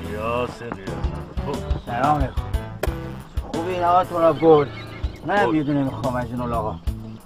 قیاس 0.07 0.59
قیاس 0.63 1.59
سلام. 1.85 2.17
علیکم 2.17 2.33
خوبی 3.51 3.71
این 3.71 3.83
آقا 3.83 4.03
تو 4.03 4.19
را 4.19 4.33
برد 4.33 4.67
منم 5.25 5.55
یه 5.55 5.63
دونه 5.63 5.83
می‌خوام 5.83 6.15
از 6.15 6.25
این 6.25 6.41
آقا 6.41 6.75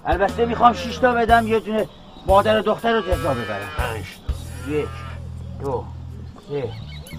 البته 0.04 0.46
می‌خوام 0.46 0.72
شش 0.72 0.98
تا 0.98 1.12
بدم 1.12 1.46
یه 1.46 1.60
دونه 1.60 1.88
مادر 2.26 2.58
و 2.58 2.62
دختر 2.62 2.92
رو 2.92 3.00
جزا 3.00 3.34
ببرم. 3.34 3.68
پنج 3.76 4.04
یک 4.68 4.86
دو 5.60 5.84
سه 6.48 6.68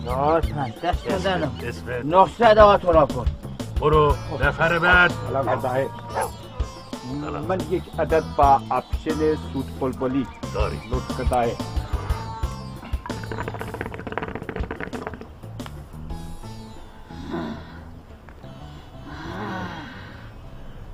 چهار 0.06 0.42
پنج. 0.42 0.74
دست 0.84 1.04
کردنم 1.04 1.52
اسمت 1.64 2.06
نهصد 2.06 2.58
آقا 2.58 2.78
تو 2.78 2.92
را 2.92 3.06
برد 3.06 3.32
برو. 3.82 4.16
نفر 4.42 4.80
بعد. 4.80 5.12
من 7.48 7.60
یک 7.72 7.84
عدد 8.00 8.24
با 8.38 8.62
اپشن 8.72 9.36
سود 9.54 9.80
بلبلی. 9.80 10.28
داری. 10.54 10.80
لطف 10.92 11.30
دایه 11.30 11.56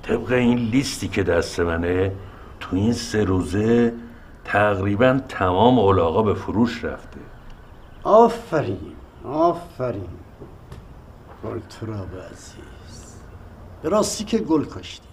طبق 0.02 0.32
این 0.32 0.58
لیستی 0.58 1.08
که 1.08 1.22
دست 1.22 1.60
منه 1.60 2.12
تو 2.60 2.76
این 2.76 2.92
سه 2.92 3.24
روزه 3.24 3.94
تقریبا 4.44 5.20
تمام 5.28 5.78
اولاغا 5.78 6.22
به 6.22 6.34
فروش 6.34 6.84
رفته. 6.84 7.20
آفرین 8.02 8.96
آفرین. 9.24 10.08
گلتراب 11.44 12.08
عزیز. 12.32 13.14
به 13.82 13.88
راستی 13.88 14.24
که 14.24 14.38
گل 14.38 14.64
کاشتی 14.64 15.08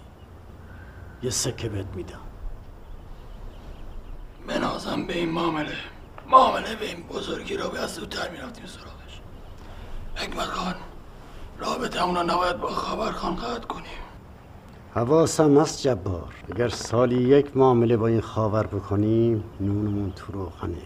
یه 1.22 1.30
سکه 1.30 1.68
بهت 1.68 1.86
میدم. 1.94 2.20
بنازم 4.48 5.06
به 5.06 5.18
این 5.18 5.30
معامله. 5.30 5.76
معامله 6.30 6.74
به 6.74 6.86
این 6.86 7.02
بزرگی 7.02 7.56
را 7.56 7.68
به 7.68 7.80
از 7.80 7.94
زودتر 7.94 8.30
می‌رفتیم 8.30 8.66
سراغش. 8.66 9.20
حکمت 10.16 10.46
خان 10.46 10.74
رابطه 11.58 12.04
اونا 12.04 12.22
نباید 12.22 12.56
با 12.56 12.68
خبر 12.68 13.12
خان 13.12 13.36
قطع 13.36 13.66
کنیم. 13.66 14.07
حواسم 14.98 15.58
هست 15.58 15.82
جبار. 15.82 16.34
اگر 16.52 16.68
سالی 16.68 17.22
یک 17.22 17.56
معامله 17.56 17.96
با 17.96 18.06
این 18.06 18.20
خاور 18.20 18.66
بکنیم 18.66 19.44
نونمون 19.60 20.12
تو 20.12 20.32
روغنه. 20.32 20.82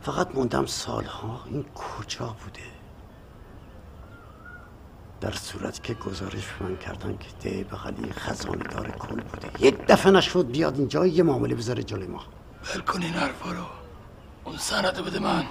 فقط 0.00 0.34
موندم 0.34 0.66
سالها 0.66 1.40
این 1.46 1.64
کجا 1.74 2.26
بوده؟ 2.26 2.60
در 5.20 5.32
صورت 5.32 5.82
که 5.82 5.94
گزارش 5.94 6.48
من 6.60 6.76
کردن 6.76 7.16
که 7.16 7.28
ده 7.40 7.64
بغلی 7.64 8.12
خزانه 8.12 8.64
دار 8.64 8.90
کل 8.90 9.20
بوده. 9.20 9.66
یک 9.66 9.86
دفعه 9.86 10.12
نشد 10.12 10.46
بیاد 10.46 10.78
اینجا 10.78 11.06
یه 11.06 11.22
معامله 11.22 11.54
بذاره 11.54 11.82
جلوی 11.82 12.06
ما. 12.06 12.22
ول 12.74 12.80
کن 12.80 13.02
این 13.02 13.12
حرفا 13.14 13.50
رو. 13.50 13.64
اون 14.44 14.56
سند 14.56 15.04
بده 15.04 15.18
من. 15.18 15.44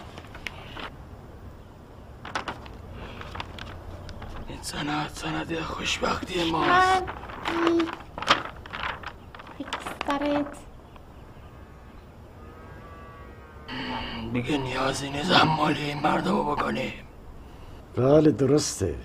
سند 4.61 5.09
سند 5.13 5.59
خوشبختی 5.59 6.51
ماست 6.51 7.03
اکسترت 9.59 10.57
دیگه 14.33 14.57
نیازی 14.57 15.09
نیست 15.09 15.45
مالی 15.45 15.83
این 15.83 15.99
مردم 15.99 16.35
رو 16.37 16.43
بکنیم. 16.43 16.93
بله 17.95 18.31
درسته. 18.31 18.95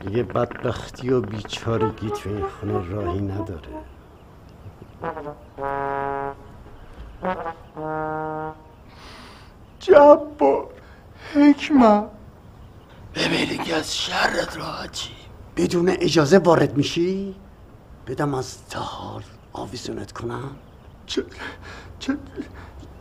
دیگه 0.00 0.22
بدبختی 0.22 1.10
و 1.10 1.20
بیچارگی 1.20 2.10
تو 2.10 2.28
این 2.30 2.46
خونه 2.46 2.88
راهی 2.88 3.20
نداره. 3.20 3.68
جبار 9.80 10.68
حکمت. 11.34 12.21
ببینی 13.14 13.58
که 13.58 13.74
از 13.74 13.96
شرت 13.96 14.56
راحت 14.56 14.92
چی 14.92 15.10
بدون 15.56 15.88
اجازه 15.88 16.38
وارد 16.38 16.76
میشی؟ 16.76 17.34
بدم 18.06 18.34
از 18.34 18.56
دار 18.70 19.24
آویزونت 19.52 20.12
کنم؟ 20.12 20.50
چه, 21.06 21.24
چه 21.98 22.16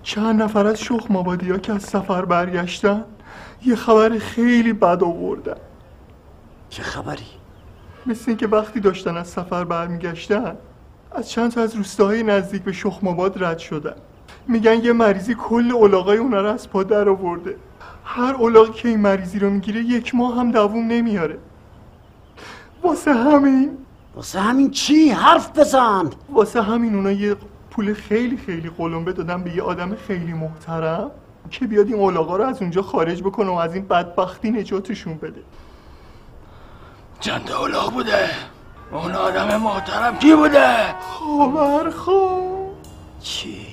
چند 0.03 0.41
نفر 0.41 0.68
از 0.68 0.82
شخم 0.82 1.16
آبادی 1.16 1.51
ها 1.51 1.57
که 1.57 1.74
از 1.74 1.84
سفر 1.84 2.26
برگشتن 2.26 3.03
یه 3.66 3.76
خبر 3.76 4.18
خیلی 4.18 4.74
بد 4.74 5.03
آوردن 5.03 5.57
چه 6.70 6.84
خبری؟ 6.84 7.26
مثل 8.05 8.24
اینکه 8.28 8.47
وقتی 8.47 8.80
داشتن 8.80 9.18
از 9.18 9.28
سفر 9.28 9.64
برمیگشتن 9.64 10.55
از 11.12 11.30
چند 11.30 11.51
تا 11.51 11.62
از 11.62 11.76
روستاهای 11.76 12.24
نزدیک 12.24 12.64
به 12.64 12.72
شخم 12.72 13.07
آباد 13.07 13.43
رد 13.43 13.57
شدن 13.57 13.95
میگن 14.47 14.84
یه 14.84 14.93
مریضی 14.93 15.36
کل 15.36 15.72
علاقای 15.72 16.18
اونا 16.18 16.41
رو 16.41 16.47
از 16.47 16.70
پا 16.70 16.84
در 16.84 17.09
آورده 17.09 17.55
هر 18.06 18.34
علاقی 18.34 18.72
که 18.72 18.88
این 18.88 19.00
مریضی 19.00 19.40
رو 19.40 19.50
می‌گیره 19.50 19.82
یک 19.82 20.16
ماه 20.16 20.40
هم 20.40 20.52
دووم 20.52 20.88
نمیاره. 20.88 21.38
واسه 22.84 23.14
همین. 23.14 23.78
واسه 24.16 24.40
همین 24.40 24.72
چی؟ 24.72 25.10
حرف 25.10 25.60
بزن. 25.60 26.10
واسه 26.30 26.62
همین 26.62 26.96
اونا 26.96 27.12
یه 27.12 27.36
پول 27.72 27.94
خیلی 27.94 28.38
خیلی 28.38 28.70
قلمبه 28.78 29.14
دادن 29.14 29.44
به 29.44 29.56
یه 29.56 29.64
آدم 29.64 29.96
خیلی 29.96 30.34
محترم 30.34 31.12
که 31.50 31.68
بیاد 31.68 31.88
این 31.88 32.00
علاقا 32.00 32.38
رو 32.38 32.44
از 32.44 32.62
اونجا 32.62 32.82
خارج 32.82 33.22
بکنه 33.22 33.50
و 33.50 33.54
از 33.54 33.74
این 33.76 33.88
بدبختی 33.88 34.52
نجاتشون 34.52 35.18
بده. 35.18 35.42
چند 37.20 37.52
اولاغ 37.52 37.94
بوده؟ 37.94 38.30
اون 38.92 39.12
آدم 39.12 39.62
محترم 39.62 40.18
کی 40.18 40.36
بوده؟ 40.36 40.96
خاورخان 41.00 42.68
چی؟ 43.22 43.70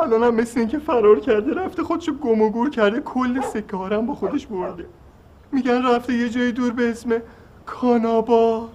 الان 0.00 0.22
هم 0.22 0.34
مثل 0.34 0.60
اینکه 0.60 0.78
فرار 0.78 1.20
کرده 1.20 1.54
رفته 1.54 1.82
خودشو 1.82 2.12
گم 2.12 2.42
و 2.42 2.50
گور 2.50 2.70
کرده 2.70 3.00
کل 3.00 3.40
سکه 3.40 3.76
ها 3.76 4.00
با 4.00 4.14
خودش 4.14 4.46
برده. 4.46 4.86
میگن 5.52 5.86
رفته 5.86 6.12
یه 6.12 6.28
جای 6.28 6.52
دور 6.52 6.72
به 6.72 6.90
اسم 6.90 7.22
کانابا 7.66 8.68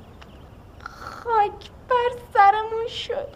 خاک 0.83 1.71
بر 1.89 2.11
سرمون 2.33 2.87
شد. 2.87 3.27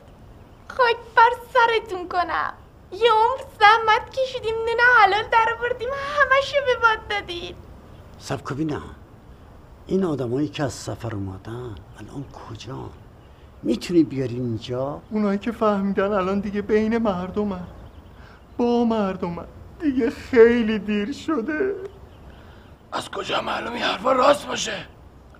خاک 0.67 0.97
بر 1.15 1.31
سرتون 1.53 2.07
کنم. 2.07 2.53
یه 2.91 3.11
عمر 3.11 3.41
زحمت 3.59 4.09
کشیدیم 4.09 4.55
نونه 4.55 4.83
حلال 4.99 5.23
در 5.31 5.55
بردیم 5.61 5.89
همشو 5.89 6.57
به 6.65 6.81
باد 6.81 7.07
دادید 7.09 7.55
سب 8.19 8.53
ببینم 8.53 8.95
این 9.87 10.03
آدمایی 10.03 10.47
که 10.47 10.63
از 10.63 10.73
سفر 10.73 11.15
اومدن 11.15 11.75
الان 11.99 12.25
کجا 12.49 12.89
می‌تونی 13.63 14.03
بیاری 14.03 14.35
اینجا؟ 14.35 15.01
اونایی 15.11 15.39
که 15.39 15.51
فهمیدن 15.51 16.11
الان 16.11 16.39
دیگه 16.39 16.61
بین 16.61 16.97
مردمن 16.97 17.67
با 18.57 18.85
مردمن 18.85 19.45
دیگه 19.79 20.09
خیلی 20.09 20.79
دیر 20.79 21.11
شده. 21.11 21.75
از 22.91 23.09
کجا 23.09 23.41
معلوم 23.41 23.73
این 23.73 23.83
حرفا 23.83 24.11
راست 24.11 24.47
باشه؟ 24.47 24.85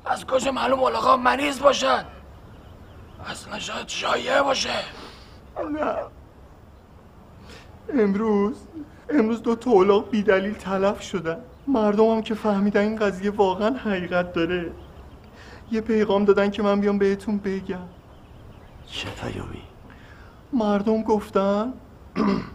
از 0.06 0.26
کجا 0.26 0.52
معلوم 0.52 0.80
ملاقا 0.80 1.18
مریض 1.18 1.60
باشن؟ 1.60 2.06
اصلا 3.26 3.60
شاید 3.60 3.88
شایعه 3.88 4.42
باشه. 4.42 4.70
نه. 5.72 5.96
امروز 8.00 8.68
امروز 9.10 9.44
دو 9.44 9.56
تا 9.56 10.00
بی 10.00 10.24
دلیل 10.24 10.54
تلف 10.54 11.02
شدن. 11.02 11.38
مردم 11.68 12.06
هم 12.06 12.22
که 12.22 12.34
فهمیدن 12.34 12.82
این 12.82 12.96
قضیه 12.96 13.32
واقعا 13.32 13.70
حقیقت 13.70 14.34
داره. 14.34 14.72
یه 15.72 15.82
پیغام 15.82 16.26
دادن 16.26 16.52
که 16.52 16.64
من 16.64 16.82
بیام 16.82 16.98
بهتون 16.98 17.38
بگم. 17.38 17.88
چه 18.88 19.10
پیامی؟ 19.10 19.62
مردم 20.54 21.04
گفتن 21.04 21.74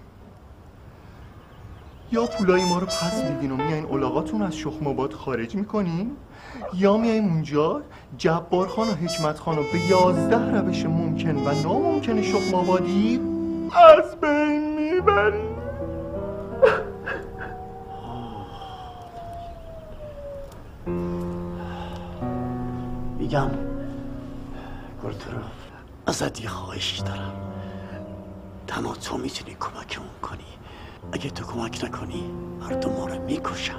یا 2.12 2.26
پولای 2.26 2.64
ما 2.64 2.78
رو 2.78 2.86
پس 2.86 3.24
میدین 3.24 3.50
و 3.50 3.56
میایین 3.56 3.84
اولاغاتون 3.84 4.42
از 4.42 4.56
شخم 4.56 4.86
آباد 4.86 5.12
خارج 5.12 5.54
می‌کنین؟ 5.54 6.16
یا 6.74 6.96
میاییم 6.96 7.24
اونجا 7.24 7.82
جبار 8.18 8.68
خان 8.68 8.88
و 8.88 8.92
حکمت 8.92 9.38
خان 9.38 9.56
رو 9.56 9.62
به 9.72 9.78
یازده 9.78 10.61
روش 10.61 10.86
ممکن 10.86 11.36
و 11.36 11.62
ناممکن 11.62 12.22
شخم 12.22 12.54
آبادی 12.54 13.20
از 13.72 14.20
بین 14.20 14.74
می‌بریم 14.74 15.56
میگم 23.18 23.50
گلترو 25.04 25.38
ازت 26.06 26.40
یه 26.40 26.48
خواهش 26.48 26.98
دارم. 26.98 27.32
تنها 28.66 28.94
تو 28.94 29.18
می‌تونی 29.18 29.56
کمکمون 29.61 30.08
کنی. 30.22 30.59
اگه 31.12 31.30
تو 31.30 31.44
کمک 31.44 31.84
نکنی 31.84 32.30
مردم 32.61 32.90
ما 32.90 33.07
رو 33.07 33.22
می‌کشن. 33.22 33.74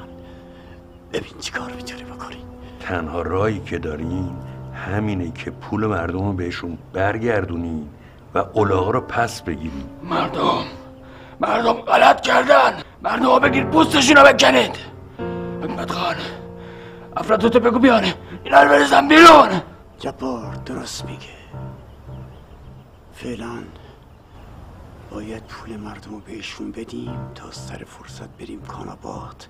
ببین 1.14 1.34
چی 1.40 1.52
کار 1.52 1.72
می‌تونی 1.72 2.04
بکنی؟ 2.04 2.46
تنها 2.80 3.22
راهی 3.22 3.60
که 3.60 3.78
داریم 3.78 4.38
همینه 4.74 5.32
که 5.32 5.52
پول 5.52 5.86
مردم 5.86 6.26
رو 6.26 6.34
بهشون 6.34 6.78
برگردونی 6.94 7.90
و 8.34 8.38
اولاغا 8.54 8.92
رو 8.92 9.02
پس 9.02 9.42
بگیریم 9.42 9.90
مردم 10.04 10.64
مردم 11.40 11.74
غلط 11.74 12.22
کردن. 12.22 12.74
مردم 13.02 13.26
ها 13.26 13.40
بگیر 13.40 13.64
پوستشون 13.64 14.16
رو 14.16 14.24
بکنید. 14.24 14.78
حکمت 15.64 15.92
خان 15.92 16.16
افرادتو 17.18 17.60
بگو 17.60 17.80
بیان. 17.80 18.04
اینا 18.44 18.64
رو 18.64 18.70
بریزن 18.70 19.08
بیرون. 19.08 19.62
جبار 20.00 20.56
درست 20.66 21.06
میگه. 21.06 21.28
فعلا 23.14 23.64
باید 25.12 25.44
پول 25.44 25.78
مردم 25.78 26.12
رو 26.12 26.20
بهشون 26.20 26.72
بدیم 26.72 27.32
تا 27.36 27.52
سر 27.52 27.84
فرصت 27.84 28.30
بریم 28.30 28.62
کاناباد. 28.62 29.48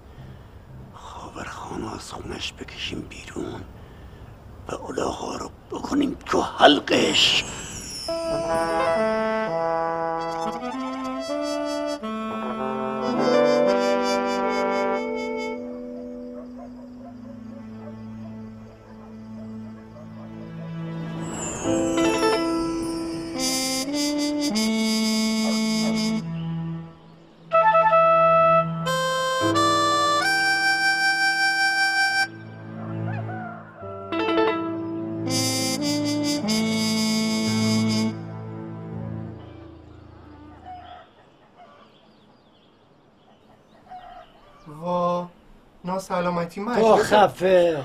خاورخانو 0.93 1.93
از 1.95 2.11
خونش 2.11 2.53
بکشیم 2.53 3.07
بیرون 3.09 3.61
و 4.67 4.75
اولاغا 4.75 5.35
رو 5.35 5.49
بکنیم 5.71 6.17
تو 6.25 6.41
حلقش. 6.41 7.43
ناسلامتی 46.59 46.81
تو 46.81 46.97
خفه. 47.03 47.83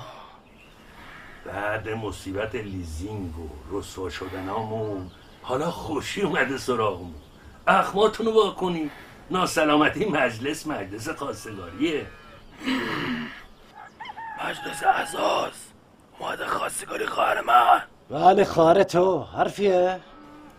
بعد 1.46 1.88
مصیبت 1.88 2.54
لیزینگ 2.54 3.38
و 3.38 3.48
رسوا 3.70 4.10
شدنامون 4.10 5.10
حالا 5.42 5.70
خوشی 5.70 6.22
اومده 6.22 6.58
سراغمون. 6.58 7.14
اخماتونو 7.66 8.30
وا 8.30 8.50
کنی 8.50 8.90
ناسلامتی 9.30 10.04
مجلس 10.04 10.66
مجلس 10.66 11.08
خواستگاریه. 11.08 12.06
مجلس 14.44 14.82
اعزاز 14.82 15.52
اومده 16.18 16.46
خواستگاری 16.46 17.06
خواهر 17.06 17.40
من. 17.40 17.82
بله 18.10 18.44
خواهر 18.44 18.82
تو 18.82 19.22
حرفیه؟ 19.22 20.00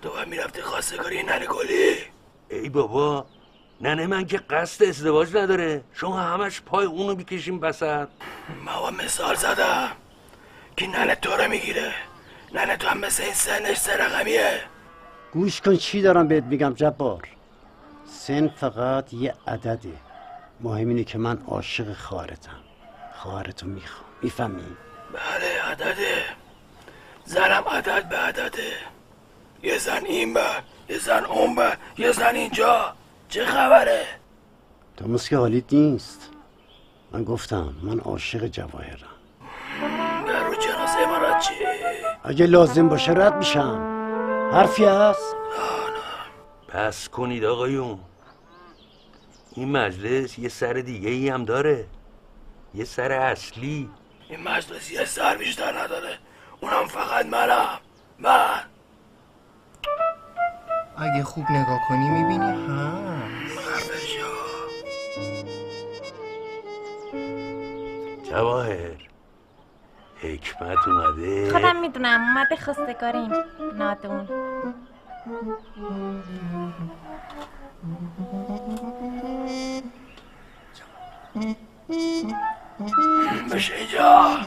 تو 0.01 0.09
باید 0.09 0.27
می‌رفتی 0.27 0.61
خواستگاری 0.61 1.23
ننه 1.23 1.45
گلی 1.45 1.95
ای 2.49 2.69
بابا 2.69 3.25
ننه 3.81 4.07
من 4.07 4.25
که 4.25 4.37
قصد 4.37 4.83
ازدواج 4.83 5.37
نداره. 5.37 5.83
شما 5.93 6.19
همش 6.19 6.61
پای 6.61 6.85
اونو 6.85 7.15
می‌کشیم 7.15 7.59
بسد. 7.59 8.07
ما 8.65 8.91
مثال 8.91 9.35
زدم. 9.35 9.91
که 10.77 10.87
ننه 10.87 11.15
تو 11.15 11.31
رو 11.31 11.49
می‌گیره؟ 11.49 11.93
ننه 12.53 12.77
تو 12.77 12.87
هم 12.87 12.97
مثل 12.97 13.23
این 13.23 13.33
سنش 13.33 13.77
سه 13.77 13.97
رقمیه 13.97 14.61
گوش 15.33 15.61
کن 15.61 15.75
چی 15.75 16.01
دارم 16.01 16.27
بهت 16.27 16.43
میگم 16.43 16.73
جبار؟ 16.73 17.27
سن 18.05 18.47
فقط 18.47 19.13
یه 19.13 19.33
عدده. 19.47 19.93
مهم 20.61 20.89
اینه 20.89 21.03
که 21.03 21.17
من 21.17 21.37
عاشق 21.47 21.93
خواهرتم. 21.93 22.59
خواهرتو 23.15 23.67
می‌خوام. 23.67 24.09
می‌فهمی؟ 24.21 24.63
بله 25.13 25.61
عدده. 25.71 26.23
زنم 27.25 27.63
عدد 27.71 28.09
به 28.09 28.17
عدده. 28.17 28.73
یه 29.63 29.77
زن 29.77 30.05
این 30.05 30.33
بر 30.33 30.61
یه 30.89 30.97
زن 30.97 31.25
اون 31.25 31.55
بر 31.55 31.77
یه 31.97 32.11
زن 32.11 32.35
اینجا. 32.35 32.95
چه 33.29 33.45
خبره؟ 33.45 34.05
تو 34.97 35.17
که 35.17 35.37
حالیت 35.37 35.73
نیست. 35.73 36.29
من 37.11 37.23
گفتم 37.23 37.73
من 37.83 37.99
عاشق 37.99 38.47
جواهرم. 38.47 39.07
در 40.27 40.43
رو 40.43 40.55
جنازه 40.55 41.05
مرا 41.05 41.39
چی؟ 41.39 41.53
اگه 42.23 42.45
لازم 42.45 42.89
باشه 42.89 43.11
رد 43.11 43.35
میشم. 43.35 43.93
حرفی 44.51 44.85
هست؟ 44.85 45.35
پس 46.67 47.09
کنید 47.09 47.45
آقایون. 47.45 47.99
این 49.55 49.71
مجلس 49.71 50.39
یه 50.39 50.49
سر 50.49 50.73
دیگه 50.73 51.09
ای 51.09 51.29
هم 51.29 51.45
داره. 51.45 51.87
یه 52.73 52.85
سر 52.85 53.11
اصلی. 53.11 53.89
این 54.29 54.43
مجلس 54.43 54.91
یه 54.91 55.05
سر 55.05 55.37
بیشتر 55.37 55.79
نداره. 55.79 56.17
اونم 56.61 56.87
فقط 56.87 57.25
منم. 57.25 57.79
من. 58.19 58.63
اگه 60.97 61.23
خوب 61.23 61.51
نگاه 61.51 61.79
کنی 61.89 62.09
می‌بینی. 62.09 62.67
ها 62.67 62.91
جواهر. 68.29 68.97
حکمت 70.21 70.87
اومده. 70.87 71.51
خودم 71.51 71.79
می‌دونم 71.81 72.21
اومده 72.21 72.55
خواستگاریم 72.55 73.31
نادون. 73.77 74.27
بشه 83.53 83.73
اینجا. 83.75 84.37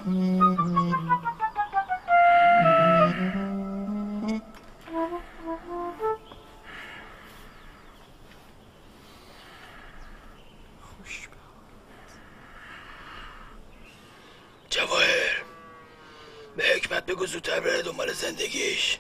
دنبال 18.11 18.13
زندگیش. 18.13 18.99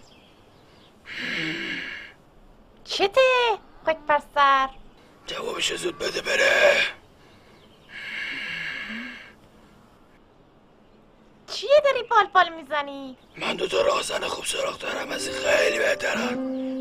چته؟ 2.84 3.20
خاک 3.84 3.96
بر 4.06 4.22
سر. 4.34 4.68
جوابش 5.26 5.74
زود 5.74 5.98
بده 5.98 6.20
بره. 6.20 6.76
چیه 11.46 11.82
داری 11.84 12.02
بال 12.02 12.26
بال 12.34 12.48
می‌زنی؟ 12.62 13.16
من 13.36 13.56
دو 13.56 13.66
تا 13.66 13.82
راهزن 13.82 14.20
خوب 14.20 14.44
سراغ 14.44 14.78
دارم 14.78 15.10
از 15.10 15.26
این 15.28 15.36
خیلی 15.36 15.78
بهترن. 15.78 16.36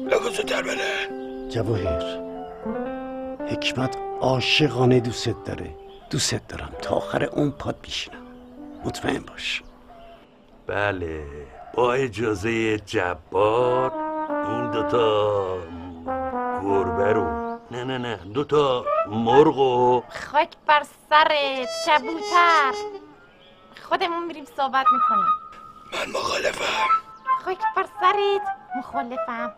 بگو 0.06 0.30
زودتر 0.30 0.62
بره. 0.62 1.10
جواهر 1.50 2.20
حکمت 3.52 3.98
عاشقانه 4.22 5.00
دوست 5.00 5.30
داره. 5.46 5.76
دوست 6.10 6.48
دارم 6.48 6.76
تا 6.82 6.96
آخر 6.96 7.24
اون 7.24 7.52
پاد 7.52 7.82
بیشینم 7.82 8.26
مطمئن 8.86 9.20
باش. 9.20 9.64
بله. 10.68 11.24
با 11.74 11.94
اجازه 11.94 12.78
جبار. 12.78 13.92
این 14.48 14.72
دوتا 14.72 15.58
گربه 16.64 17.14
رو. 17.14 17.50
نه 17.72 17.84
نه 17.84 17.98
نه 17.98 18.16
دوتا 18.16 18.86
مرغ 19.08 19.58
و 19.58 20.04
خاک 20.32 20.50
بر 20.68 20.84
سرت 21.10 21.68
کبوتر 21.88 22.74
خودمون 23.84 24.26
میریم 24.26 24.46
صحبت 24.58 24.86
می‌کنیم. 24.94 25.26
من 25.94 26.20
مخالفم. 26.20 26.88
خاک 27.46 27.58
بر 27.76 27.86
سرت 28.02 28.42
مخالفم. 28.78 29.54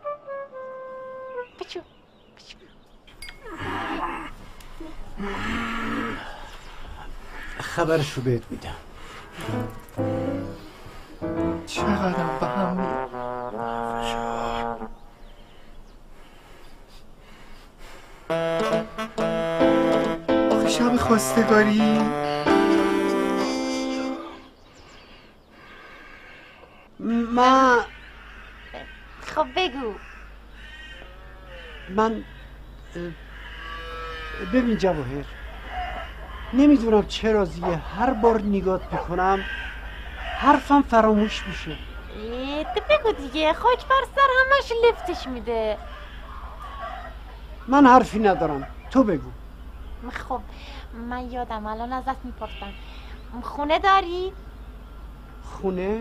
بچو 1.60 1.80
خبرش 7.60 8.12
رو 8.12 8.22
بهت 8.22 8.42
میدم. 8.50 8.76
چقدر 11.66 12.38
به 12.40 12.46
هم 12.46 12.80
آخه 20.52 20.68
شب 20.68 20.96
خواستگاری. 20.96 21.98
من 27.34 27.78
خب 29.20 29.46
بگو. 29.56 30.00
من 31.88 32.24
ببین 34.52 34.76
جواهر 34.76 35.24
نمی‌دونم 36.52 37.06
چرا 37.06 37.44
زیه 37.44 37.76
هر 37.76 38.14
بار 38.14 38.42
نگات 38.42 38.92
می‌کنم 38.92 39.44
حرفم 40.42 40.82
فراموش 40.82 41.46
میشه. 41.46 41.76
تو 42.74 42.80
بگو 42.90 43.12
دیگه 43.12 43.52
خاک 43.52 43.86
بر 43.88 44.04
سر 44.14 44.28
همش 44.40 44.72
لفتش 44.84 45.26
میده. 45.26 45.78
من 47.68 47.86
حرفی 47.86 48.18
ندارم. 48.18 48.66
تو 48.90 49.04
بگو. 49.04 49.30
خب 50.10 50.40
من 51.08 51.30
یادم 51.30 51.66
الان 51.66 51.92
ازت 51.92 52.24
می‌پرسم. 52.24 52.72
خونه 53.42 53.78
داری؟ 53.78 54.32
خونه؟ 55.44 56.00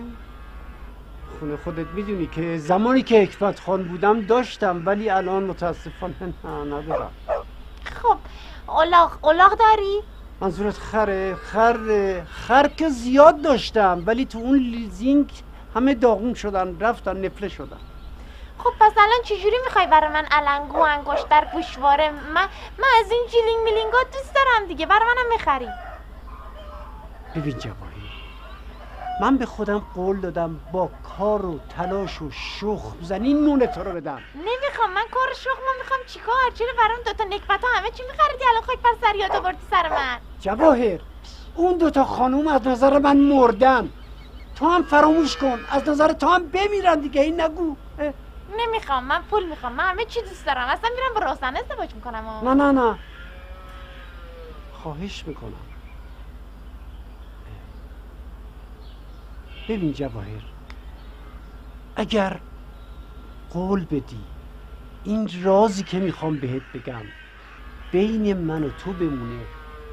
خونه 1.40 1.58
خودت 1.58 1.88
می‌دونی 1.88 2.28
که 2.28 2.58
زمانی 2.58 3.04
که 3.04 3.22
حکمت 3.22 3.60
خان 3.60 3.84
بودم 3.84 4.22
داشتم 4.22 4.82
ولی 4.86 5.10
الان 5.10 5.44
متاسفانه 5.44 6.16
نه 6.44 6.50
ندارم. 6.50 7.12
خب 7.84 8.18
اولاغ 8.68 9.12
اولاغ 9.22 9.58
داری؟ 9.58 10.02
منظورت 10.42 10.78
خره؟ 10.78 11.36
خر 11.36 11.78
خر 12.26 12.68
که 12.68 12.90
زیاد 12.90 13.42
داشتم 13.42 14.04
ولی 14.06 14.26
تو 14.26 14.38
اون 14.38 14.58
لیزینگ 14.58 15.32
همه 15.76 15.94
داغون 15.94 16.34
شدن 16.34 16.80
رفتن 16.80 17.26
نفله 17.26 17.48
شدن. 17.48 17.80
خب 18.58 18.72
پس 18.80 18.92
الان 18.98 19.22
چجوری 19.24 19.56
می‌خوای 19.66 19.88
برای 19.88 20.10
من 20.10 20.26
النگو 20.32 20.80
انگشتر 20.80 21.48
گوشواره؟ 21.54 22.12
من 22.12 22.48
من 22.78 22.88
از 23.00 23.12
این 23.12 23.28
جیلینگ 23.32 23.64
میلینگات 23.64 24.12
دوست 24.14 24.36
دارم 24.36 24.68
دیگه. 24.68 24.86
برای 24.86 25.06
منم 25.06 25.30
می‌خری. 25.32 25.70
ببین 27.36 27.58
جوایی 27.58 27.91
من 29.22 29.38
به 29.38 29.46
خودم 29.46 29.80
قول 29.96 30.20
دادم 30.20 30.62
با 30.74 30.92
کار 31.04 31.46
و 31.46 31.60
تلاش 31.70 32.22
و 32.22 32.32
شخم 32.32 32.98
زنی 33.02 33.34
نون 33.34 33.66
تو 33.66 33.84
رو 33.84 33.92
بدم. 33.92 34.24
نمی‌خوام 34.36 34.94
من 34.94 35.04
کار 35.12 35.34
شغلمو 35.36 35.74
می‌خوام. 35.80 36.00
چیکار 36.08 36.52
چرا 36.54 36.68
برام 36.78 36.98
دوتا 37.06 37.24
نکبت 37.24 37.64
همه 37.76 37.90
چی 37.92 38.04
میخریدی 38.12 38.44
الان 38.50 38.62
خاک 38.62 38.82
بر 38.84 38.90
سر 39.02 39.16
یاد 39.16 39.36
آوردی 39.36 39.66
سر 39.70 39.90
من؟ 39.90 40.20
جواهر 40.40 41.02
اون 41.54 41.78
دوتا 41.78 42.04
خانوم 42.04 42.48
از 42.48 42.68
نظر 42.68 43.00
من 43.00 43.18
مردن. 43.18 43.94
تو 44.56 44.66
هم 44.66 44.84
فراموش 44.84 45.38
کن 45.38 45.66
از 45.70 45.90
نظر 45.90 46.14
تو 46.14 46.28
هم 46.28 46.50
بمیرن 46.50 47.00
دیگه 47.00 47.22
این 47.22 47.42
نگو. 47.42 47.78
نمی‌خوام 48.50 49.04
من 49.04 49.22
پول 49.30 49.46
می‌خوام 49.50 49.74
من 49.74 49.84
همه 49.84 50.06
چی 50.06 50.22
دوست 50.22 50.46
دارم. 50.46 50.68
اصلا 50.68 50.90
میرم 50.96 51.14
با 51.16 51.32
راستن 51.32 51.56
ازدواج 51.58 51.96
می‌کنم. 51.96 52.28
و... 52.28 52.42
نه 52.46 52.54
نه 52.54 52.72
نه. 52.72 53.00
خواهش 54.72 55.28
می‌کنم. 55.28 55.71
ببین 59.72 59.94
جواهر 59.94 60.44
اگر 61.96 62.40
قول 63.50 63.86
بدی 63.86 64.26
این 65.04 65.30
رازی 65.44 65.84
که 65.84 66.00
می‌خوام 66.00 66.38
بهت 66.38 66.62
بگم 66.74 67.04
بین 67.92 68.34
من 68.34 68.64
و 68.64 68.70
تو 68.70 68.94
بمونه 68.94 69.46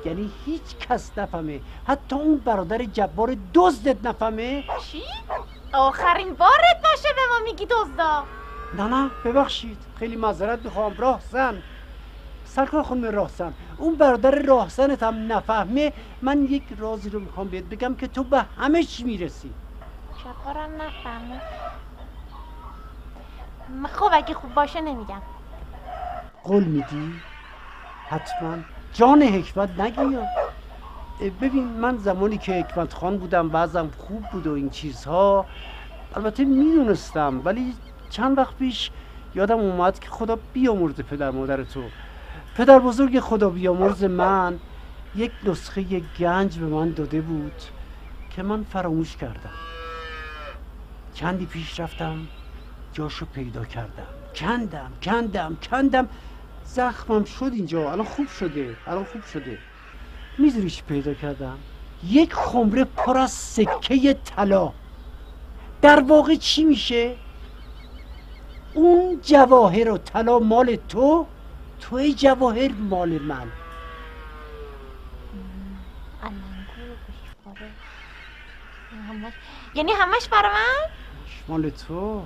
یعنی 0.04 0.30
هیچ 0.44 0.76
کس 0.78 1.18
نفهمه 1.18 1.60
حتی 1.86 2.16
اون 2.16 2.38
برادر 2.38 2.84
جبار 2.84 3.36
دزدت 3.54 4.06
نفهمه. 4.06 4.64
چی؟ 4.84 5.02
آخرین 5.74 6.34
بارت 6.34 6.78
باشه 6.84 7.08
به 7.16 7.22
ما 7.30 7.44
میگی 7.44 7.66
دزدا. 7.66 8.24
نه 8.78 8.88
نه 8.88 9.10
ببخشید 9.24 9.78
خیلی 9.94 10.16
معذرت 10.16 10.64
می‌خوام. 10.64 10.94
راهزن 10.96 11.62
سرکار 12.44 12.82
خانم 12.82 13.04
راهزن 13.04 13.54
اون 13.76 13.96
برادر 13.96 14.42
راهزنت 14.42 15.02
هم 15.02 15.32
نفهمه 15.32 15.92
من 16.22 16.42
یک 16.44 16.62
رازی 16.78 17.10
رو 17.10 17.20
می‌خوام 17.20 17.48
بهت 17.48 17.64
بگم 17.64 17.94
که 17.94 18.08
تو 18.08 18.24
به 18.24 18.40
همه 18.56 18.82
چی 18.84 19.04
می‌رسی. 19.04 19.54
چکارم 20.24 20.70
نفهمه 20.82 21.40
خب 23.88 24.10
اگه 24.12 24.34
خوب 24.34 24.54
باشه 24.54 24.80
نمیگم. 24.80 25.22
قول 26.44 26.64
میدی؟ 26.64 27.12
حتما. 28.08 28.56
جان 28.92 29.22
حکمت 29.22 29.80
نگیا 29.80 30.22
ببین 31.40 31.64
من 31.64 31.96
زمانی 31.96 32.38
که 32.38 32.52
حکمت 32.52 32.94
خان 32.94 33.18
بودم 33.18 33.48
بعضم 33.48 33.90
خوب 33.98 34.24
بود 34.32 34.46
و 34.46 34.52
این 34.52 34.70
چیزها 34.70 35.46
البته 36.16 36.44
می‌دونستم 36.44 37.40
ولی 37.44 37.74
چند 38.10 38.38
وقت 38.38 38.56
پیش 38.56 38.90
یادم 39.34 39.58
اومد 39.58 39.98
که 39.98 40.10
خدا 40.10 40.38
بیامرزه 40.52 41.02
پدر 41.02 41.30
مادر 41.30 41.64
تو. 41.64 41.82
پدر 42.56 42.78
بزرگ 42.78 43.20
خدا 43.20 43.50
بیامرز 43.50 44.04
من 44.04 44.58
یک 45.16 45.32
نسخه 45.44 45.82
گنج 46.18 46.58
به 46.58 46.66
من 46.66 46.90
داده 46.90 47.20
بود 47.20 47.62
که 48.30 48.42
من 48.42 48.62
فراموش 48.62 49.16
کردم. 49.16 49.67
چندی 51.18 51.46
پیش 51.46 51.80
رفتم 51.80 52.26
جاشو 52.92 53.26
پیدا 53.26 53.64
کردم. 53.64 54.06
کندم 54.34 54.92
کندم 55.02 55.56
کندم. 55.70 56.08
زخمم 56.64 57.24
شد 57.24 57.50
اینجا. 57.54 57.92
الان 57.92 58.06
خوب 58.06 58.28
شده 58.28 58.76
الان 58.86 59.04
خوب 59.04 59.24
شده. 59.24 59.58
می‌دونی 60.38 60.70
چی 60.70 60.82
پیدا 60.82 61.14
کردم؟ 61.14 61.58
یک 62.04 62.34
خمره 62.34 62.84
پر 62.84 63.18
از 63.18 63.30
سکه 63.30 64.14
طلا. 64.14 64.72
در 65.82 66.00
واقع 66.00 66.34
چی 66.34 66.64
میشه؟ 66.64 67.16
اون 68.74 69.20
جواهر 69.22 69.90
و 69.90 69.98
طلا 69.98 70.38
مال 70.38 70.76
تو؟ 70.76 71.26
توی 71.80 72.14
جواهر 72.14 72.72
مال 72.72 73.08
من. 73.08 73.46
یعنی 79.74 79.92
همش 79.92 80.28
برا 80.28 80.48
من؟ 80.48 81.07
مال 81.48 81.70
تو؟ 81.70 82.22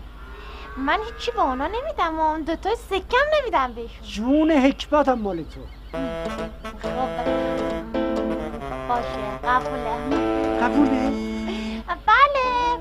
من 0.77 0.99
هیچی 1.05 1.31
به 1.31 1.41
اونا 1.41 1.67
نمیدم 1.67 2.19
و 2.19 2.21
اون 2.21 2.43
دوتا 2.43 2.75
سکم 2.75 3.27
نمیدم 3.41 3.73
بهشون. 3.73 4.07
جون 4.07 4.51
حکمتم 4.51 5.15
مال 5.15 5.37
تو. 5.43 5.61
باشه 8.89 9.39
قبوله. 9.45 9.97
قبوله؟ 10.61 11.11
بله. 12.07 12.79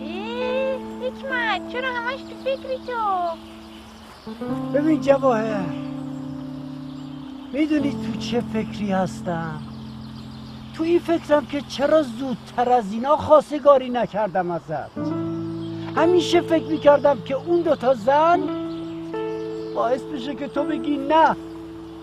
ای، 0.00 0.74
حکمت 1.02 1.68
چرا 1.72 1.92
همش 1.92 2.20
تو 2.20 2.34
فکری 2.44 2.78
تو؟ 2.86 3.30
ببین 4.74 5.00
جواهر 5.00 5.64
می‌دونی 7.52 7.90
تو 7.90 8.18
چه 8.18 8.40
فکری 8.40 8.92
هستم؟ 8.92 9.62
تو 10.76 10.82
این 10.82 10.98
فکرم 10.98 11.46
که 11.46 11.60
چرا 11.60 12.02
زودتر 12.02 12.70
از 12.72 12.92
اینا 12.92 13.16
خواستگاری 13.16 13.90
نکردم 13.90 14.50
ازت. 14.50 14.90
همیشه 15.96 16.40
فکر 16.40 16.64
می‌کردم 16.64 17.22
که 17.22 17.34
اون 17.34 17.60
دوتا 17.62 17.94
زن 17.94 18.40
باعث 19.74 20.02
بشه 20.02 20.34
که 20.34 20.48
تو 20.48 20.64
بگی 20.64 20.96
نه. 20.96 21.36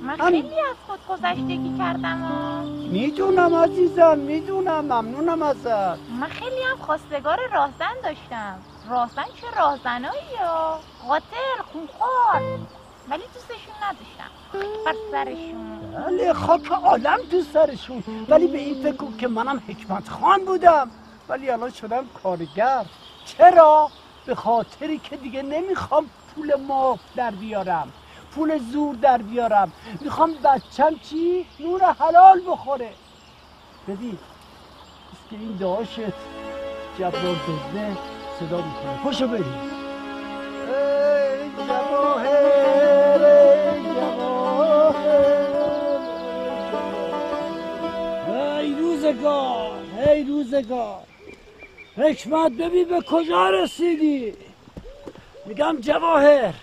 من 0.01 0.19
هم- 0.19 0.29
خیلی 0.29 0.59
از 0.59 0.75
خود 0.87 0.99
گذشتگی 1.09 1.77
کردم 1.77 2.23
و 2.23 2.61
می‌دونم 2.91 3.55
عزیزم 3.55 4.17
می‌دونم 4.19 4.85
ممنونم 4.85 5.41
ازت. 5.41 5.99
من 6.19 6.27
خیلی 6.29 6.61
هم 6.71 6.77
خواستگار 6.77 7.37
راهزن 7.53 7.95
داشتم. 8.03 8.59
راهزن 8.89 9.23
چه 9.41 9.59
راهزنایی 9.59 10.21
یا؟ 10.41 10.79
قاتل 11.07 11.61
خونخوار. 11.73 12.41
ولی 13.09 13.23
دوستشون 13.33 13.75
نداشتم. 13.83 14.31
سرشون. 15.11 15.79
بله 15.95 16.33
خاک 16.33 16.71
عالم 16.71 17.17
تو 17.31 17.41
سرشون. 17.53 18.03
ولی 18.29 18.47
به 18.47 18.57
این 18.57 18.83
فکر 18.83 19.17
که 19.17 19.27
منم 19.27 19.61
حکمت 19.67 20.09
خان 20.09 20.45
بودم. 20.45 20.91
ولی 21.29 21.49
الان 21.49 21.69
شدم 21.71 22.05
کارگر. 22.23 22.85
چرا؟ 23.25 23.89
به 24.25 24.35
خاطری 24.35 24.97
که 24.97 25.17
دیگه 25.17 25.41
نمی‌خوام 25.41 26.05
پول 26.35 26.55
ماف 26.67 26.99
در 27.15 27.31
بیارم. 27.31 27.91
پول 28.35 28.57
زور 28.57 28.95
در 28.95 29.17
بیارم. 29.17 29.71
می‌خوام 30.01 30.33
بچم 30.33 30.95
چی؟ 31.03 31.45
نور 31.59 31.81
حلال 31.99 32.41
بخوره. 32.47 32.89
ببین 33.87 34.17
است 35.13 35.29
که 35.29 35.35
این 35.35 35.57
داشت 35.57 35.99
جبار 36.99 37.11
دزده 37.21 37.97
صدا 38.39 38.57
می‌کنه. 38.57 39.03
پشو 39.05 39.27
بریم. 39.27 39.59
ای 40.67 41.67
جواهر 41.67 42.80
روزگار 49.11 49.81
ای 50.07 50.23
روزگار. 50.23 51.03
حکمت 51.97 52.51
ببین 52.51 52.87
به 52.87 53.01
کجا 53.01 53.49
رسیدی. 53.49 54.33
میگم 55.45 55.77
جواهر 55.81 56.53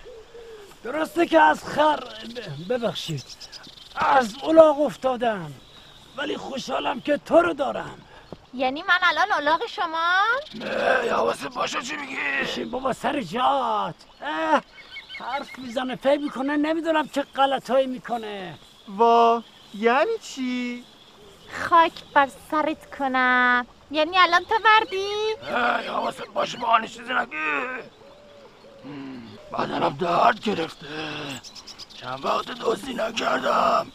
درسته 0.84 1.26
که 1.26 1.40
از 1.40 1.64
خر 1.64 2.04
ببخشید 2.68 3.24
از 3.96 4.34
الاغ 4.44 4.80
افتادم 4.80 5.52
ولی 6.16 6.36
خوشحالم 6.36 7.00
که 7.00 7.16
تو 7.16 7.38
رو 7.38 7.54
دارم. 7.54 7.98
یعنی 8.54 8.82
من 8.82 8.98
الان 9.02 9.32
الاغ 9.32 9.66
شما؟ 9.66 10.22
نه 10.54 11.12
حواست 11.12 11.48
باشه 11.48 11.82
چی 11.82 11.96
میگی؟ 11.96 12.16
بشین 12.42 12.70
بابا 12.70 12.92
سر 12.92 13.20
جات. 13.20 13.94
حرف 15.18 15.58
می‌زنه 15.58 15.96
فکر 15.96 16.20
می‌کنه 16.20 16.56
نمی‌دونم 16.56 17.08
چه 17.08 17.22
غلطایی 17.22 17.86
می‌کنه. 17.86 18.54
وا 18.88 19.42
یعنی 19.74 20.18
چی؟ 20.22 20.84
خاک 21.52 21.92
بر 22.14 22.28
سرت 22.50 22.96
کنم. 22.98 23.66
یعنی 23.90 24.18
الان 24.18 24.44
تو 24.44 24.54
مردی؟ 24.64 25.34
نه 25.50 25.90
حواست 25.90 26.26
باشه 26.34 26.58
با 26.58 26.80
چیزی 26.80 27.14
نگی. 27.14 27.36
بدنم 29.52 29.96
درد 30.00 30.40
گرفته. 30.40 30.86
چند 31.94 32.24
وقت 32.24 32.46
دزدی 32.46 32.94
نکردم. 32.94 33.92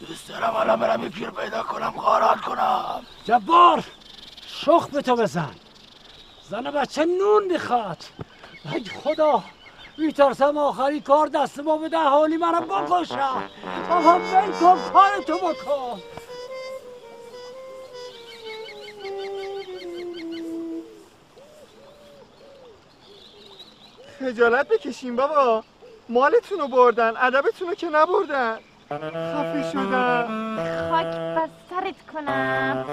دوست 0.00 0.28
دارم 0.28 0.56
الان 0.56 0.80
برم 0.80 1.06
یکی 1.06 1.24
رو 1.24 1.32
پیدا 1.32 1.62
کنم 1.62 1.90
غارت 1.90 2.40
کنم. 2.40 3.06
جبار 3.24 3.84
شخ 4.46 4.88
به 4.88 5.02
تو 5.02 5.16
بزن. 5.16 5.54
زن 6.50 6.66
و 6.66 6.72
بچه 6.72 7.04
نون 7.04 7.44
می‌خواد. 7.52 8.04
ای 8.72 8.84
خدا 8.84 9.42
میترسم 9.98 10.58
آخری 10.58 11.00
کار 11.00 11.26
دست 11.26 11.58
ما 11.58 11.76
بده 11.76 11.98
حالی 11.98 12.36
منم 12.36 12.60
بکشم. 12.60 13.50
آقا 13.90 14.18
ول 14.18 14.52
کن 14.52 14.78
کارتو 14.92 15.38
بکن. 15.38 16.02
خجالت 24.18 24.68
بکشین 24.68 25.16
بابا. 25.16 25.64
مالتون 26.08 26.58
رو 26.58 26.68
بردن 26.68 27.16
ادبتون 27.16 27.68
رو 27.68 27.74
که 27.74 27.86
نبردن. 27.86 28.58
خفه 28.90 29.70
شدم 29.72 30.56
خاک 30.90 31.50
سرت 31.70 32.06
کنم. 32.12 32.84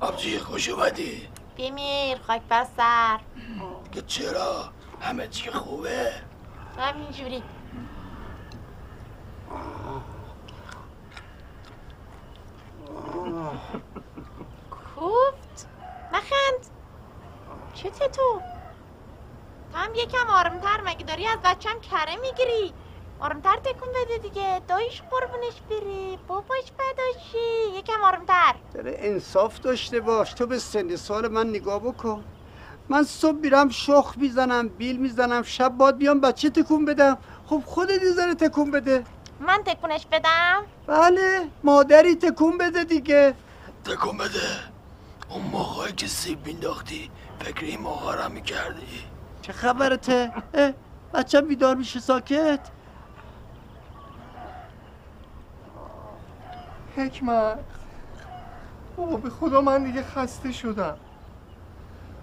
آبجی 0.00 0.38
خوش 0.38 0.68
اومدی. 0.68 1.28
بمیر 1.58 2.18
خاک 2.26 2.42
بر 2.48 2.66
سر. 2.76 3.18
که 3.92 4.02
چرا؟ 4.02 4.72
همه 5.00 5.28
چی 5.28 5.50
خوبه؟ 5.50 6.12
همینجوری. 6.78 7.42
چته 17.84 18.08
تو؟ 18.08 18.40
تو 19.72 19.78
هم 19.78 19.94
یکم 19.94 20.26
آرامتر 20.30 20.80
مگه 20.84 21.04
داری 21.04 21.26
از 21.26 21.38
بچم 21.44 21.80
کره 21.80 22.16
می‌گیری؟ 22.16 22.72
آرامتر 23.20 23.56
تکون 23.56 23.88
بده 23.88 24.18
دیگه. 24.18 24.60
دایش 24.68 25.02
قربونش 25.10 25.60
بری 25.70 26.18
باباش 26.28 26.72
بداشی 26.72 27.78
یکم 27.78 28.04
آرامتر 28.04 28.54
داره 28.74 28.96
انصاف 28.98 29.60
داشته 29.60 30.00
باش. 30.00 30.32
تو 30.32 30.46
به 30.46 30.58
سن 30.58 30.96
سال 30.96 31.28
من 31.28 31.48
نگاه 31.48 31.80
بکن. 31.80 32.24
من 32.88 33.02
صبح 33.02 33.36
میرم 33.36 33.68
شخ 33.68 34.14
می‌زنم 34.16 34.68
بیل 34.68 34.96
می‌زنم 34.96 35.42
شب 35.42 35.68
باد 35.68 35.96
بیام 35.96 36.20
بچه 36.20 36.50
تکون 36.50 36.84
بدم. 36.84 37.18
خب 37.46 37.62
خودت 37.66 38.02
یه 38.02 38.10
ذره 38.10 38.34
تکون 38.34 38.70
بده. 38.70 39.04
من 39.40 39.62
تکونش 39.66 40.06
بدم؟ 40.06 40.64
بله 40.86 41.48
مادری 41.64 42.14
تکون 42.14 42.58
بده 42.58 42.84
دیگه. 42.84 43.34
تکون 43.84 44.16
بده. 44.16 44.74
اون 45.28 45.42
موقعی 45.42 45.92
که 45.92 46.06
سیب 46.06 46.46
مینداختی 46.46 47.10
فکر 47.40 47.64
این 47.64 47.80
موقع 47.80 48.16
را 48.16 48.28
می‌کردی؟ 48.28 49.04
چه 49.42 49.52
خبرته؟ 49.52 50.32
بچه 51.14 51.40
بیدار 51.40 51.76
میشه 51.76 52.00
ساکت. 52.00 52.60
حکمت. 56.96 57.58
بابا 58.96 59.16
به 59.16 59.30
خدا 59.30 59.60
من 59.60 59.84
دیگه 59.84 60.02
خسته 60.02 60.52
شدم. 60.52 60.96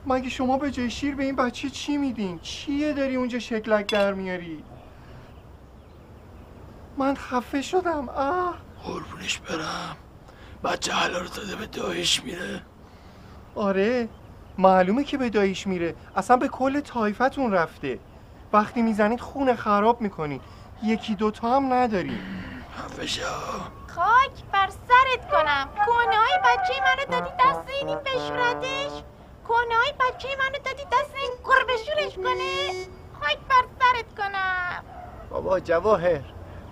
مگه 0.07 0.29
شما 0.29 0.57
به 0.57 0.71
جای 0.71 0.89
شیر 0.89 1.15
به 1.15 1.23
این 1.23 1.35
بچه 1.35 1.69
چی 1.69 1.97
میدین؟ 1.97 2.39
چیه 2.39 2.93
داری 2.93 3.15
اونجا 3.15 3.39
شکلک 3.39 3.91
در 3.91 4.13
میاری؟ 4.13 4.63
من 6.97 7.15
خفه 7.15 7.61
شدم 7.61 8.09
آه 8.09 8.57
قربونش 8.83 9.39
برم. 9.39 9.95
بچه 10.63 10.93
حالا 10.93 11.19
رو 11.19 11.27
داده 11.27 11.55
به 11.55 11.65
دایش 11.65 12.23
میره. 12.23 12.61
آره. 13.55 14.09
معلومه 14.61 15.03
که 15.03 15.17
به 15.17 15.29
داییش 15.29 15.67
میره. 15.67 15.95
اصلا 16.15 16.38
به 16.38 16.47
کل 16.47 16.79
تایفتون 16.79 17.51
رفته. 17.51 17.99
وقتی 18.53 18.81
می‌زنید 18.81 19.19
خونه 19.21 19.55
خراب 19.55 20.01
می‌کنید 20.01 20.41
یکی 20.83 21.15
دوتا 21.15 21.55
هم 21.55 21.73
نداریم 21.73 22.19
خفشا 22.77 23.25
خاک 23.88 24.43
بر 24.51 24.69
سرت 24.69 25.31
کنم. 25.31 25.69
کونه 25.85 26.15
های 26.15 26.39
بچه 26.43 26.73
منو 26.88 27.19
دادی 27.19 27.33
دست 27.39 27.69
این 27.81 27.95
بشورتش. 27.95 29.03
کونه 29.47 29.75
های 29.75 29.93
بچه 29.99 30.27
منو 30.39 30.63
دادی 30.65 30.83
دست 30.91 31.15
این 31.21 31.31
گربه 31.45 31.73
شورش 31.77 32.15
کنه. 32.15 32.71
خاک 33.21 33.38
بر 33.49 33.65
سرت 33.79 34.15
کنم. 34.17 34.83
بابا 35.29 35.59
جواهر 35.59 36.21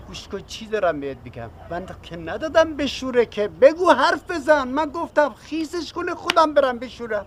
گوش 0.08 0.28
کن 0.28 0.42
چی 0.42 0.66
دارم 0.66 1.00
بهت 1.00 1.18
بگم 1.18 1.50
من 1.70 1.86
که 2.04 2.18
ندادم 2.18 2.78
بشوره 2.78 3.26
که. 3.26 3.48
بگو 3.48 3.92
حرف 3.92 4.32
بزن. 4.32 4.68
من 4.68 4.90
گفتم 4.90 5.34
خیسش 5.34 5.94
کنه 5.94 6.16
خودم 6.16 6.54
برم 6.54 6.80
بشورم. 6.80 7.26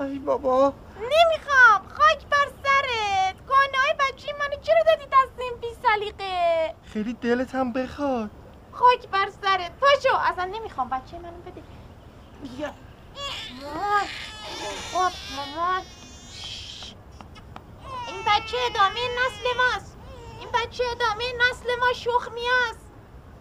ای 0.00 0.18
بابا. 0.18 0.72
نمی‌خوام. 0.96 1.88
خاک 1.88 2.26
بر 2.30 2.46
سرت. 2.62 3.34
کنای 3.48 3.94
بچه 3.98 4.32
منو 4.32 4.62
چرا 4.62 4.82
دادی 4.86 5.04
دست 5.06 5.40
این 5.40 5.52
بی 5.60 5.66
سلیقه؟ 5.82 6.74
خیلی 6.92 7.12
دلت 7.14 7.54
هم 7.54 7.72
بخواد. 7.72 8.30
خاک 8.72 9.08
بر 9.08 9.28
سرت. 9.42 9.72
پاشو. 9.80 10.16
اصلا 10.16 10.44
نمی‌خوام 10.44 10.88
بچه 10.88 11.18
منو 11.18 11.38
بده. 11.38 11.62
بیا. 12.42 12.70
مامان 13.62 14.06
خب. 14.92 15.12
مامان 15.36 15.82
شش. 16.32 16.94
این 18.08 18.20
بچه 18.22 18.56
ادامه 18.70 19.00
نسل 19.00 19.44
ماست. 19.56 19.96
این 20.40 20.48
بچه 20.48 20.84
ادامه 20.92 21.24
نسل 21.50 21.68
ما 21.80 21.92
شخمیاست 21.92 22.86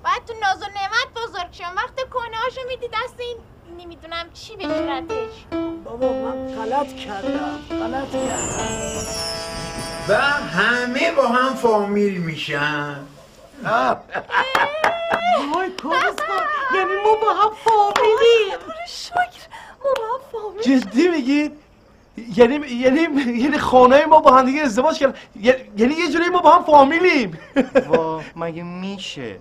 باید 0.04 0.26
تو 0.26 0.34
ناز 0.34 0.62
و 0.62 0.66
نعمت 0.66 1.14
بزرگ 1.16 1.52
شم. 1.52 1.74
وقت 1.78 2.10
کنه 2.10 2.38
هاشو 2.44 2.62
میدی 2.68 2.88
دست 2.88 3.20
این 3.20 3.38
نمی‌دونم 3.78 4.26
چی 4.34 4.56
بشورتش 4.56 5.46
بابا 5.86 6.14
من 6.14 6.48
غلط 6.56 6.96
کردم. 6.96 7.60
غلط 7.70 8.12
کردم. 8.12 9.06
و 10.10 10.14
همه 10.22 11.12
با 11.12 11.28
هم 11.28 11.56
فامیل 11.56 12.18
میشن. 12.18 12.96
وای 15.54 15.70
کارستان 15.84 16.44
یعنی 16.76 16.94
ما 17.06 17.16
با 17.16 17.34
هم 17.34 17.52
فامیلیم. 17.66 18.60
شکر. 18.88 19.48
ما 19.84 19.92
با 19.98 20.04
هم 20.14 20.20
فامیل 20.32 20.80
جدی 20.80 21.08
میگید 21.08 21.52
یعنی 22.36 22.56
یعنی 22.68 23.02
یعنی 23.42 23.58
خانه 23.58 24.06
ما 24.06 24.20
با 24.20 24.32
هم 24.32 24.46
دیگه 24.46 24.62
ازدواج 24.62 24.98
کردن. 25.00 25.16
یعنی 25.78 25.94
یه 25.94 26.10
جوری 26.12 26.30
ما 26.30 26.40
با 26.42 26.52
هم 26.52 26.64
فامیلیم. 26.64 27.40
وا 27.90 28.22
مگه 28.36 28.64
میشه؟ 28.64 29.40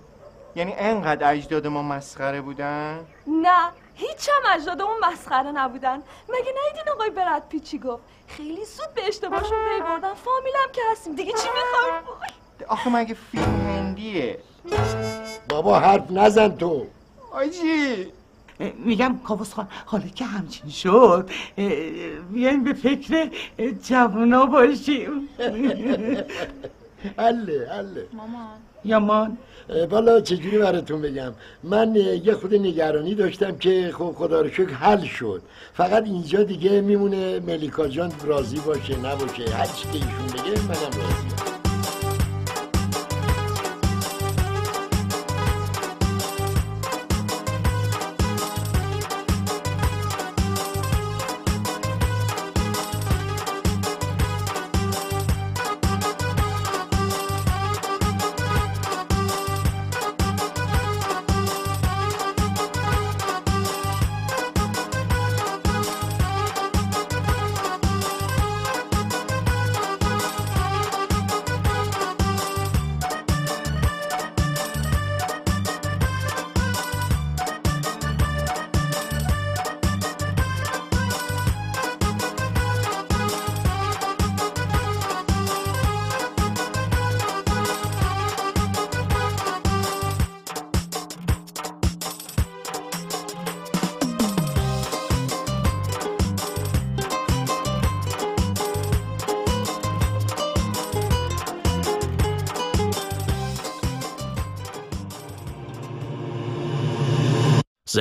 یعنی 0.55 0.73
انقدر 0.77 1.31
اجداد 1.31 1.67
ما 1.67 1.81
مسخره 1.83 2.41
بودن؟ 2.41 2.99
نه 3.27 3.69
هیچ 3.99 4.29
هم 4.29 4.59
اجدادمون 4.59 4.95
مسخره 5.11 5.51
نبودن. 5.51 5.95
مگه 6.29 6.53
ندیدین 6.67 6.93
آقای 6.93 7.09
برد 7.09 7.49
پیچی 7.49 7.79
گفت؟ 7.79 8.03
خیلی 8.27 8.65
زود 8.65 8.93
به 8.95 9.07
اشتباهشون 9.07 9.57
پی 9.77 9.83
بردن 9.83 10.13
فامیلم 10.13 10.71
که 10.73 10.81
هستیم. 10.91 11.15
دیگه 11.15 11.31
چی 11.31 11.47
می‌خوایم 11.47 12.03
آخه 12.67 12.89
مگه 12.89 13.13
فیلم 13.31 13.43
هندیه؟ 13.43 14.39
بابا 15.49 15.79
حرف 15.79 16.11
نزن 16.11 16.49
تو. 16.55 16.85
آجی 17.31 18.11
میگم 18.75 19.19
کاووس 19.27 19.53
خان 19.53 19.67
حالا 19.85 20.07
که 20.07 20.25
همچین 20.25 20.69
شد 20.69 21.29
اه، 21.57 21.69
بیایم 22.31 22.63
به 22.63 22.73
فکر 22.73 23.31
اه، 23.59 23.71
جوونا 23.71 24.45
باشیم. 24.45 25.29
حله 27.17 27.69
حله. 27.71 28.07
مامان. 28.13 28.59
یامان 28.85 29.37
والا 29.89 30.21
چجوری 30.21 30.57
براتون 30.57 31.01
بگم؟ 31.01 31.33
من 31.63 31.95
یه 31.95 32.33
خود 32.33 32.53
نگرانی 32.55 33.15
داشتم 33.15 33.57
که 33.57 33.91
خب 33.93 34.11
خدا 34.17 34.41
رو 34.41 34.49
شکر 34.49 34.73
حل 34.73 35.03
شد. 35.03 35.41
فقط 35.73 36.03
اینجا 36.03 36.43
دیگه 36.43 36.81
میمونه 36.81 37.39
ملیکا 37.39 37.87
جان 37.87 38.11
راضی 38.25 38.59
باشه 38.59 38.97
نباشه. 38.97 39.55
هر 39.55 39.65
چی 39.65 39.87
که 39.87 39.93
ایشون 39.93 40.27
بگه 40.27 40.61
منم 40.61 41.01
راضیم 41.03 41.58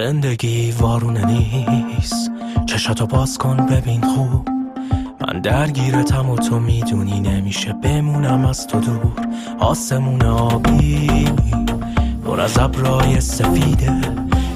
زندگی 0.09 0.73
وارونه 0.73 1.25
نیست. 1.25 2.31
چشاتو 2.67 3.07
باز 3.07 3.39
کن 3.39 3.57
ببین 3.57 4.01
خوب. 4.01 4.49
من 5.21 5.41
درگیرتم 5.41 6.31
و 6.31 6.37
تو 6.37 6.61
می‌دونی 6.61 7.21
نمیشه 7.21 7.73
بمونم 7.73 8.45
از 8.45 8.67
تو 8.67 8.81
دور. 8.81 9.27
آسمون 9.59 10.23
آبی. 10.23 11.29
پر 12.25 12.41
از 12.41 12.59
ابرای 12.59 13.21
سفیده. 13.21 14.01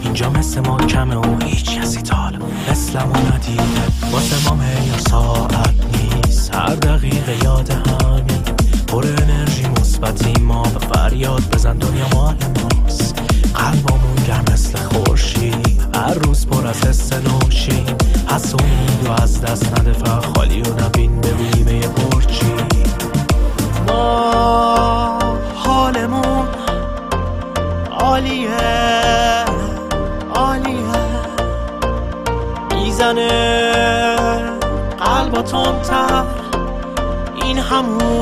اینجا 0.03 0.31
مثل 0.31 0.61
ما 0.61 0.77
کمه 0.77 1.17
و 1.17 1.39
هیچ 1.45 1.79
کسی 1.79 2.03
تال 2.03 2.39
مثلمو 2.71 3.17
ندیده. 3.17 4.11
واسه 4.13 4.49
ما 4.49 4.57
معیار 4.57 4.99
ساعت 4.99 5.75
نیست. 5.93 6.55
هر 6.55 6.75
دقیقه 6.75 7.45
یاد 7.45 7.71
همین. 7.71 8.43
پر 8.87 9.07
انرژی 9.07 9.67
مثبتی 9.81 10.43
ما. 10.43 10.63
به 10.63 10.79
فریاد 10.79 11.43
بزن 11.53 11.79
دنیا 11.79 12.07
مال 12.15 12.37
ماست. 12.63 13.15
گرم 13.55 14.12
مثل 14.53 14.79
خورشید 14.79 15.89
هر 15.95 16.15
روز 16.15 16.47
پر 16.47 16.67
از 16.67 16.87
حس 16.87 17.13
نوشین 17.13 17.97
حس 18.29 18.55
و 18.55 19.23
از 19.23 19.41
دست 19.41 19.81
نده 19.81 19.93
فقط 19.93 20.37
خالی 20.37 20.63
و 20.63 20.85
نبین 20.85 21.21
ببینیم 21.21 21.83
یه 21.83 21.89
برچی 21.89 22.55
ما 23.89 25.19
حالمون 25.55 26.49
عالیه 27.91 28.51
عالیه. 30.35 30.93
می‌زنه 32.75 33.29
قلبا 34.99 35.43
تندتر. 35.43 36.25
این 37.45 37.59
همون 37.59 38.22